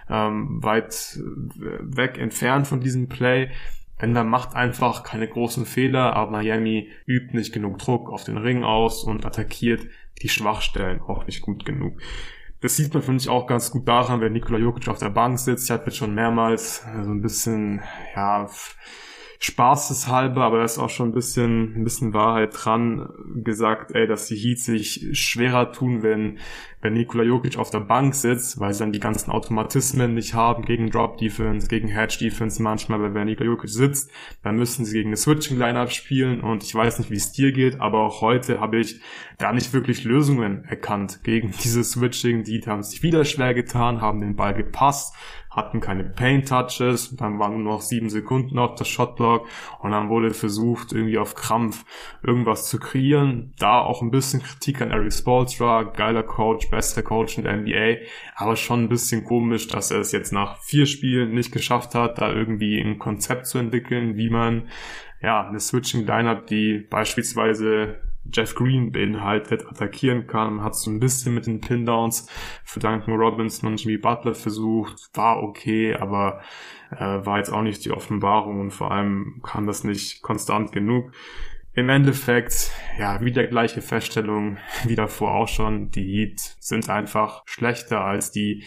ähm, 0.08 0.62
weit 0.62 1.18
weg 1.80 2.18
entfernt 2.18 2.66
von 2.66 2.80
diesem 2.80 3.08
Play. 3.08 3.50
Denver 4.00 4.24
macht 4.24 4.54
einfach 4.54 5.02
keine 5.02 5.28
großen 5.28 5.66
Fehler, 5.66 6.14
aber 6.14 6.32
Miami 6.32 6.90
übt 7.06 7.36
nicht 7.36 7.52
genug 7.52 7.78
Druck 7.78 8.10
auf 8.10 8.24
den 8.24 8.36
Ring 8.36 8.64
aus 8.64 9.04
und 9.04 9.24
attackiert 9.24 9.86
die 10.22 10.28
Schwachstellen 10.28 11.00
auch 11.00 11.26
nicht 11.26 11.42
gut 11.42 11.64
genug. 11.64 12.00
Das 12.60 12.76
sieht 12.76 12.94
man, 12.94 13.02
finde 13.02 13.20
ich, 13.22 13.28
auch 13.28 13.46
ganz 13.46 13.70
gut 13.70 13.86
daran, 13.86 14.20
wenn 14.20 14.32
Nikola 14.32 14.58
Jokic 14.58 14.88
auf 14.88 14.98
der 14.98 15.10
Bank 15.10 15.38
sitzt. 15.38 15.66
Ich 15.66 15.70
habe 15.70 15.84
jetzt 15.86 15.96
schon 15.96 16.14
mehrmals 16.14 16.82
so 17.02 17.10
ein 17.10 17.20
bisschen, 17.20 17.82
ja, 18.16 18.48
spaßeshalber, 19.44 20.42
aber 20.42 20.58
da 20.58 20.64
ist 20.64 20.78
auch 20.78 20.88
schon 20.88 21.10
ein 21.10 21.12
bisschen, 21.12 21.76
ein 21.76 21.84
bisschen 21.84 22.14
Wahrheit 22.14 22.54
dran 22.54 23.10
gesagt, 23.42 23.94
ey, 23.94 24.06
dass 24.06 24.26
die 24.26 24.36
Heat 24.36 24.58
sich 24.58 25.08
schwerer 25.12 25.70
tun, 25.70 26.02
wenn, 26.02 26.38
wenn 26.80 26.94
Nikola 26.94 27.24
Jokic 27.24 27.58
auf 27.58 27.68
der 27.68 27.80
Bank 27.80 28.14
sitzt, 28.14 28.58
weil 28.58 28.72
sie 28.72 28.78
dann 28.78 28.92
die 28.92 29.00
ganzen 29.00 29.30
Automatismen 29.30 30.14
nicht 30.14 30.32
haben 30.32 30.64
gegen 30.64 30.88
Drop 30.88 31.18
Defense, 31.18 31.68
gegen 31.68 31.88
Hedge 31.88 32.16
Defense 32.20 32.62
manchmal, 32.62 33.02
weil 33.02 33.12
wenn 33.12 33.26
Nikola 33.26 33.50
Jokic 33.50 33.68
sitzt, 33.68 34.10
dann 34.42 34.56
müssen 34.56 34.86
sie 34.86 34.94
gegen 34.94 35.10
eine 35.10 35.18
Switching 35.18 35.58
Lineup 35.58 35.92
spielen 35.92 36.40
und 36.40 36.62
ich 36.62 36.74
weiß 36.74 36.98
nicht, 37.00 37.10
wie 37.10 37.16
es 37.16 37.32
dir 37.32 37.52
geht, 37.52 37.80
aber 37.80 38.00
auch 38.00 38.22
heute 38.22 38.60
habe 38.60 38.78
ich 38.78 39.00
da 39.36 39.52
nicht 39.52 39.74
wirklich 39.74 40.04
Lösungen 40.04 40.64
erkannt 40.64 41.20
gegen 41.22 41.52
diese 41.62 41.84
Switching, 41.84 42.44
die 42.44 42.62
haben 42.66 42.82
sich 42.82 43.02
wieder 43.02 43.26
schwer 43.26 43.52
getan, 43.52 44.00
haben 44.00 44.20
den 44.20 44.36
Ball 44.36 44.54
gepasst, 44.54 45.14
hatten 45.54 45.80
keine 45.80 46.04
Paint 46.04 46.48
Touches, 46.48 47.14
dann 47.16 47.38
waren 47.38 47.62
nur 47.62 47.74
noch 47.74 47.80
sieben 47.80 48.10
Sekunden 48.10 48.58
auf 48.58 48.74
der 48.74 48.84
Shotblock 48.84 49.46
und 49.80 49.92
dann 49.92 50.08
wurde 50.08 50.34
versucht, 50.34 50.92
irgendwie 50.92 51.18
auf 51.18 51.34
Krampf 51.34 51.84
irgendwas 52.22 52.68
zu 52.68 52.78
kreieren. 52.78 53.54
Da 53.58 53.80
auch 53.80 54.02
ein 54.02 54.10
bisschen 54.10 54.42
Kritik 54.42 54.80
an 54.82 54.90
Eric 54.90 55.12
Spolstra, 55.12 55.84
geiler 55.84 56.24
Coach, 56.24 56.70
bester 56.70 57.02
Coach 57.02 57.38
in 57.38 57.44
der 57.44 57.56
NBA, 57.56 58.04
aber 58.34 58.56
schon 58.56 58.84
ein 58.84 58.88
bisschen 58.88 59.24
komisch, 59.24 59.68
dass 59.68 59.90
er 59.90 60.00
es 60.00 60.12
jetzt 60.12 60.32
nach 60.32 60.58
vier 60.58 60.86
Spielen 60.86 61.34
nicht 61.34 61.52
geschafft 61.52 61.94
hat, 61.94 62.20
da 62.20 62.32
irgendwie 62.32 62.80
ein 62.80 62.98
Konzept 62.98 63.46
zu 63.46 63.58
entwickeln, 63.58 64.16
wie 64.16 64.30
man 64.30 64.68
ja 65.22 65.46
eine 65.46 65.60
Switching 65.60 66.06
Lineup, 66.06 66.46
die 66.46 66.78
beispielsweise 66.78 68.00
Jeff 68.32 68.54
Green 68.54 68.92
beinhaltet, 68.92 69.66
attackieren 69.66 70.26
kann. 70.26 70.62
Hat 70.62 70.74
so 70.76 70.90
ein 70.90 71.00
bisschen 71.00 71.34
mit 71.34 71.46
den 71.46 71.60
Pindowns 71.60 72.28
für 72.64 72.80
Duncan 72.80 73.14
Robinson 73.14 73.70
und 73.70 73.82
Jimmy 73.82 73.98
Butler 73.98 74.34
versucht. 74.34 75.10
War 75.14 75.42
okay, 75.42 75.94
aber 75.94 76.40
äh, 76.90 77.24
war 77.24 77.38
jetzt 77.38 77.52
auch 77.52 77.62
nicht 77.62 77.84
die 77.84 77.90
Offenbarung 77.90 78.60
und 78.60 78.70
vor 78.70 78.90
allem 78.90 79.40
kam 79.42 79.66
das 79.66 79.84
nicht 79.84 80.22
konstant 80.22 80.72
genug. 80.72 81.12
Im 81.76 81.88
Endeffekt, 81.88 82.70
ja, 83.00 83.20
wieder 83.20 83.44
gleiche 83.48 83.82
Feststellung 83.82 84.58
wie 84.84 84.94
davor 84.94 85.34
auch 85.34 85.48
schon. 85.48 85.90
Die 85.90 86.04
Heat 86.04 86.38
sind 86.60 86.88
einfach 86.88 87.42
schlechter 87.46 88.00
als 88.00 88.30
die 88.30 88.64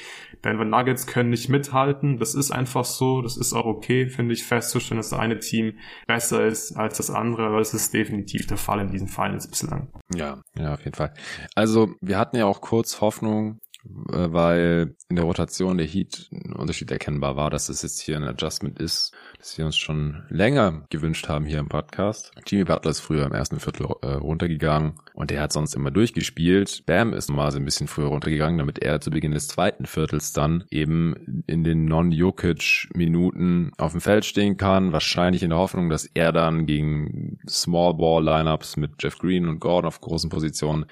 Denver 0.48 0.66
Nuggets 0.66 1.08
können 1.08 1.30
nicht 1.30 1.50
mithalten. 1.50 2.20
Das 2.20 2.34
ist 2.34 2.52
einfach 2.52 2.86
so. 2.86 3.22
Das 3.22 3.36
ist 3.38 3.54
auch 3.54 3.66
okay, 3.66 4.08
finde 4.08 4.34
ich, 4.34 4.44
festzustellen, 4.44 4.98
dass 4.98 5.10
das 5.10 5.20
eine 5.20 5.40
Team 5.40 5.78
besser 6.08 6.46
ist 6.46 6.78
als 6.78 6.98
das 6.98 7.10
andere. 7.10 7.48
Aber 7.48 7.60
das 7.60 7.74
ist 7.74 7.94
definitiv 7.94 8.48
der 8.48 8.58
Fall 8.58 8.80
in 8.80 8.90
diesen 8.90 9.08
Finals 9.08 9.48
bislang. 9.48 9.90
Ja, 10.16 10.42
ja, 10.58 10.74
auf 10.74 10.84
jeden 10.86 10.96
Fall. 10.96 11.14
Also, 11.54 11.90
wir 12.02 12.18
hatten 12.18 12.38
ja 12.38 12.46
auch 12.46 12.62
kurz 12.62 13.02
Hoffnung, 13.02 13.60
weil 13.90 14.96
in 15.10 15.16
der 15.16 15.26
Rotation 15.26 15.78
der 15.78 15.88
Heat 15.88 16.30
ein 16.32 16.54
Unterschied 16.54 16.92
erkennbar 16.92 17.36
war, 17.36 17.50
dass 17.50 17.70
es 17.70 17.82
jetzt 17.82 18.02
hier 18.02 18.16
ein 18.16 18.24
Adjustment 18.24 18.80
ist, 18.80 19.14
das 19.38 19.58
wir 19.58 19.66
uns 19.66 19.78
schon 19.78 20.24
länger 20.30 20.86
gewünscht 20.90 21.28
haben 21.30 21.46
hier 21.46 21.60
im 21.60 21.70
Podcast. 21.70 22.32
Jimmy 22.46 22.64
Butler 22.64 22.92
ist 22.92 23.00
früher 23.00 23.26
im 23.26 23.34
ersten 23.34 23.60
Viertel 23.60 23.88
äh, 24.02 24.14
runtergegangen 24.14 24.94
und 25.14 25.32
der 25.32 25.42
hat 25.42 25.54
sonst 25.54 25.76
immer 25.76 25.92
durchgespielt. 25.92 26.86
Bam 26.86 27.14
ist 27.14 27.30
normal 27.30 27.52
so 27.52 27.58
ein 27.58 27.66
bisschen 27.66 27.88
früher 27.88 28.08
runtergegangen, 28.08 28.58
damit 28.58 28.80
er 28.80 29.00
zu 29.02 29.12
Beginn 29.12 29.32
des 29.32 29.48
zweiten 29.48 29.86
Viertels 29.86 30.34
dann 30.34 30.64
eben 30.70 31.44
in 31.48 31.64
den 31.64 31.86
Non-Jokic-Minuten 31.86 33.72
auf 33.78 33.92
dem 33.92 34.02
Feld 34.02 34.26
stehen 34.26 34.58
kann. 34.58 34.94
Wahrscheinlich 34.94 35.44
in 35.44 35.50
der 35.50 35.60
Hoffnung, 35.60 35.90
dass 35.90 36.06
er 36.06 36.32
dann 36.32 36.66
gegen 36.66 37.40
Small-Ball-Lineups 37.48 38.78
mit 38.78 38.92
Jeff 39.00 39.18
Green 39.18 39.48
und 39.48 39.60
Gordon 39.60 39.88
auf 39.88 40.02
großen 40.02 40.30
Positionen 40.30 40.86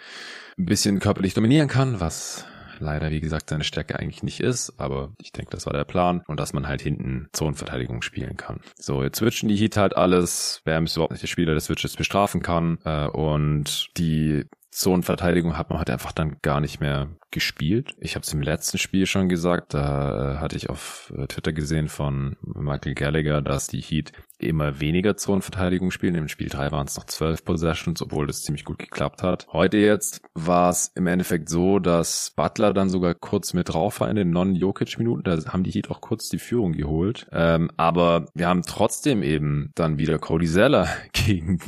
ein 0.57 0.65
bisschen 0.65 0.99
körperlich 0.99 1.33
dominieren 1.33 1.67
kann, 1.67 1.99
was 1.99 2.45
leider, 2.79 3.11
wie 3.11 3.21
gesagt, 3.21 3.49
seine 3.49 3.63
Stärke 3.63 3.99
eigentlich 3.99 4.23
nicht 4.23 4.39
ist, 4.39 4.73
aber 4.77 5.13
ich 5.21 5.31
denke, 5.31 5.51
das 5.51 5.65
war 5.65 5.73
der 5.73 5.85
Plan 5.85 6.23
und 6.27 6.39
dass 6.39 6.53
man 6.53 6.67
halt 6.67 6.81
hinten 6.81 7.27
Zonenverteidigung 7.33 8.01
spielen 8.01 8.37
kann. 8.37 8.61
So, 8.77 9.03
jetzt 9.03 9.17
switchen 9.17 9.49
die 9.49 9.55
Heat 9.55 9.77
halt 9.77 9.95
alles. 9.95 10.61
Wer 10.65 10.81
ist 10.81 10.95
überhaupt 10.95 11.11
nicht 11.11 11.23
der 11.23 11.27
Spieler, 11.27 11.53
der 11.53 11.61
Switches 11.61 11.95
bestrafen 11.95 12.41
kann 12.41 12.77
äh, 12.85 13.07
und 13.07 13.89
die 13.97 14.45
Zonenverteidigung 14.75 15.57
hat 15.57 15.69
man 15.69 15.79
halt 15.79 15.89
einfach 15.89 16.11
dann 16.11 16.35
gar 16.41 16.59
nicht 16.59 16.81
mehr 16.81 17.07
gespielt. 17.31 17.95
Ich 17.99 18.15
habe 18.15 18.23
es 18.23 18.33
im 18.33 18.41
letzten 18.41 18.77
Spiel 18.77 19.05
schon 19.05 19.29
gesagt, 19.29 19.73
da 19.73 20.35
äh, 20.35 20.37
hatte 20.37 20.55
ich 20.55 20.69
auf 20.69 21.13
äh, 21.17 21.27
Twitter 21.27 21.53
gesehen 21.53 21.87
von 21.87 22.35
Michael 22.41 22.93
Gallagher, 22.93 23.41
dass 23.41 23.67
die 23.67 23.81
Heat 23.81 24.11
immer 24.37 24.79
weniger 24.79 25.15
Zonenverteidigung 25.17 25.91
spielen. 25.91 26.15
Im 26.15 26.27
Spiel 26.27 26.49
3 26.49 26.71
waren 26.71 26.87
es 26.87 26.97
noch 26.97 27.05
12 27.05 27.43
Possessions, 27.43 28.01
obwohl 28.01 28.27
das 28.27 28.41
ziemlich 28.41 28.65
gut 28.65 28.79
geklappt 28.79 29.23
hat. 29.23 29.47
Heute 29.51 29.77
jetzt 29.77 30.21
war 30.33 30.69
es 30.69 30.91
im 30.95 31.07
Endeffekt 31.07 31.49
so, 31.49 31.79
dass 31.79 32.31
Butler 32.35 32.73
dann 32.73 32.89
sogar 32.89 33.15
kurz 33.15 33.53
mit 33.53 33.69
drauf 33.69 34.01
war 34.01 34.09
in 34.09 34.15
den 34.15 34.31
Non-Jokic-Minuten. 34.31 35.23
Da 35.23 35.37
haben 35.51 35.63
die 35.63 35.71
Heat 35.71 35.89
auch 35.89 36.01
kurz 36.01 36.29
die 36.29 36.39
Führung 36.39 36.73
geholt. 36.73 37.27
Ähm, 37.31 37.71
aber 37.77 38.27
wir 38.33 38.47
haben 38.47 38.63
trotzdem 38.63 39.23
eben 39.23 39.71
dann 39.75 39.97
wieder 39.97 40.19
Cody 40.19 40.47
Zeller 40.47 40.87
gegen 41.13 41.59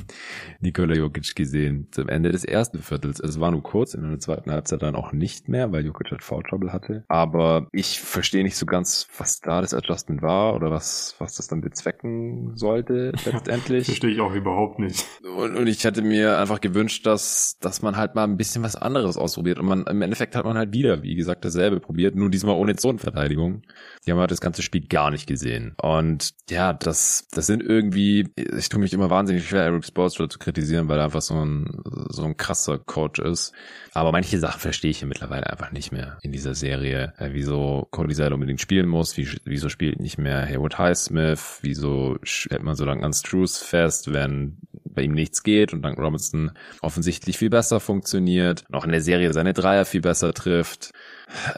Nikola 0.60 0.96
Jokic 0.96 1.36
gesehen 1.36 1.88
zum 1.92 2.10
Ende 2.10 2.32
des 2.32 2.44
ersten. 2.44 2.82
Es 3.06 3.40
war 3.40 3.52
nur 3.52 3.64
kurz, 3.64 3.94
in 3.94 4.10
der 4.10 4.20
zweiten 4.20 4.52
Halbzeit 4.52 4.82
dann 4.82 4.96
auch 4.96 5.12
nicht 5.12 5.48
mehr, 5.48 5.72
weil 5.72 5.86
Jokic 5.86 6.12
halt 6.12 6.24
Foul 6.24 6.44
Trouble 6.44 6.74
hatte. 6.74 7.04
Aber 7.08 7.68
ich 7.72 8.00
verstehe 8.00 8.44
nicht 8.44 8.58
so 8.58 8.66
ganz, 8.66 9.08
was 9.18 9.40
da 9.40 9.62
das 9.62 9.74
Adjustment 9.74 10.22
war 10.22 10.56
oder 10.56 10.72
was, 10.72 11.16
was 11.20 11.36
das 11.36 11.48
dann 11.48 11.62
bezwecken 11.62 12.56
sollte 12.56 13.12
letztendlich. 13.26 13.86
Verstehe 13.86 14.12
ich 14.12 14.22
auch 14.22 14.34
überhaupt 14.34 14.80
nicht. 14.80 15.06
Und, 15.38 15.56
und 15.56 15.68
ich 15.68 15.84
hätte 15.84 16.02
mir 16.02 16.38
einfach 16.38 16.62
gewünscht, 16.62 17.06
dass, 17.06 17.58
dass 17.60 17.82
man 17.82 17.98
halt 17.98 18.16
mal 18.16 18.24
ein 18.24 18.38
bisschen 18.38 18.64
was 18.64 18.76
anderes 18.76 19.18
ausprobiert. 19.18 19.60
Und 19.60 19.66
man, 19.66 19.86
im 19.86 20.02
Endeffekt 20.02 20.36
hat 20.36 20.46
man 20.46 20.58
halt 20.58 20.74
wieder, 20.74 21.04
wie 21.04 21.16
gesagt, 21.16 21.46
dasselbe 21.46 21.80
probiert, 21.80 22.16
nur 22.16 22.30
diesmal 22.30 22.56
ohne 22.56 22.76
Zonenverteidigung. 22.76 23.64
Die 24.06 24.12
haben 24.12 24.20
halt 24.20 24.32
das 24.32 24.42
ganze 24.42 24.62
Spiel 24.62 24.88
gar 24.88 25.12
nicht 25.12 25.28
gesehen. 25.28 25.76
Und 25.82 26.32
ja, 26.50 26.74
das, 26.74 27.28
das 27.32 27.48
sind 27.48 27.62
irgendwie, 27.62 28.30
ich 28.36 28.70
tue 28.70 28.80
mich 28.80 28.94
immer 28.94 29.10
wahnsinnig 29.10 29.48
schwer, 29.48 29.64
Eric 29.64 29.86
Sportstra 29.86 30.30
zu 30.30 30.40
kritisieren, 30.40 30.88
weil 30.88 31.00
er 31.00 31.06
einfach 31.06 31.22
so 31.22 31.36
ein, 31.36 31.82
so 32.10 32.24
ein 32.24 32.38
krasser 32.38 32.80
Coach 32.88 33.20
ist. 33.20 33.54
Aber 33.94 34.12
manche 34.12 34.40
Sachen 34.40 34.60
verstehe 34.60 34.92
ich 34.92 35.00
hier 35.00 35.08
mittlerweile 35.08 35.48
einfach 35.48 35.72
nicht 35.72 35.92
mehr 35.92 36.18
in 36.24 36.32
dieser 36.32 36.56
Serie. 36.56 37.14
Äh, 37.18 37.30
wieso 37.34 37.88
Cody 37.92 38.16
Zeller 38.16 38.34
unbedingt 38.34 38.62
spielen 38.62 38.88
muss, 38.88 39.18
wie, 39.18 39.30
wieso 39.46 39.70
spielt 39.70 40.00
nicht 40.00 40.18
mehr 40.18 40.46
Haywood 40.46 40.78
Highsmith, 40.78 41.60
wieso 41.62 42.18
hält 42.50 42.64
man 42.64 42.76
so 42.76 42.86
lange 42.86 43.04
an 43.04 43.14
Struce 43.14 43.60
fest, 43.60 44.14
wenn 44.14 44.58
bei 44.84 45.04
ihm 45.04 45.14
nichts 45.14 45.44
geht 45.44 45.74
und 45.74 45.84
Duncan 45.84 46.04
Robinson 46.04 46.52
offensichtlich 46.82 47.38
viel 47.38 47.52
besser 47.52 47.80
funktioniert, 47.80 48.66
noch 48.70 48.84
in 48.84 48.92
der 48.92 49.02
Serie 49.02 49.32
seine 49.34 49.54
Dreier 49.54 49.86
viel 49.86 50.02
besser 50.02 50.34
trifft 50.34 50.92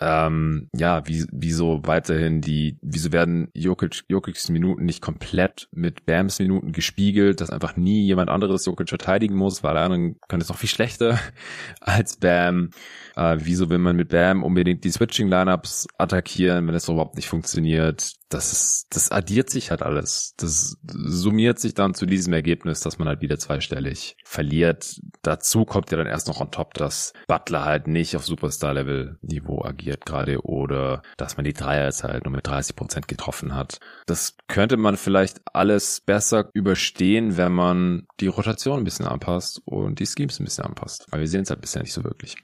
ähm, 0.02 0.70
ja, 0.76 1.08
wie, 1.08 1.26
wieso 1.32 1.82
weiterhin 1.84 2.42
die, 2.42 2.78
wieso 2.82 3.12
werden 3.12 3.50
Jokic, 3.54 4.04
Jokic's 4.08 4.50
Minuten 4.50 4.86
nicht 4.86 5.02
komplett 5.02 5.68
mit 5.72 6.06
Bams 6.06 6.40
Minuten 6.40 6.72
gespiegelt, 6.72 7.42
dass 7.42 7.50
einfach 7.50 7.76
nie 7.76 8.06
jemand 8.06 8.30
anderes 8.30 8.66
Jokic 8.66 8.90
verteidigen 8.90 9.36
muss, 9.36 9.64
weil 9.64 9.78
er 9.78 9.90
kann 10.28 10.42
es 10.42 10.50
noch 10.50 10.58
viel 10.58 10.70
schlechter 10.70 11.20
als 11.82 12.18
Bam. 12.18 12.72
Äh, 13.16 13.38
wieso 13.40 13.70
will 13.70 13.80
man 13.80 13.96
mit 13.96 14.10
Bam 14.10 14.44
unbedingt 14.44 14.84
die 14.84 14.92
Switching-Lineups 14.92 15.88
attackieren, 15.98 16.68
wenn 16.68 16.76
es 16.76 16.88
überhaupt 16.88 17.16
nicht 17.16 17.28
funktioniert? 17.28 18.14
Das 18.30 18.52
ist, 18.52 18.88
das 18.92 19.12
addiert 19.12 19.50
sich 19.50 19.72
halt 19.72 19.82
alles. 19.82 20.36
Das 20.38 20.78
summiert 20.84 21.60
sich 21.60 21.74
dann 21.74 21.96
zu 21.96 22.06
diesem 22.06 22.32
Ergebnis, 22.34 22.82
dass 22.82 23.00
man 23.00 23.08
halt 23.08 23.22
wieder 23.22 23.40
zweistellig 23.40 24.16
verliert. 24.24 25.00
Dazu 25.24 25.66
kommt 25.66 25.92
ja 25.92 25.98
dann 25.98 26.06
erst 26.06 26.28
noch 26.28 26.40
on 26.40 26.52
top, 26.52 26.76
dass 26.76 27.14
Butler 27.28 27.66
halt 27.66 27.88
nicht 27.88 28.16
auf 28.16 28.26
Superstar-Level-Niveau 28.26 29.59
agiert 29.64 30.06
gerade 30.06 30.42
oder 30.46 31.02
dass 31.18 31.38
man 31.38 31.44
die 31.44 31.54
Dreier 31.54 31.86
jetzt 31.86 32.04
halt 32.04 32.26
nur 32.26 32.34
mit 32.34 32.48
30 32.48 32.76
Prozent 32.76 33.08
getroffen 33.08 33.56
hat. 33.56 33.80
Das 34.06 34.36
könnte 34.48 34.78
man 34.78 34.98
vielleicht 34.98 35.42
alles 35.54 36.02
besser 36.02 36.50
überstehen, 36.54 37.38
wenn 37.38 37.52
man 37.52 38.08
die 38.20 38.28
Rotation 38.28 38.80
ein 38.80 38.84
bisschen 38.84 39.08
anpasst 39.08 39.62
und 39.66 40.00
die 40.00 40.06
Schemes 40.06 40.40
ein 40.40 40.46
bisschen 40.46 40.66
anpasst. 40.66 41.08
Weil 41.10 41.22
wir 41.22 41.28
sehen 41.28 41.44
es 41.44 41.50
halt 41.50 41.62
bisher 41.62 41.82
nicht 41.82 41.94
so 41.94 42.04
wirklich. 42.04 42.36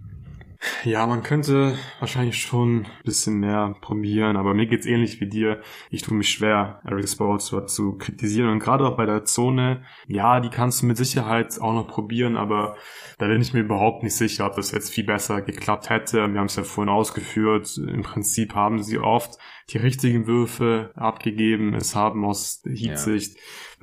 Ja, 0.84 1.06
man 1.08 1.24
könnte 1.24 1.78
wahrscheinlich 2.00 2.42
schon 2.42 2.80
ein 2.80 2.88
bisschen 3.04 3.40
mehr 3.40 3.76
probieren, 3.82 4.38
aber 4.38 4.54
mir 4.54 4.68
geht's 4.68 4.86
ähnlich 4.86 5.20
wie 5.20 5.28
dir. 5.28 5.62
Ich 5.90 6.02
tue 6.02 6.16
mich 6.16 6.30
schwer, 6.30 6.82
Eric 6.86 7.10
Sportsler 7.10 7.68
zu 7.68 7.98
kritisieren 7.98 8.50
und 8.50 8.60
gerade 8.60 8.86
auch 8.86 8.98
bei 8.98 9.06
der 9.06 9.26
Zone, 9.26 9.84
ja, 10.08 10.40
die 10.40 10.50
kannst 10.50 10.82
du 10.82 10.86
mit 10.86 10.98
Sicherheit 10.98 11.60
auch 11.60 11.74
noch 11.74 11.88
probieren, 11.88 12.38
aber 12.38 12.76
da 13.18 13.28
bin 13.28 13.42
ich 13.42 13.54
mir 13.54 13.62
überhaupt 13.62 14.04
nicht 14.04 14.16
sicher, 14.16 14.46
ob 14.46 14.56
das 14.56 14.72
jetzt 14.72 14.92
viel 14.92 15.06
besser 15.06 15.42
geklappt 15.42 15.90
hätte. 15.90 16.28
Wir 16.32 16.40
haben 16.40 16.48
es 16.48 16.56
ja 16.56 16.64
vorhin 16.64 16.94
ausgeführt. 16.94 17.78
Im 17.78 18.02
Prinzip 18.02 18.56
haben 18.56 18.84
sie 18.84 19.00
oft 19.00 19.38
die 19.70 19.78
richtigen 19.78 20.28
Würfe 20.28 20.92
abgegeben. 20.96 21.74
Es 21.74 21.96
haben 21.96 22.26
aus 22.26 22.62
Heat-Sicht 22.66 23.36
ja. 23.36 23.42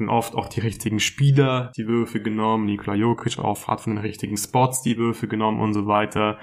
Oft 0.09 0.35
auch 0.35 0.49
die 0.49 0.61
richtigen 0.61 1.01
Spieler 1.01 1.73
die 1.77 1.87
Würfe 1.87 2.21
genommen. 2.21 2.67
Nikola 2.67 2.97
Jokic 2.97 3.39
auch 3.39 3.67
hat 3.69 3.81
von 3.81 3.97
den 3.97 4.05
richtigen 4.05 4.37
Spots 4.37 4.83
die 4.83 4.97
Würfe 4.97 5.29
genommen 5.29 5.61
und 5.61 5.75
so 5.75 5.87
weiter 5.87 6.39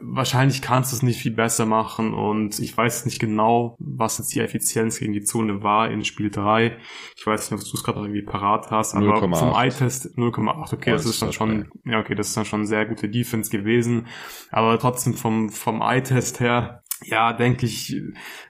wahrscheinlich 0.00 0.62
kannst 0.62 0.92
du 0.92 0.96
es 0.96 1.02
nicht 1.02 1.20
viel 1.20 1.32
besser 1.32 1.66
machen 1.66 2.14
und 2.14 2.58
ich 2.58 2.76
weiß 2.76 3.04
nicht 3.04 3.18
genau, 3.18 3.76
was 3.78 4.18
jetzt 4.18 4.34
die 4.34 4.40
Effizienz 4.40 4.98
gegen 4.98 5.12
die 5.12 5.22
Zone 5.22 5.62
war 5.62 5.90
in 5.90 6.04
Spiel 6.04 6.30
3. 6.30 6.76
Ich 7.16 7.26
weiß 7.26 7.50
nicht, 7.50 7.60
ob 7.60 7.68
du 7.68 7.76
es 7.76 7.84
gerade 7.84 8.00
irgendwie 8.00 8.22
parat 8.22 8.70
hast, 8.70 8.94
aber 8.94 9.20
0, 9.20 9.34
vom 9.34 9.54
Eye-Test 9.54 10.16
0,8, 10.16 10.74
okay, 10.74 10.92
das 10.92 11.06
ist 11.06 11.22
dann 11.22 11.32
schon, 11.32 11.70
ja, 11.84 12.00
okay, 12.00 12.14
das 12.14 12.28
ist 12.28 12.36
dann 12.36 12.44
schon 12.44 12.66
sehr 12.66 12.86
gute 12.86 13.08
Defense 13.08 13.50
gewesen, 13.50 14.06
aber 14.50 14.78
trotzdem 14.78 15.14
vom, 15.14 15.50
vom 15.50 15.80
Eye-Test 15.80 16.40
her, 16.40 16.82
ja, 17.04 17.32
denke 17.32 17.66
ich, 17.66 17.94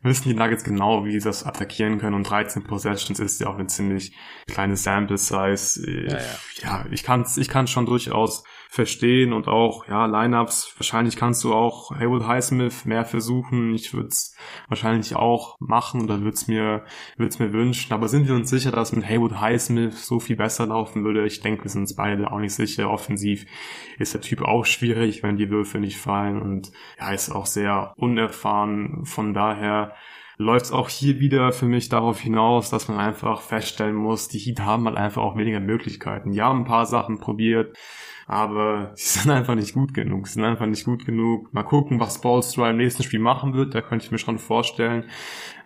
wissen 0.03 0.29
die 0.29 0.35
Nuggets 0.35 0.65
genau, 0.65 1.05
wie 1.05 1.19
sie 1.19 1.27
das 1.27 1.45
attackieren 1.45 1.99
können. 1.99 2.15
Und 2.15 2.29
13 2.29 2.65
Possessions 2.65 3.19
ist 3.19 3.41
ja 3.41 3.49
auch 3.49 3.55
eine 3.55 3.67
ziemlich 3.67 4.17
kleine 4.47 4.77
Sample 4.77 5.19
Size. 5.19 5.91
Ja, 5.91 6.19
ja. 6.19 6.21
ja 6.63 6.87
ich 6.91 7.03
kann 7.03 7.23
es 7.23 7.37
ich 7.37 7.49
kann's 7.49 7.71
schon 7.71 7.87
durchaus 7.87 8.45
verstehen 8.77 9.33
und 9.33 9.49
auch, 9.49 9.89
ja, 9.89 10.07
Lineups. 10.07 10.75
Wahrscheinlich 10.79 11.17
kannst 11.17 11.43
du 11.43 11.55
auch 11.55 11.91
Haywood 11.99 12.27
Highsmith 12.27 12.85
mehr 12.85 13.05
versuchen. 13.05 13.75
Ich 13.75 13.93
würde 13.95 14.09
es 14.09 14.37
wahrscheinlich 14.69 15.17
auch 15.17 15.57
machen 15.59 16.03
oder 16.03 16.21
würde 16.21 16.35
es 16.35 16.47
mir, 16.47 16.85
würde 17.17 17.43
mir 17.43 17.53
wünschen. 17.53 17.93
Aber 17.93 18.07
sind 18.09 18.29
wir 18.29 18.35
uns 18.35 18.51
sicher, 18.51 18.71
dass 18.71 18.93
mit 18.93 19.09
Haywood 19.09 19.41
Highsmith 19.41 20.05
so 20.05 20.21
viel 20.21 20.37
besser 20.37 20.67
laufen 20.67 21.05
würde? 21.05 21.27
Ich 21.27 21.41
denke, 21.41 21.65
wir 21.65 21.71
sind 21.71 21.83
uns 21.83 21.97
beide 21.97 22.31
auch 22.31 22.39
nicht 22.39 22.55
sicher. 22.55 22.91
Offensiv 22.91 23.47
ist 23.99 24.15
der 24.15 24.21
Typ 24.21 24.43
auch 24.43 24.67
schwierig, 24.67 25.23
wenn 25.23 25.37
die 25.37 25.51
Würfe 25.51 25.79
nicht 25.79 25.97
fallen 25.97 26.41
und 26.41 26.71
ja, 27.01 27.11
ist 27.11 27.31
auch 27.31 27.47
sehr 27.47 27.95
unerfahren. 27.97 29.05
Von 29.05 29.33
daher, 29.33 29.95
läuft 30.39 30.67
es 30.67 30.73
auch 30.73 30.91
hier 30.91 31.19
wieder 31.19 31.51
für 31.53 31.65
mich 31.65 31.89
darauf 31.89 32.21
hinaus, 32.21 32.69
dass 32.69 32.89
man 32.89 32.99
einfach 32.99 33.41
feststellen 33.41 33.97
muss, 33.97 34.29
die 34.29 34.39
Heat 34.39 34.61
haben 34.61 34.85
halt 34.85 34.97
einfach 34.97 35.23
auch 35.23 35.37
weniger 35.37 35.61
Möglichkeiten. 35.61 36.33
Die 36.33 36.43
haben 36.43 36.61
ein 36.61 36.67
paar 36.67 36.85
Sachen 36.85 37.19
probiert, 37.19 37.75
aber 38.27 38.93
sie 38.97 39.21
sind 39.21 39.31
einfach 39.31 39.55
nicht 39.55 39.75
gut 39.75 39.95
genug. 39.95 40.27
Sie 40.27 40.35
sind 40.35 40.45
einfach 40.45 40.67
nicht 40.67 40.85
gut 40.85 41.07
genug. 41.07 41.53
Mal 41.55 41.63
gucken, 41.63 42.01
was 42.01 42.21
Ballstra 42.21 42.71
im 42.71 42.77
nächsten 42.77 43.03
Spiel 43.03 43.21
machen 43.21 43.55
wird. 43.55 43.75
Da 43.75 43.81
könnte 43.81 44.05
ich 44.05 44.11
mir 44.11 44.19
schon 44.19 44.39
vorstellen, 44.39 45.05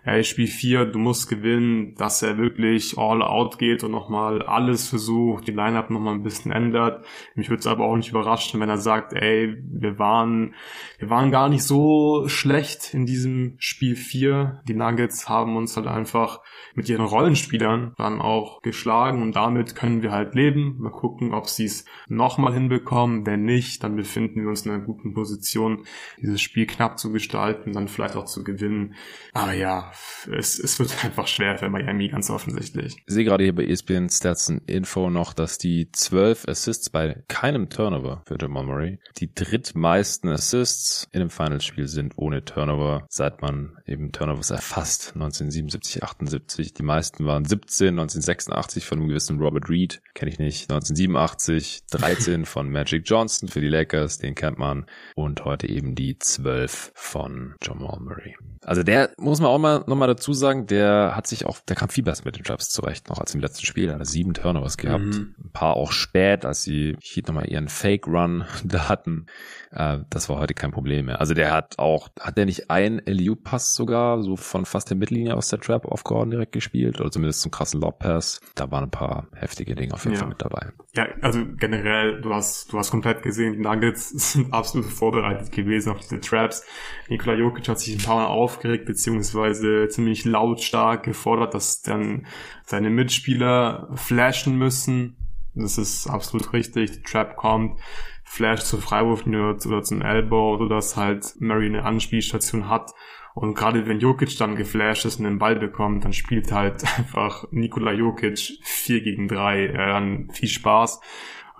ey, 0.03 0.23
Spiel 0.23 0.47
4, 0.47 0.85
du 0.85 0.99
musst 0.99 1.29
gewinnen, 1.29 1.95
dass 1.95 2.23
er 2.23 2.37
wirklich 2.37 2.97
all 2.97 3.21
out 3.21 3.59
geht 3.59 3.83
und 3.83 3.91
nochmal 3.91 4.41
alles 4.41 4.89
versucht, 4.89 5.47
die 5.47 5.51
Lineup 5.51 5.89
nochmal 5.89 6.15
ein 6.15 6.23
bisschen 6.23 6.51
ändert. 6.51 7.05
Mich 7.35 7.49
würde 7.49 7.59
es 7.59 7.67
aber 7.67 7.85
auch 7.85 7.95
nicht 7.95 8.09
überraschen, 8.09 8.59
wenn 8.59 8.69
er 8.69 8.77
sagt, 8.77 9.13
ey, 9.13 9.55
wir 9.63 9.99
waren, 9.99 10.55
wir 10.97 11.09
waren 11.09 11.31
gar 11.31 11.49
nicht 11.49 11.63
so 11.63 12.27
schlecht 12.27 12.93
in 12.93 13.05
diesem 13.05 13.55
Spiel 13.59 13.95
4. 13.95 14.61
Die 14.67 14.73
Nuggets 14.73 15.29
haben 15.29 15.55
uns 15.55 15.75
halt 15.77 15.87
einfach 15.87 16.39
mit 16.73 16.89
ihren 16.89 17.05
Rollenspielern 17.05 17.93
dann 17.97 18.21
auch 18.21 18.61
geschlagen 18.61 19.21
und 19.21 19.35
damit 19.35 19.75
können 19.75 20.01
wir 20.01 20.11
halt 20.11 20.33
leben. 20.35 20.77
Mal 20.79 20.91
gucken, 20.91 21.33
ob 21.33 21.47
sie 21.47 21.65
es 21.65 21.85
nochmal 22.07 22.50
hinbekommen. 22.53 23.25
Wenn 23.25 23.43
nicht, 23.43 23.83
dann 23.83 23.95
befinden 23.95 24.41
wir 24.41 24.49
uns 24.49 24.65
in 24.65 24.71
einer 24.71 24.83
guten 24.83 25.13
Position, 25.13 25.85
dieses 26.21 26.41
Spiel 26.41 26.65
knapp 26.65 26.99
zu 26.99 27.11
gestalten, 27.11 27.73
dann 27.73 27.87
vielleicht 27.87 28.15
auch 28.15 28.25
zu 28.25 28.43
gewinnen. 28.43 28.95
Aber 29.33 29.53
ja, 29.53 29.91
es, 30.31 30.59
es 30.59 30.79
wird 30.79 30.91
einfach 31.03 31.27
schwer 31.27 31.57
für 31.57 31.69
Miami, 31.69 32.09
ganz 32.09 32.29
offensichtlich. 32.29 32.95
Ich 32.97 33.13
sehe 33.13 33.25
gerade 33.25 33.43
hier 33.43 33.55
bei 33.55 33.65
ESPN 33.65 34.09
Stats 34.09 34.49
Info 34.67 35.09
noch, 35.09 35.33
dass 35.33 35.57
die 35.57 35.91
zwölf 35.91 36.47
Assists 36.47 36.89
bei 36.89 37.23
keinem 37.27 37.69
Turnover 37.69 38.23
für 38.25 38.37
Jamal 38.39 38.63
Murray 38.63 38.99
die 39.17 39.33
drittmeisten 39.33 40.29
Assists 40.29 41.07
in 41.11 41.21
einem 41.21 41.29
Finalspiel 41.29 41.87
sind 41.87 42.13
ohne 42.17 42.43
Turnover, 42.43 43.05
seit 43.09 43.41
man 43.41 43.77
eben 43.85 44.11
Turnovers 44.11 44.51
erfasst, 44.51 45.13
1977, 45.13 46.03
78. 46.03 46.73
Die 46.73 46.83
meisten 46.83 47.25
waren 47.25 47.45
17, 47.45 47.89
1986 47.89 48.85
von 48.85 48.99
einem 48.99 49.07
gewissen 49.07 49.39
Robert 49.39 49.69
Reed, 49.69 50.01
kenne 50.13 50.31
ich 50.31 50.39
nicht, 50.39 50.71
1987, 50.71 51.83
13 51.91 52.40
von 52.45 52.69
Magic 52.69 53.03
Johnson 53.05 53.49
für 53.49 53.61
die 53.61 53.69
Lakers, 53.69 54.17
den 54.17 54.35
kennt 54.35 54.57
man, 54.57 54.85
und 55.15 55.45
heute 55.45 55.67
eben 55.67 55.95
die 55.95 56.17
12 56.17 56.91
von 56.95 57.55
Jamal 57.61 57.99
Murray. 57.99 58.35
Also 58.63 58.83
der 58.83 59.09
muss 59.17 59.41
man 59.41 59.49
auch 59.49 59.57
mal 59.57 59.83
nochmal 59.87 60.07
dazu 60.07 60.33
sagen, 60.33 60.67
der 60.67 61.13
hat 61.15 61.25
sich 61.25 61.45
auch, 61.45 61.59
der 61.61 61.75
kam 61.75 61.89
viel 61.89 62.03
besser 62.03 62.23
mit 62.25 62.37
den 62.37 62.43
Traps 62.43 62.69
zurecht, 62.69 63.09
noch 63.09 63.19
als 63.19 63.33
im 63.33 63.41
letzten 63.41 63.65
Spiel. 63.65 63.91
Hat 63.91 64.05
sieben 64.05 64.33
Turnovers 64.33 64.77
gehabt. 64.77 65.03
Mhm. 65.03 65.35
Ein 65.43 65.51
paar 65.51 65.75
auch 65.75 65.91
spät, 65.91 66.45
als 66.45 66.61
sie 66.61 66.95
hier 67.01 67.23
nochmal 67.25 67.49
ihren 67.49 67.69
Fake-Run 67.69 68.45
da 68.63 68.87
hatten. 68.87 69.25
Äh, 69.71 69.99
das 70.09 70.29
war 70.29 70.39
heute 70.39 70.53
kein 70.53 70.71
Problem 70.71 71.07
mehr. 71.07 71.19
Also 71.19 71.33
der 71.33 71.51
hat 71.51 71.79
auch, 71.79 72.09
hat 72.19 72.37
der 72.37 72.45
nicht 72.45 72.69
einen 72.69 73.01
LU-Pass 73.05 73.73
sogar, 73.73 74.21
so 74.21 74.35
von 74.35 74.65
fast 74.65 74.91
der 74.91 74.97
Mittellinie 74.97 75.35
aus 75.35 75.49
der 75.49 75.59
Trap 75.59 75.85
auf 75.85 76.03
Gordon 76.03 76.29
direkt 76.29 76.51
gespielt? 76.51 77.01
Oder 77.01 77.09
zumindest 77.09 77.41
zum 77.41 77.51
krassen 77.51 77.81
Lob-Pass. 77.81 78.41
Da 78.53 78.69
waren 78.69 78.83
ein 78.83 78.91
paar 78.91 79.27
heftige 79.33 79.73
Dinge 79.73 79.93
auf 79.93 80.03
jeden 80.03 80.13
ja. 80.13 80.19
Fall 80.19 80.29
mit 80.29 80.41
dabei. 80.41 80.67
Ja, 80.93 81.07
also 81.21 81.43
generell, 81.57 82.21
du 82.21 82.30
hast, 82.33 82.71
du 82.71 82.77
hast 82.77 82.91
komplett 82.91 83.23
gesehen, 83.23 83.53
die 83.53 83.59
Nuggets 83.59 84.09
sind 84.33 84.53
absolut 84.53 84.87
vorbereitet 84.87 85.51
gewesen 85.51 85.91
auf 85.91 85.99
diese 85.99 86.19
Traps. 86.19 86.65
Nikola 87.09 87.35
Jokic 87.35 87.67
hat 87.67 87.79
sich 87.79 87.95
ein 87.95 88.05
paar 88.05 88.15
Mal 88.15 88.27
aufgeregt, 88.27 88.85
beziehungsweise 88.85 89.87
ziemlich 89.89 90.25
lautstark 90.25 91.03
gefordert, 91.03 91.53
dass 91.53 91.81
dann 91.81 92.27
seine 92.63 92.89
Mitspieler 92.89 93.89
flashen 93.95 94.57
müssen. 94.57 95.15
Das 95.53 95.77
ist 95.77 96.07
absolut 96.07 96.53
richtig. 96.53 96.91
Die 96.91 97.03
Trap 97.03 97.35
kommt, 97.35 97.79
Flash 98.23 98.61
zu 98.61 98.77
Freiwurf 98.77 99.25
oder 99.27 99.83
zum 99.83 100.01
Elbow, 100.01 100.57
sodass 100.57 100.95
halt 100.95 101.35
Murray 101.39 101.65
eine 101.65 101.83
Anspielstation 101.83 102.69
hat. 102.69 102.93
Und 103.33 103.55
gerade 103.55 103.87
wenn 103.87 103.99
Jokic 103.99 104.37
dann 104.37 104.55
geflasht 104.55 105.05
ist 105.05 105.19
und 105.19 105.25
den 105.25 105.39
Ball 105.39 105.55
bekommt, 105.55 106.03
dann 106.03 106.13
spielt 106.13 106.51
halt 106.51 106.83
einfach 106.97 107.45
Nikola 107.51 107.91
Jokic 107.91 108.59
4 108.63 109.01
gegen 109.01 109.27
3. 109.27 109.65
Äh, 109.65 109.73
dann 109.73 110.29
viel 110.31 110.49
Spaß. 110.49 111.01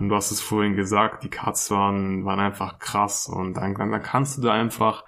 Und 0.01 0.09
du 0.09 0.15
hast 0.15 0.31
es 0.31 0.41
vorhin 0.41 0.75
gesagt, 0.75 1.21
die 1.23 1.29
Cuts 1.29 1.69
waren, 1.69 2.25
waren 2.25 2.39
einfach 2.39 2.79
krass. 2.79 3.27
Und 3.27 3.53
dann, 3.53 3.75
dann 3.75 4.01
kannst 4.01 4.35
du 4.35 4.41
da 4.41 4.51
einfach 4.51 5.05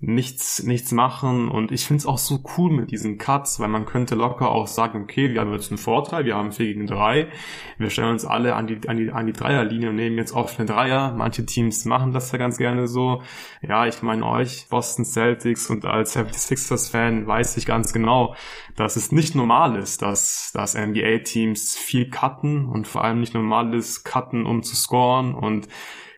nichts, 0.00 0.62
nichts 0.62 0.92
machen. 0.92 1.48
Und 1.48 1.72
ich 1.72 1.84
finde 1.84 1.98
es 1.98 2.06
auch 2.06 2.18
so 2.18 2.40
cool 2.56 2.70
mit 2.70 2.92
diesen 2.92 3.18
Cuts, 3.18 3.58
weil 3.58 3.68
man 3.68 3.84
könnte 3.84 4.14
locker 4.14 4.50
auch 4.50 4.68
sagen, 4.68 5.02
okay, 5.02 5.32
wir 5.32 5.40
haben 5.40 5.52
jetzt 5.52 5.70
einen 5.70 5.78
Vorteil, 5.78 6.24
wir 6.24 6.36
haben 6.36 6.52
4 6.52 6.66
gegen 6.66 6.86
3, 6.86 7.28
wir 7.78 7.90
stellen 7.90 8.12
uns 8.12 8.24
alle 8.24 8.54
an 8.54 8.68
die, 8.68 8.88
an 8.88 8.96
die, 8.96 9.10
an 9.10 9.26
die 9.26 9.32
Dreierlinie 9.32 9.90
und 9.90 9.96
nehmen 9.96 10.16
jetzt 10.16 10.32
offene 10.32 10.66
Dreier. 10.66 11.12
Manche 11.16 11.44
Teams 11.44 11.84
machen 11.84 12.12
das 12.12 12.30
ja 12.30 12.38
ganz 12.38 12.58
gerne 12.58 12.86
so. 12.86 13.22
Ja, 13.60 13.86
ich 13.86 14.00
meine 14.02 14.24
euch, 14.24 14.68
Boston 14.68 15.04
Celtics 15.04 15.68
und 15.68 15.84
als 15.84 16.16
76ers-Fan 16.16 17.26
weiß 17.26 17.56
ich 17.56 17.66
ganz 17.66 17.92
genau, 17.92 18.36
dass 18.76 18.94
es 18.94 19.10
nicht 19.10 19.34
normal 19.34 19.76
ist, 19.76 20.02
dass, 20.02 20.52
dass 20.54 20.76
NBA-Teams 20.76 21.76
viel 21.76 22.08
cutten 22.08 22.66
und 22.66 22.86
vor 22.86 23.02
allem 23.02 23.18
nicht 23.18 23.34
normal 23.34 23.74
ist, 23.74 24.04
cutten, 24.04 24.46
um 24.46 24.62
zu 24.62 24.76
scoren 24.76 25.34
und 25.34 25.66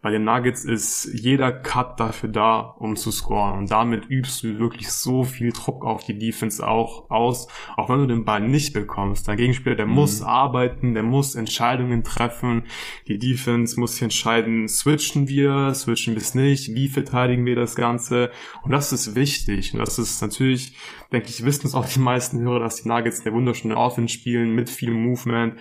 bei 0.02 0.10
den 0.10 0.24
Nuggets 0.24 0.64
ist 0.64 1.10
jeder 1.12 1.52
Cut 1.52 2.00
dafür 2.00 2.30
da, 2.30 2.60
um 2.60 2.96
zu 2.96 3.12
scoren. 3.12 3.58
Und 3.58 3.70
damit 3.70 4.08
übst 4.08 4.42
du 4.42 4.58
wirklich 4.58 4.90
so 4.90 5.24
viel 5.24 5.52
Druck 5.52 5.84
auf 5.84 6.04
die 6.04 6.18
Defense 6.18 6.66
auch 6.66 7.10
aus, 7.10 7.48
auch 7.76 7.90
wenn 7.90 7.98
du 7.98 8.06
den 8.06 8.24
Ball 8.24 8.40
nicht 8.40 8.72
bekommst. 8.72 9.28
Dein 9.28 9.36
Gegenspieler, 9.36 9.76
der 9.76 9.86
mhm. 9.86 9.92
muss 9.92 10.22
arbeiten, 10.22 10.94
der 10.94 11.02
muss 11.02 11.34
Entscheidungen 11.34 12.02
treffen. 12.02 12.64
Die 13.08 13.18
Defense 13.18 13.78
muss 13.78 13.92
sich 13.92 14.02
entscheiden, 14.02 14.68
switchen 14.68 15.28
wir, 15.28 15.74
switchen 15.74 16.14
wir 16.14 16.22
es 16.22 16.34
nicht, 16.34 16.74
wie 16.74 16.88
verteidigen 16.88 17.44
wir 17.44 17.56
das 17.56 17.76
Ganze. 17.76 18.30
Und 18.62 18.70
das 18.70 18.92
ist 18.92 19.14
wichtig. 19.14 19.74
Und 19.74 19.80
das 19.80 19.98
ist 19.98 20.22
natürlich, 20.22 20.72
denke 21.12 21.28
ich, 21.28 21.44
wissen 21.44 21.66
es 21.66 21.74
auch 21.74 21.86
die 21.86 22.00
meisten 22.00 22.40
Hörer, 22.40 22.60
dass 22.60 22.82
die 22.82 22.88
Nuggets 22.88 23.26
eine 23.26 23.34
wunderschöne 23.34 23.76
Offense 23.76 24.14
spielen 24.14 24.54
mit 24.54 24.70
viel 24.70 24.92
Movement. 24.92 25.56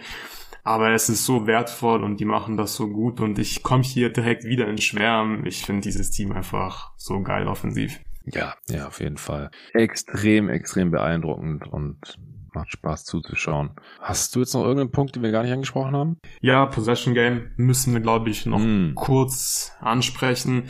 Aber 0.64 0.92
es 0.92 1.10
ist 1.10 1.26
so 1.26 1.48
wertvoll 1.48 2.04
und 2.04 2.20
die 2.20 2.26
machen 2.26 2.58
das 2.58 2.76
so 2.76 2.88
gut 2.90 3.20
und 3.20 3.40
ich 3.40 3.64
komme 3.64 3.84
hier 3.84 4.12
direkt 4.12 4.44
wieder 4.44 4.68
in 4.68 4.78
Schwärmen. 4.78 5.46
Ich 5.46 5.66
finde 5.66 5.82
dieses 5.82 6.12
Team 6.12 6.32
einfach 6.32 6.92
so 6.98 7.22
geil 7.22 7.48
offensiv. 7.48 8.00
Ja, 8.26 8.56
ja, 8.70 8.88
auf 8.88 9.00
jeden 9.00 9.18
Fall. 9.18 9.50
Extrem, 9.74 10.50
extrem 10.50 10.92
beeindruckend 10.92 11.68
und 11.68 12.20
macht 12.54 12.72
Spaß 12.72 13.06
zuzuschauen. 13.06 13.72
Hast 14.02 14.36
du 14.36 14.40
jetzt 14.40 14.54
noch 14.54 14.64
irgendeinen 14.64 14.92
Punkt, 14.92 15.16
den 15.16 15.24
wir 15.24 15.32
gar 15.32 15.44
nicht 15.44 15.54
angesprochen 15.54 15.96
haben? 15.96 16.18
Ja, 16.42 16.66
Possession 16.66 17.14
Game 17.14 17.52
müssen 17.58 17.94
wir, 17.94 18.02
glaube 18.02 18.30
ich, 18.30 18.46
noch 18.46 18.60
mm. 18.60 18.96
kurz 18.96 19.74
ansprechen. 19.80 20.64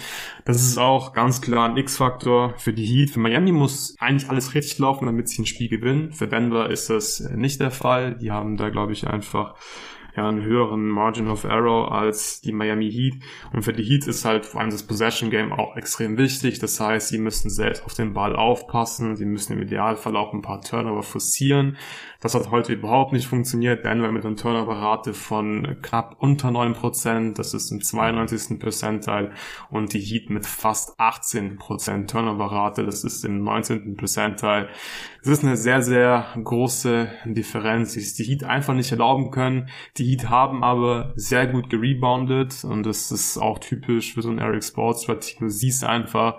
Das 0.45 0.57
ist 0.61 0.77
auch 0.77 1.13
ganz 1.13 1.41
klar 1.41 1.69
ein 1.69 1.77
X-Faktor 1.77 2.53
für 2.57 2.73
die 2.73 2.85
Heat. 2.85 3.11
Für 3.11 3.19
Miami 3.19 3.51
muss 3.51 3.95
eigentlich 3.99 4.29
alles 4.29 4.53
richtig 4.55 4.79
laufen, 4.79 5.05
damit 5.05 5.29
sie 5.29 5.41
ein 5.41 5.45
Spiel 5.45 5.69
gewinnen. 5.69 6.11
Für 6.11 6.27
Denver 6.27 6.69
ist 6.69 6.89
das 6.89 7.19
nicht 7.19 7.59
der 7.59 7.71
Fall. 7.71 8.15
Die 8.15 8.31
haben 8.31 8.57
da, 8.57 8.69
glaube 8.69 8.93
ich, 8.93 9.07
einfach 9.07 9.55
ja, 10.19 10.27
einen 10.27 10.43
höheren 10.43 10.87
Margin 10.87 11.27
of 11.27 11.45
Error 11.45 11.91
als 11.91 12.41
die 12.41 12.51
Miami 12.51 12.91
Heat. 12.91 13.15
Und 13.53 13.63
für 13.63 13.73
die 13.73 13.83
Heat 13.83 14.05
ist 14.05 14.25
halt 14.25 14.45
vor 14.45 14.61
allem 14.61 14.69
das 14.69 14.83
Possession 14.83 15.29
Game 15.29 15.53
auch 15.53 15.75
extrem 15.77 16.17
wichtig. 16.17 16.59
Das 16.59 16.79
heißt, 16.79 17.07
sie 17.07 17.17
müssen 17.17 17.49
selbst 17.49 17.85
auf 17.85 17.93
den 17.93 18.13
Ball 18.13 18.35
aufpassen. 18.35 19.15
Sie 19.15 19.25
müssen 19.25 19.53
im 19.53 19.61
Idealfall 19.61 20.15
auch 20.17 20.33
ein 20.33 20.41
paar 20.41 20.61
Turnover 20.61 21.03
forcieren. 21.03 21.77
Das 22.21 22.35
hat 22.35 22.51
heute 22.51 22.73
überhaupt 22.73 23.13
nicht 23.13 23.27
funktioniert. 23.27 23.85
Denver 23.85 24.11
mit 24.11 24.25
einer 24.25 24.35
Turnover-Rate 24.35 25.13
von 25.13 25.77
knapp 25.81 26.17
unter 26.19 26.49
9%. 26.49 27.35
Das 27.35 27.53
ist 27.53 27.71
im 27.71 27.81
92. 27.81 28.59
Percentile. 28.59 29.31
Und 29.69 29.93
die 29.93 30.01
Heat 30.01 30.29
mit 30.29 30.45
fast 30.45 30.99
18% 30.99 32.07
Turnover-Rate. 32.07 32.83
Das 32.83 33.05
ist 33.05 33.23
im 33.23 33.43
19. 33.43 33.95
Percentile. 33.95 34.67
Es 35.21 35.27
ist 35.27 35.43
eine 35.43 35.57
sehr, 35.57 35.81
sehr 35.81 36.27
große 36.41 37.09
Differenz, 37.25 37.93
die 37.93 37.99
die 37.99 38.23
Heat 38.23 38.43
einfach 38.45 38.73
nicht 38.73 38.91
erlauben 38.91 39.31
können. 39.31 39.69
Die 39.97 40.05
Heat 40.05 40.29
haben 40.29 40.63
aber 40.63 41.11
sehr 41.15 41.45
gut 41.47 41.69
gereboundet 41.69 42.63
und 42.63 42.85
das 42.85 43.11
ist 43.11 43.37
auch 43.37 43.59
typisch 43.59 44.13
für 44.13 44.21
so 44.21 44.29
ein 44.29 44.39
Eric 44.39 44.63
Sports 44.63 45.03
Strategie. 45.03 45.39
Du 45.39 45.49
siehst 45.49 45.83
einfach, 45.83 46.37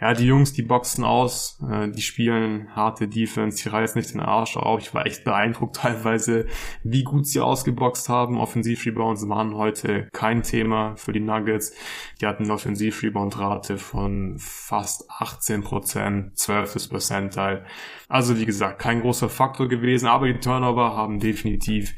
ja, 0.00 0.14
die 0.14 0.24
Jungs, 0.24 0.54
die 0.54 0.62
boxen 0.62 1.04
aus, 1.04 1.58
äh, 1.70 1.90
die 1.90 2.00
spielen 2.00 2.74
harte 2.74 3.06
Defense, 3.06 3.62
die 3.62 3.68
reißen 3.68 3.98
nicht 3.98 4.14
den 4.14 4.20
Arsch 4.20 4.56
auf. 4.56 4.80
Ich 4.80 4.94
war 4.94 5.04
echt 5.04 5.21
beeindruckt 5.24 5.76
teilweise, 5.76 6.46
wie 6.82 7.04
gut 7.04 7.26
sie 7.26 7.40
ausgeboxt 7.40 8.08
haben. 8.08 8.38
Offensiv-Rebounds 8.38 9.28
waren 9.28 9.54
heute 9.54 10.08
kein 10.12 10.42
Thema 10.42 10.96
für 10.96 11.12
die 11.12 11.20
Nuggets. 11.20 11.74
Die 12.20 12.26
hatten 12.26 12.44
eine 12.44 12.54
Offensiv-Rebound-Rate 12.54 13.78
von 13.78 14.36
fast 14.38 15.10
18 15.10 15.62
Prozent, 15.62 16.38
12. 16.38 16.88
Percentile. 16.90 17.64
Also 18.08 18.38
wie 18.38 18.46
gesagt, 18.46 18.78
kein 18.78 19.00
großer 19.00 19.28
Faktor 19.28 19.68
gewesen, 19.68 20.06
aber 20.06 20.26
die 20.26 20.40
Turnover 20.40 20.96
haben 20.96 21.18
definitiv 21.18 21.94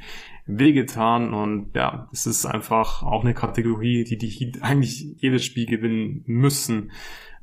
wehgetan 0.47 1.33
und 1.33 1.75
ja, 1.75 2.09
es 2.13 2.27
ist 2.27 2.47
einfach 2.47 3.03
auch 3.03 3.25
eine 3.25 3.35
Kategorie, 3.35 4.05
die 4.05 4.19
die 4.19 4.29
Heat 4.29 4.63
eigentlich 4.63 5.15
jedes 5.17 5.45
Spiel 5.45 5.67
gewinnen 5.67 6.23
müssen, 6.27 6.91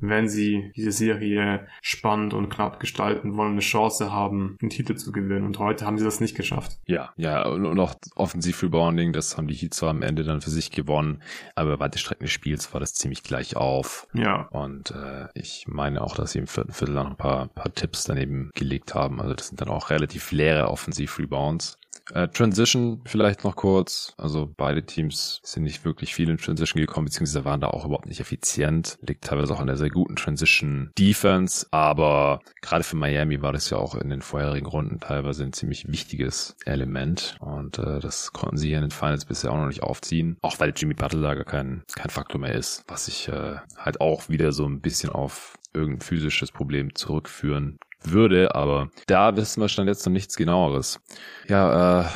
wenn 0.02 0.28
sie 0.28 0.72
diese 0.74 0.90
Serie 0.90 1.66
spannend 1.80 2.34
und 2.34 2.48
knapp 2.48 2.80
gestalten 2.80 3.36
wollen, 3.36 3.52
eine 3.52 3.60
Chance 3.60 4.12
haben, 4.12 4.58
den 4.60 4.68
Titel 4.68 4.96
zu 4.96 5.12
gewinnen. 5.12 5.46
Und 5.46 5.58
heute 5.60 5.86
haben 5.86 5.96
sie 5.96 6.04
das 6.04 6.20
nicht 6.20 6.34
geschafft. 6.34 6.78
Ja, 6.86 7.12
ja, 7.16 7.46
und 7.46 7.78
auch 7.78 7.94
Offensiv-Rebounding, 8.16 9.12
das 9.12 9.36
haben 9.36 9.46
die 9.46 9.54
Heat 9.54 9.74
zwar 9.74 9.90
am 9.90 10.02
Ende 10.02 10.24
dann 10.24 10.40
für 10.40 10.50
sich 10.50 10.72
gewonnen, 10.72 11.22
aber 11.54 11.76
bei 11.78 11.88
der 11.88 11.98
Strecken 11.98 12.24
des 12.24 12.32
Spiels 12.32 12.72
war 12.72 12.80
das 12.80 12.94
ziemlich 12.94 13.22
gleich 13.22 13.56
auf. 13.56 14.08
Ja. 14.12 14.48
Und 14.50 14.90
äh, 14.90 15.28
ich 15.34 15.66
meine 15.68 16.02
auch, 16.02 16.16
dass 16.16 16.32
sie 16.32 16.40
im 16.40 16.48
vierten 16.48 16.72
Viertel 16.72 16.94
noch 16.94 17.06
ein 17.06 17.16
paar, 17.16 17.46
paar 17.48 17.72
Tipps 17.72 18.04
daneben 18.04 18.50
gelegt 18.54 18.94
haben. 18.94 19.20
Also 19.20 19.34
das 19.34 19.48
sind 19.48 19.60
dann 19.60 19.68
auch 19.68 19.90
relativ 19.90 20.32
leere 20.32 20.68
Offensiv-Rebounds. 20.68 21.78
Äh, 22.12 22.28
Transition 22.28 23.02
vielleicht 23.04 23.44
noch 23.44 23.56
kurz. 23.56 24.14
Also 24.16 24.52
beide 24.56 24.84
Teams 24.84 25.40
sind 25.44 25.64
nicht 25.64 25.84
wirklich 25.84 26.14
viel 26.14 26.28
in 26.28 26.38
Transition 26.38 26.80
gekommen, 26.80 27.06
beziehungsweise 27.06 27.44
waren 27.44 27.60
da 27.60 27.68
auch 27.68 27.84
überhaupt 27.84 28.06
nicht 28.06 28.20
effizient. 28.20 28.98
Liegt 29.02 29.24
teilweise 29.24 29.54
auch 29.54 29.60
an 29.60 29.66
der 29.66 29.76
sehr 29.76 29.90
guten 29.90 30.16
Transition 30.16 30.90
Defense, 30.98 31.66
aber 31.70 32.40
gerade 32.60 32.84
für 32.84 32.96
Miami 32.96 33.42
war 33.42 33.52
das 33.52 33.70
ja 33.70 33.78
auch 33.78 33.94
in 33.94 34.10
den 34.10 34.22
vorherigen 34.22 34.66
Runden 34.66 35.00
teilweise 35.00 35.44
ein 35.44 35.52
ziemlich 35.52 35.90
wichtiges 35.90 36.56
Element 36.64 37.36
und 37.40 37.78
äh, 37.78 38.00
das 38.00 38.32
konnten 38.32 38.56
sie 38.56 38.68
hier 38.68 38.78
in 38.78 38.84
den 38.84 38.90
Finals 38.90 39.24
bisher 39.24 39.52
auch 39.52 39.56
noch 39.56 39.66
nicht 39.66 39.82
aufziehen. 39.82 40.36
Auch 40.42 40.58
weil 40.60 40.72
Jimmy 40.76 40.94
Butler 40.94 41.22
da 41.22 41.34
gar 41.34 41.44
kein, 41.44 41.82
kein 41.94 42.10
Faktor 42.10 42.40
mehr 42.40 42.54
ist, 42.54 42.84
was 42.88 43.08
ich 43.08 43.28
äh, 43.28 43.56
halt 43.76 44.00
auch 44.00 44.28
wieder 44.28 44.52
so 44.52 44.66
ein 44.66 44.80
bisschen 44.80 45.10
auf 45.10 45.58
irgendein 45.74 46.02
physisches 46.02 46.52
Problem 46.52 46.94
zurückführen 46.94 47.78
würde, 48.04 48.54
aber 48.54 48.90
da 49.06 49.36
wissen 49.36 49.60
wir 49.60 49.68
schon 49.68 49.86
jetzt 49.86 50.04
noch 50.06 50.12
nichts 50.12 50.36
genaueres. 50.36 51.00
Ja, 51.48 52.02
äh, 52.02 52.08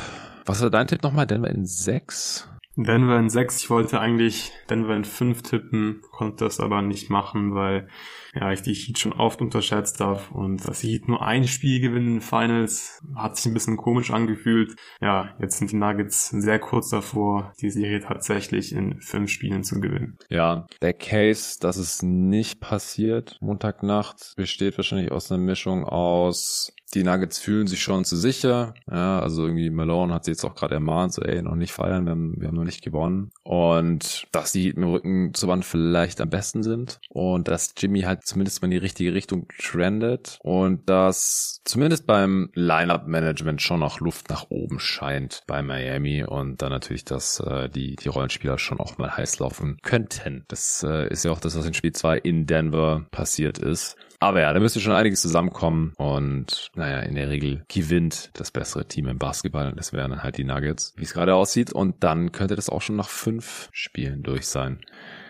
was 0.45 0.61
war 0.61 0.69
dein 0.69 0.87
Tipp 0.87 1.03
nochmal? 1.03 1.27
Denver 1.27 1.49
in 1.49 1.65
6? 1.65 2.47
Denver 2.75 3.17
in 3.17 3.29
6. 3.29 3.57
Ich 3.57 3.69
wollte 3.69 3.99
eigentlich 3.99 4.51
Denver 4.69 4.95
in 4.95 5.05
5 5.05 5.41
tippen, 5.41 6.01
konnte 6.11 6.45
das 6.45 6.59
aber 6.59 6.81
nicht 6.81 7.09
machen, 7.09 7.55
weil 7.55 7.87
ja, 8.33 8.51
ich 8.51 8.61
die 8.61 8.73
Heat 8.73 8.99
schon 8.99 9.13
oft 9.13 9.41
unterschätzt 9.41 9.99
habe 9.99 10.21
und 10.31 10.67
dass 10.67 10.81
die 10.81 10.89
Heat 10.89 11.07
nur 11.07 11.21
ein 11.21 11.47
Spiel 11.47 11.79
gewinnen 11.79 12.07
in 12.07 12.13
den 12.15 12.21
Finals, 12.21 13.01
hat 13.15 13.35
sich 13.35 13.45
ein 13.45 13.53
bisschen 13.53 13.77
komisch 13.77 14.11
angefühlt. 14.11 14.75
Ja, 15.01 15.35
jetzt 15.39 15.57
sind 15.57 15.71
die 15.71 15.75
Nuggets 15.75 16.29
sehr 16.29 16.59
kurz 16.59 16.89
davor, 16.89 17.53
die 17.61 17.69
Serie 17.69 17.99
tatsächlich 17.99 18.73
in 18.73 18.99
fünf 19.01 19.29
Spielen 19.31 19.63
zu 19.63 19.79
gewinnen. 19.79 20.17
Ja, 20.29 20.67
der 20.81 20.93
Case, 20.93 21.57
dass 21.59 21.77
es 21.77 22.01
nicht 22.01 22.59
passiert, 22.59 23.37
Montagnacht, 23.41 24.33
besteht 24.35 24.77
wahrscheinlich 24.77 25.11
aus 25.11 25.31
einer 25.31 25.41
Mischung 25.41 25.83
aus 25.83 26.71
die 26.93 27.03
Nuggets 27.03 27.37
fühlen 27.37 27.67
sich 27.67 27.81
schon 27.81 28.05
zu 28.05 28.15
sicher. 28.15 28.73
Ja, 28.89 29.19
also 29.19 29.45
irgendwie 29.45 29.69
Malone 29.69 30.13
hat 30.13 30.25
sie 30.25 30.31
jetzt 30.31 30.45
auch 30.45 30.55
gerade 30.55 30.75
ermahnt, 30.75 31.13
so 31.13 31.21
ey, 31.21 31.41
noch 31.41 31.55
nicht 31.55 31.73
feiern, 31.73 32.05
wir 32.05 32.11
haben, 32.11 32.35
wir 32.39 32.47
haben 32.47 32.55
noch 32.55 32.63
nicht 32.63 32.83
gewonnen. 32.83 33.31
Und 33.43 34.27
dass 34.31 34.53
die 34.53 34.67
mit 34.67 34.77
dem 34.77 34.91
Rücken 34.91 35.33
zur 35.33 35.49
Wand 35.49 35.65
vielleicht 35.65 36.21
am 36.21 36.29
besten 36.29 36.63
sind. 36.63 36.99
Und 37.09 37.47
dass 37.47 37.73
Jimmy 37.77 38.01
halt 38.01 38.25
zumindest 38.25 38.61
mal 38.61 38.67
in 38.67 38.71
die 38.71 38.77
richtige 38.77 39.13
Richtung 39.13 39.47
trendet. 39.59 40.39
Und 40.41 40.89
dass 40.89 41.61
zumindest 41.65 42.07
beim 42.07 42.49
Lineup-Management 42.53 43.61
schon 43.61 43.81
noch 43.81 43.99
Luft 43.99 44.29
nach 44.29 44.45
oben 44.49 44.79
scheint 44.79 45.43
bei 45.45 45.61
Miami. 45.61 46.23
Und 46.23 46.61
dann 46.61 46.69
natürlich, 46.69 47.03
dass 47.03 47.39
äh, 47.41 47.69
die, 47.69 47.97
die 47.97 48.09
Rollenspieler 48.09 48.57
schon 48.57 48.79
auch 48.79 48.97
mal 48.97 49.15
heiß 49.15 49.39
laufen 49.39 49.77
könnten. 49.83 50.45
Das 50.47 50.83
äh, 50.87 51.09
ist 51.09 51.25
ja 51.25 51.31
auch 51.31 51.39
das, 51.39 51.57
was 51.57 51.65
in 51.65 51.73
Spiel 51.73 51.91
2 51.91 52.17
in 52.19 52.45
Denver 52.45 53.05
passiert 53.11 53.57
ist. 53.57 53.97
Aber 54.19 54.41
ja, 54.41 54.51
da 54.51 54.59
müsste 54.59 54.79
schon 54.79 54.93
einiges 54.93 55.21
zusammenkommen 55.21 55.93
und 55.95 56.71
naja, 56.73 57.01
in 57.01 57.13
der 57.13 57.29
Regel 57.29 57.63
gewinnt 57.67 58.31
das 58.33 58.49
bessere 58.49 58.87
Team 58.87 59.07
im 59.07 59.19
Basketball 59.19 59.67
und 59.67 59.77
das 59.77 59.93
wären 59.93 60.09
dann 60.09 60.23
halt 60.23 60.37
die 60.37 60.43
Nuggets, 60.43 60.93
wie 60.97 61.03
es 61.03 61.13
gerade 61.13 61.35
aussieht. 61.35 61.71
Und 61.71 62.03
dann 62.03 62.31
könnte 62.31 62.55
das 62.55 62.69
auch 62.69 62.81
schon 62.81 62.95
nach 62.95 63.09
fünf 63.09 63.69
Spielen 63.71 64.23
durch 64.23 64.47
sein. 64.47 64.79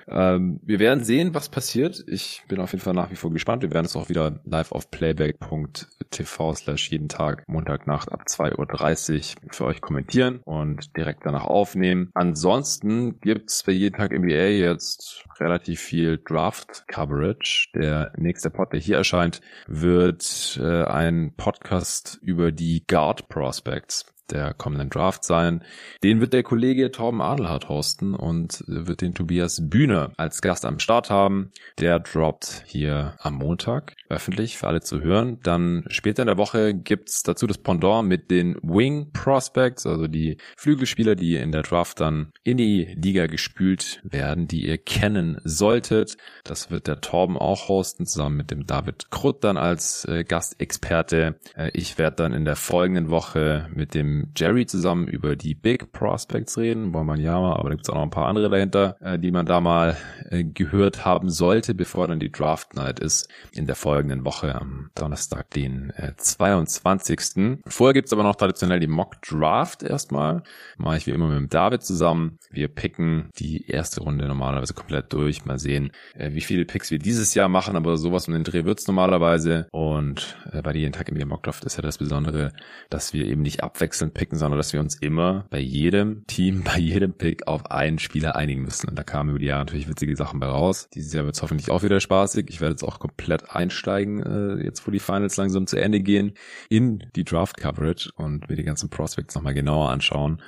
Ähm, 0.10 0.60
wir 0.64 0.80
werden 0.80 1.04
sehen, 1.04 1.34
was 1.34 1.50
passiert. 1.50 2.04
Ich 2.08 2.44
bin 2.48 2.60
auf 2.60 2.72
jeden 2.72 2.84
Fall 2.84 2.94
nach 2.94 3.12
wie 3.12 3.16
vor 3.16 3.32
gespannt. 3.32 3.64
Wir 3.64 3.74
werden 3.74 3.86
es 3.86 3.96
auch 3.96 4.10
wieder 4.10 4.40
live 4.46 4.72
auf 4.72 4.90
playback.tv 4.90 6.54
slash 6.56 6.92
jeden 6.92 7.10
Tag 7.10 7.44
Montagnacht 7.48 8.12
ab 8.12 8.24
2.30 8.28 9.36
Uhr 9.44 9.54
für 9.54 9.66
euch 9.66 9.82
kommentieren 9.82 10.42
und 10.46 10.96
direkt 10.96 11.26
danach 11.26 11.46
aufnehmen. 11.46 12.10
Ansonsten 12.14 13.20
gibt's 13.20 13.64
bei 13.64 13.72
jeden 13.74 13.98
Tag 13.98 14.12
NBA 14.12 14.48
jetzt 14.48 15.26
relativ 15.40 15.82
viel 15.82 16.20
Draft-Coverage. 16.24 17.70
Der 17.76 18.12
nächste 18.18 18.50
Pod, 18.50 18.74
der 18.74 18.80
hier 18.80 18.98
erscheint, 18.98 19.42
wird 19.68 20.60
äh, 20.62 20.84
ein 20.84 21.34
Podcast 21.36 22.20
über 22.22 22.52
die 22.52 22.86
Guard 22.88 23.30
Prospects 23.30 24.06
der 24.32 24.54
kommenden 24.54 24.90
Draft 24.90 25.24
sein. 25.24 25.64
Den 26.04 26.20
wird 26.22 26.34
der 26.34 26.44
Kollege 26.44 26.92
Torben 26.92 27.22
Adelhardt 27.22 27.70
hosten 27.70 28.14
und 28.14 28.64
wird 28.68 29.02
den 29.02 29.14
Tobias 29.14 29.70
Bühne 29.70 30.12
als 30.18 30.42
Gast 30.42 30.66
am 30.66 30.80
Start 30.80 31.10
haben. 31.10 31.52
Der 31.80 32.00
droppt 32.00 32.64
hier 32.66 33.16
am 33.20 33.36
Montag 33.36 33.96
öffentlich 34.10 34.58
für 34.58 34.68
alle 34.68 34.82
zu 34.82 35.02
hören. 35.02 35.40
Dann 35.44 35.86
später 35.90 36.24
in 36.24 36.28
der 36.28 36.38
Woche 36.38 36.74
gibt's 36.74 37.24
dazu 37.24 37.48
das 37.48 37.58
Pendant 37.58 38.08
mit 38.08 38.32
den 38.32 38.56
Wing 38.62 39.12
Prospects, 39.12 39.86
also 39.86 40.08
die 40.08 40.38
Flügelspieler, 40.56 41.16
die 41.16 41.36
in 41.36 41.52
der 41.52 41.64
Draft 41.64 42.00
dann 42.00 42.32
in 42.44 42.58
die 42.58 42.96
Liga 42.96 43.28
gespült 43.28 44.02
werden, 44.04 44.48
die 44.48 44.68
ihr 44.68 44.78
kennen 44.78 45.40
solltet. 45.44 46.18
Das 46.44 46.72
wird 46.72 46.88
der 46.88 47.02
Torben 47.02 47.38
auch 47.38 47.68
hosten, 47.68 48.06
zusammen 48.06 48.38
mit 48.38 48.52
dem 48.52 48.66
David 48.66 49.12
Krutt 49.12 49.44
dann 49.44 49.58
als 49.58 50.06
äh, 50.06 50.24
Gastexperte. 50.24 51.36
Äh, 51.56 51.72
ich 51.74 51.98
werde 51.98 52.18
dann 52.18 52.34
in 52.34 52.46
der 52.46 52.56
folgenden 52.56 53.10
Woche 53.10 53.70
mit 53.74 53.94
dem 53.94 54.17
Jerry 54.36 54.66
zusammen 54.66 55.08
über 55.08 55.36
die 55.36 55.54
Big 55.54 55.92
Prospects 55.92 56.58
reden, 56.58 56.94
Wamanyama, 56.94 57.56
aber 57.56 57.70
da 57.70 57.76
gibt's 57.76 57.90
auch 57.90 57.96
noch 57.96 58.04
ein 58.04 58.10
paar 58.10 58.28
andere 58.28 58.50
dahinter, 58.50 58.96
äh, 59.02 59.20
die 59.20 59.32
man 59.32 59.46
da 59.46 59.60
mal 59.60 59.98
äh, 60.30 60.44
gehört 60.44 61.06
haben 61.06 61.30
sollte, 61.30 61.76
bevor 61.76 62.08
dann 62.08 62.20
die 62.20 62.32
Draft 62.32 62.76
Night 62.76 63.00
ist 63.00 63.30
in 63.52 63.66
der 63.68 63.76
Folge 63.76 63.98
folgenden 64.08 64.26
Woche 64.26 64.54
am 64.54 64.92
Donnerstag, 64.96 65.50
den 65.50 65.90
äh, 65.96 66.14
22. 66.16 67.60
Vorher 67.66 67.94
gibt's 67.94 68.14
aber 68.14 68.22
noch 68.22 68.36
traditionell 68.36 68.80
die 68.80 68.88
Mock 68.88 69.22
Draft 69.24 69.82
erstmal. 69.82 70.44
Mache 70.78 70.98
ich 70.98 71.08
wie 71.08 71.12
immer 71.12 71.28
mit 71.28 71.38
dem 71.38 71.50
David 71.50 71.82
zusammen. 71.82 72.38
Wir 72.52 72.68
picken 72.68 73.30
die 73.40 73.66
erste 73.66 74.02
Runde 74.02 74.28
normalerweise 74.28 74.76
komplett 74.76 75.12
durch. 75.14 75.46
Mal 75.46 75.58
sehen, 75.58 75.92
äh, 76.16 76.32
wie 76.34 76.42
viele 76.42 76.66
Picks 76.66 76.92
wir 76.92 77.00
dieses 77.00 77.34
Jahr 77.34 77.50
machen, 77.50 77.76
aber 77.76 77.98
sowas 77.98 78.28
um 78.28 78.34
den 78.36 78.44
Dreh 78.44 78.66
wird's 78.66 78.88
normalerweise. 78.88 79.68
Und 79.72 80.38
äh, 80.52 80.62
bei 80.62 80.74
jeden 80.74 80.94
Tag 80.94 81.08
der 81.08 81.26
Mock 81.26 81.44
Draft 81.44 81.66
ist 81.66 81.78
ja 81.78 81.82
das 81.82 81.98
Besondere, 81.98 82.54
dass 82.92 83.14
wir 83.14 83.26
eben 83.26 83.42
nicht 83.42 83.64
abwechselnd 84.08 84.14
picken, 84.14 84.38
sondern 84.38 84.58
dass 84.58 84.74
wir 84.74 84.80
uns 84.80 84.96
immer 84.96 85.46
bei 85.50 85.60
jedem 85.60 86.26
Team, 86.28 86.64
bei 86.66 86.78
jedem 86.78 87.14
Pick 87.14 87.48
auf 87.48 87.72
einen 87.72 88.00
Spieler 88.00 88.36
einigen 88.36 88.62
müssen. 88.62 88.90
Und 88.90 88.98
da 88.98 89.04
kamen 89.04 89.30
über 89.30 89.40
die 89.40 89.46
Jahre 89.46 89.66
natürlich 89.66 89.90
witzige 89.90 90.16
Sachen 90.16 90.40
bei 90.40 90.48
raus. 90.48 90.90
Dieses 90.94 91.14
Jahr 91.14 91.26
wird's 91.26 91.42
hoffentlich 91.42 91.70
auch 91.70 91.84
wieder 91.84 92.00
spaßig. 92.00 92.48
Ich 92.50 92.62
werde 92.62 92.74
jetzt 92.74 92.84
auch 92.84 93.00
komplett 93.00 93.52
einsteigen 93.56 94.24
äh, 94.24 94.64
jetzt 94.64 94.86
wo 94.88 94.92
die 94.92 95.00
Finals 95.00 95.38
langsam 95.38 95.68
zu 95.68 95.78
Ende 95.78 96.00
gehen, 96.00 96.34
in 96.70 97.04
die 97.16 97.24
Draft 97.24 97.58
Coverage 97.58 98.12
und 98.16 98.50
mir 98.50 98.56
die 98.56 98.64
ganzen 98.64 98.90
Prospects 98.90 99.36
nochmal 99.36 99.54
genauer 99.54 99.90
anschauen. 99.90 100.42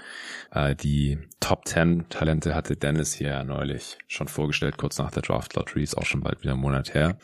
Äh, 0.51 0.75
die 0.75 1.19
Top 1.39 1.67
10 1.67 2.09
Talente 2.09 2.53
hatte 2.53 2.75
Dennis 2.75 3.13
hier 3.13 3.43
neulich 3.43 3.97
schon 4.07 4.27
vorgestellt, 4.27 4.77
kurz 4.77 4.97
nach 4.97 5.11
der 5.11 5.23
Draft 5.23 5.55
Lottery, 5.55 5.83
ist 5.83 5.97
auch 5.97 6.05
schon 6.05 6.21
bald 6.21 6.41
wieder 6.41 6.53
einen 6.53 6.61
Monat 6.61 6.93
her. 6.93 7.17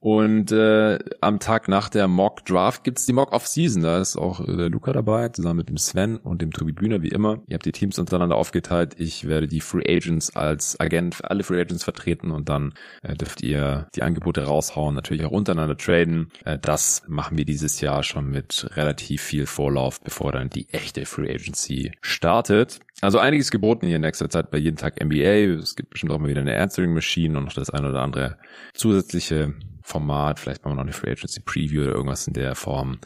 Und 0.00 0.52
äh, 0.52 0.98
am 1.20 1.40
Tag 1.40 1.68
nach 1.68 1.88
der 1.88 2.06
Mock 2.08 2.44
Draft 2.44 2.84
gibt's 2.84 3.06
die 3.06 3.12
Mock 3.12 3.32
Off 3.32 3.46
Season, 3.46 3.82
da 3.82 4.00
ist 4.00 4.16
auch 4.16 4.40
äh, 4.40 4.68
Luca 4.68 4.92
dabei, 4.92 5.28
zusammen 5.30 5.58
mit 5.58 5.68
dem 5.76 5.78
Sven 5.78 6.16
und 6.16 6.40
dem 6.40 6.52
Tobi 6.52 6.72
Bühner 6.72 7.02
wie 7.02 7.08
immer. 7.08 7.42
Ihr 7.46 7.54
habt 7.54 7.66
die 7.66 7.72
Teams 7.72 7.98
untereinander 7.98 8.36
aufgeteilt. 8.36 8.94
Ich 8.98 9.28
werde 9.28 9.46
die 9.46 9.60
Free 9.60 9.84
Agents 9.86 10.34
als 10.34 10.80
Agent 10.80 11.16
für 11.16 11.30
alle 11.30 11.42
Free 11.42 11.60
Agents 11.60 11.84
vertreten 11.84 12.30
und 12.30 12.48
dann 12.48 12.72
äh, 13.02 13.14
dürft 13.14 13.42
ihr 13.42 13.88
die 13.94 14.02
Angebote 14.02 14.44
raushauen, 14.44 14.94
natürlich 14.94 15.24
auch 15.24 15.30
untereinander 15.30 15.76
traden. 15.76 16.30
Äh, 16.44 16.58
das 16.58 17.02
machen 17.06 17.36
wir 17.36 17.44
dieses 17.44 17.80
Jahr 17.80 18.02
schon 18.02 18.30
mit 18.30 18.68
relativ 18.74 19.22
viel 19.22 19.46
Vorlauf, 19.46 20.00
bevor 20.00 20.32
dann 20.32 20.48
die 20.48 20.68
echte 20.70 21.04
Free 21.04 21.32
Agency 21.32 21.92
startet. 22.00 22.80
Also 23.02 23.18
einiges 23.18 23.50
geboten 23.50 23.86
hier 23.86 23.96
in 23.96 24.02
nächster 24.02 24.30
Zeit 24.30 24.50
bei 24.50 24.58
jeden 24.58 24.76
Tag 24.76 25.04
NBA. 25.04 25.60
Es 25.60 25.76
gibt 25.76 25.90
bestimmt 25.90 26.12
auch 26.12 26.18
mal 26.18 26.30
wieder 26.30 26.40
eine 26.40 26.58
Answering 26.58 26.94
Machine 26.94 27.36
und 27.36 27.44
noch 27.44 27.52
das 27.52 27.70
eine 27.70 27.90
oder 27.90 28.00
andere 28.00 28.38
zusätzliche 28.72 29.54
Format, 29.86 30.40
vielleicht 30.40 30.64
machen 30.64 30.72
wir 30.72 30.76
noch 30.76 30.82
eine 30.82 30.92
Free 30.92 31.12
Agency 31.12 31.40
Preview 31.40 31.82
oder 31.82 31.92
irgendwas 31.92 32.26
in 32.26 32.34
der 32.34 32.56
Form 32.56 32.98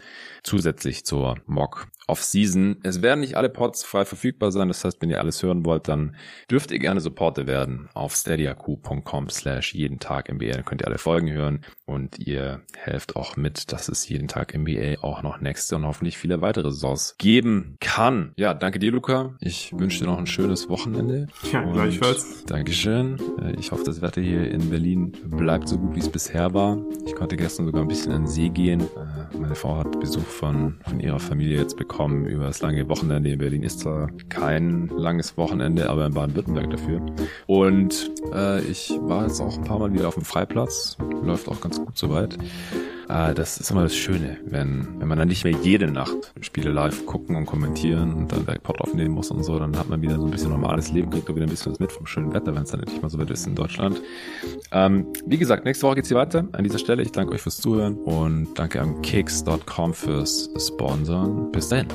zusätzlich 0.42 1.04
zur 1.04 1.36
Mock 1.44 1.88
Off-Season. 2.10 2.78
Es 2.82 3.02
werden 3.02 3.20
nicht 3.20 3.36
alle 3.36 3.48
Pods 3.48 3.84
frei 3.84 4.04
verfügbar 4.04 4.50
sein. 4.50 4.68
Das 4.68 4.84
heißt, 4.84 5.00
wenn 5.00 5.10
ihr 5.10 5.20
alles 5.20 5.42
hören 5.42 5.64
wollt, 5.64 5.86
dann 5.86 6.16
dürft 6.50 6.72
ihr 6.72 6.80
gerne 6.80 7.00
Supporter 7.00 7.46
werden 7.46 7.88
auf 7.94 8.16
steadyaq.com 8.16 9.28
slash 9.28 9.74
jeden 9.74 10.00
Tag 10.00 10.32
NBA. 10.32 10.52
Dann 10.52 10.64
könnt 10.64 10.82
ihr 10.82 10.88
alle 10.88 10.98
Folgen 10.98 11.30
hören 11.30 11.60
und 11.86 12.18
ihr 12.18 12.62
helft 12.76 13.14
auch 13.14 13.36
mit, 13.36 13.72
dass 13.72 13.88
es 13.88 14.08
jeden 14.08 14.26
Tag 14.26 14.58
NBA 14.58 15.02
auch 15.02 15.22
noch 15.22 15.40
nächste 15.40 15.76
und 15.76 15.86
hoffentlich 15.86 16.18
viele 16.18 16.40
weitere 16.40 16.70
Saisons 16.72 17.14
geben 17.18 17.76
kann. 17.80 18.32
Ja, 18.36 18.54
danke 18.54 18.80
dir, 18.80 18.90
Luca. 18.90 19.36
Ich 19.40 19.72
wünsche 19.72 20.00
dir 20.00 20.06
noch 20.06 20.18
ein 20.18 20.26
schönes 20.26 20.68
Wochenende. 20.68 21.28
Ja, 21.52 21.62
gleichfalls. 21.62 22.44
Dankeschön. 22.44 23.18
Äh, 23.40 23.54
ich 23.58 23.70
hoffe, 23.70 23.84
das 23.84 24.02
Wetter 24.02 24.20
hier 24.20 24.50
in 24.50 24.68
Berlin 24.70 25.12
bleibt 25.24 25.68
so 25.68 25.78
gut, 25.78 25.94
wie 25.94 26.00
es 26.00 26.08
bisher 26.08 26.52
war. 26.54 26.76
Ich 27.06 27.14
konnte 27.14 27.36
gestern 27.36 27.66
sogar 27.66 27.82
ein 27.82 27.88
bisschen 27.88 28.12
an 28.12 28.22
den 28.22 28.28
See 28.28 28.48
gehen. 28.48 28.80
Äh, 28.80 29.36
meine 29.38 29.54
Frau 29.54 29.76
hat 29.76 30.00
Besuch 30.00 30.22
von, 30.22 30.80
von 30.88 30.98
ihrer 30.98 31.20
Familie 31.20 31.58
jetzt 31.58 31.76
bekommen 31.76 31.99
über 32.08 32.44
das 32.44 32.62
lange 32.62 32.88
Wochenende 32.88 33.30
in 33.30 33.38
Berlin. 33.38 33.62
Ist 33.62 33.80
zwar 33.80 34.10
kein 34.28 34.88
langes 34.88 35.36
Wochenende, 35.36 35.88
aber 35.90 36.06
in 36.06 36.14
Baden-Württemberg 36.14 36.70
dafür. 36.70 37.00
Und 37.46 38.10
äh, 38.32 38.60
ich 38.62 38.92
war 39.02 39.24
jetzt 39.24 39.40
auch 39.40 39.56
ein 39.56 39.64
paar 39.64 39.78
Mal 39.78 39.92
wieder 39.92 40.08
auf 40.08 40.14
dem 40.14 40.24
Freiplatz. 40.24 40.96
Läuft 41.22 41.48
auch 41.48 41.60
ganz 41.60 41.78
gut 41.78 41.96
soweit. 41.96 42.38
Ah, 43.12 43.34
das 43.34 43.58
ist 43.58 43.72
immer 43.72 43.82
das 43.82 43.96
Schöne, 43.96 44.38
wenn, 44.44 44.86
wenn 45.00 45.08
man 45.08 45.18
dann 45.18 45.26
nicht 45.26 45.42
mehr 45.42 45.52
jede 45.64 45.90
Nacht 45.90 46.32
Spiele 46.42 46.70
live 46.70 47.06
gucken 47.06 47.34
und 47.34 47.44
kommentieren 47.44 48.14
und 48.14 48.30
dann 48.30 48.46
der 48.46 48.60
Pod 48.60 48.80
aufnehmen 48.80 49.12
muss 49.16 49.32
und 49.32 49.42
so, 49.42 49.58
dann 49.58 49.76
hat 49.76 49.88
man 49.88 50.00
wieder 50.00 50.14
so 50.14 50.26
ein 50.26 50.30
bisschen 50.30 50.50
normales 50.50 50.92
Leben, 50.92 51.10
kriegt 51.10 51.28
auch 51.28 51.34
wieder 51.34 51.46
ein 51.46 51.50
bisschen 51.50 51.72
was 51.72 51.80
mit 51.80 51.90
vom 51.90 52.06
schönen 52.06 52.32
Wetter, 52.32 52.54
wenn 52.54 52.62
es 52.62 52.70
dann 52.70 52.78
endlich 52.78 53.02
mal 53.02 53.08
so 53.08 53.18
weit 53.18 53.30
ist 53.30 53.48
in 53.48 53.56
Deutschland. 53.56 54.00
Ähm, 54.70 55.06
wie 55.26 55.38
gesagt, 55.38 55.64
nächste 55.64 55.88
Woche 55.88 55.96
geht's 55.96 56.08
hier 56.08 56.18
weiter. 56.18 56.46
An 56.52 56.62
dieser 56.62 56.78
Stelle, 56.78 57.02
ich 57.02 57.10
danke 57.10 57.34
euch 57.34 57.42
fürs 57.42 57.56
Zuhören 57.56 57.96
und 57.96 58.54
danke 58.54 58.80
an 58.80 59.02
kicks.com 59.02 59.92
fürs 59.92 60.48
Sponsoren. 60.56 61.50
Bis 61.50 61.68
dahin. 61.68 61.88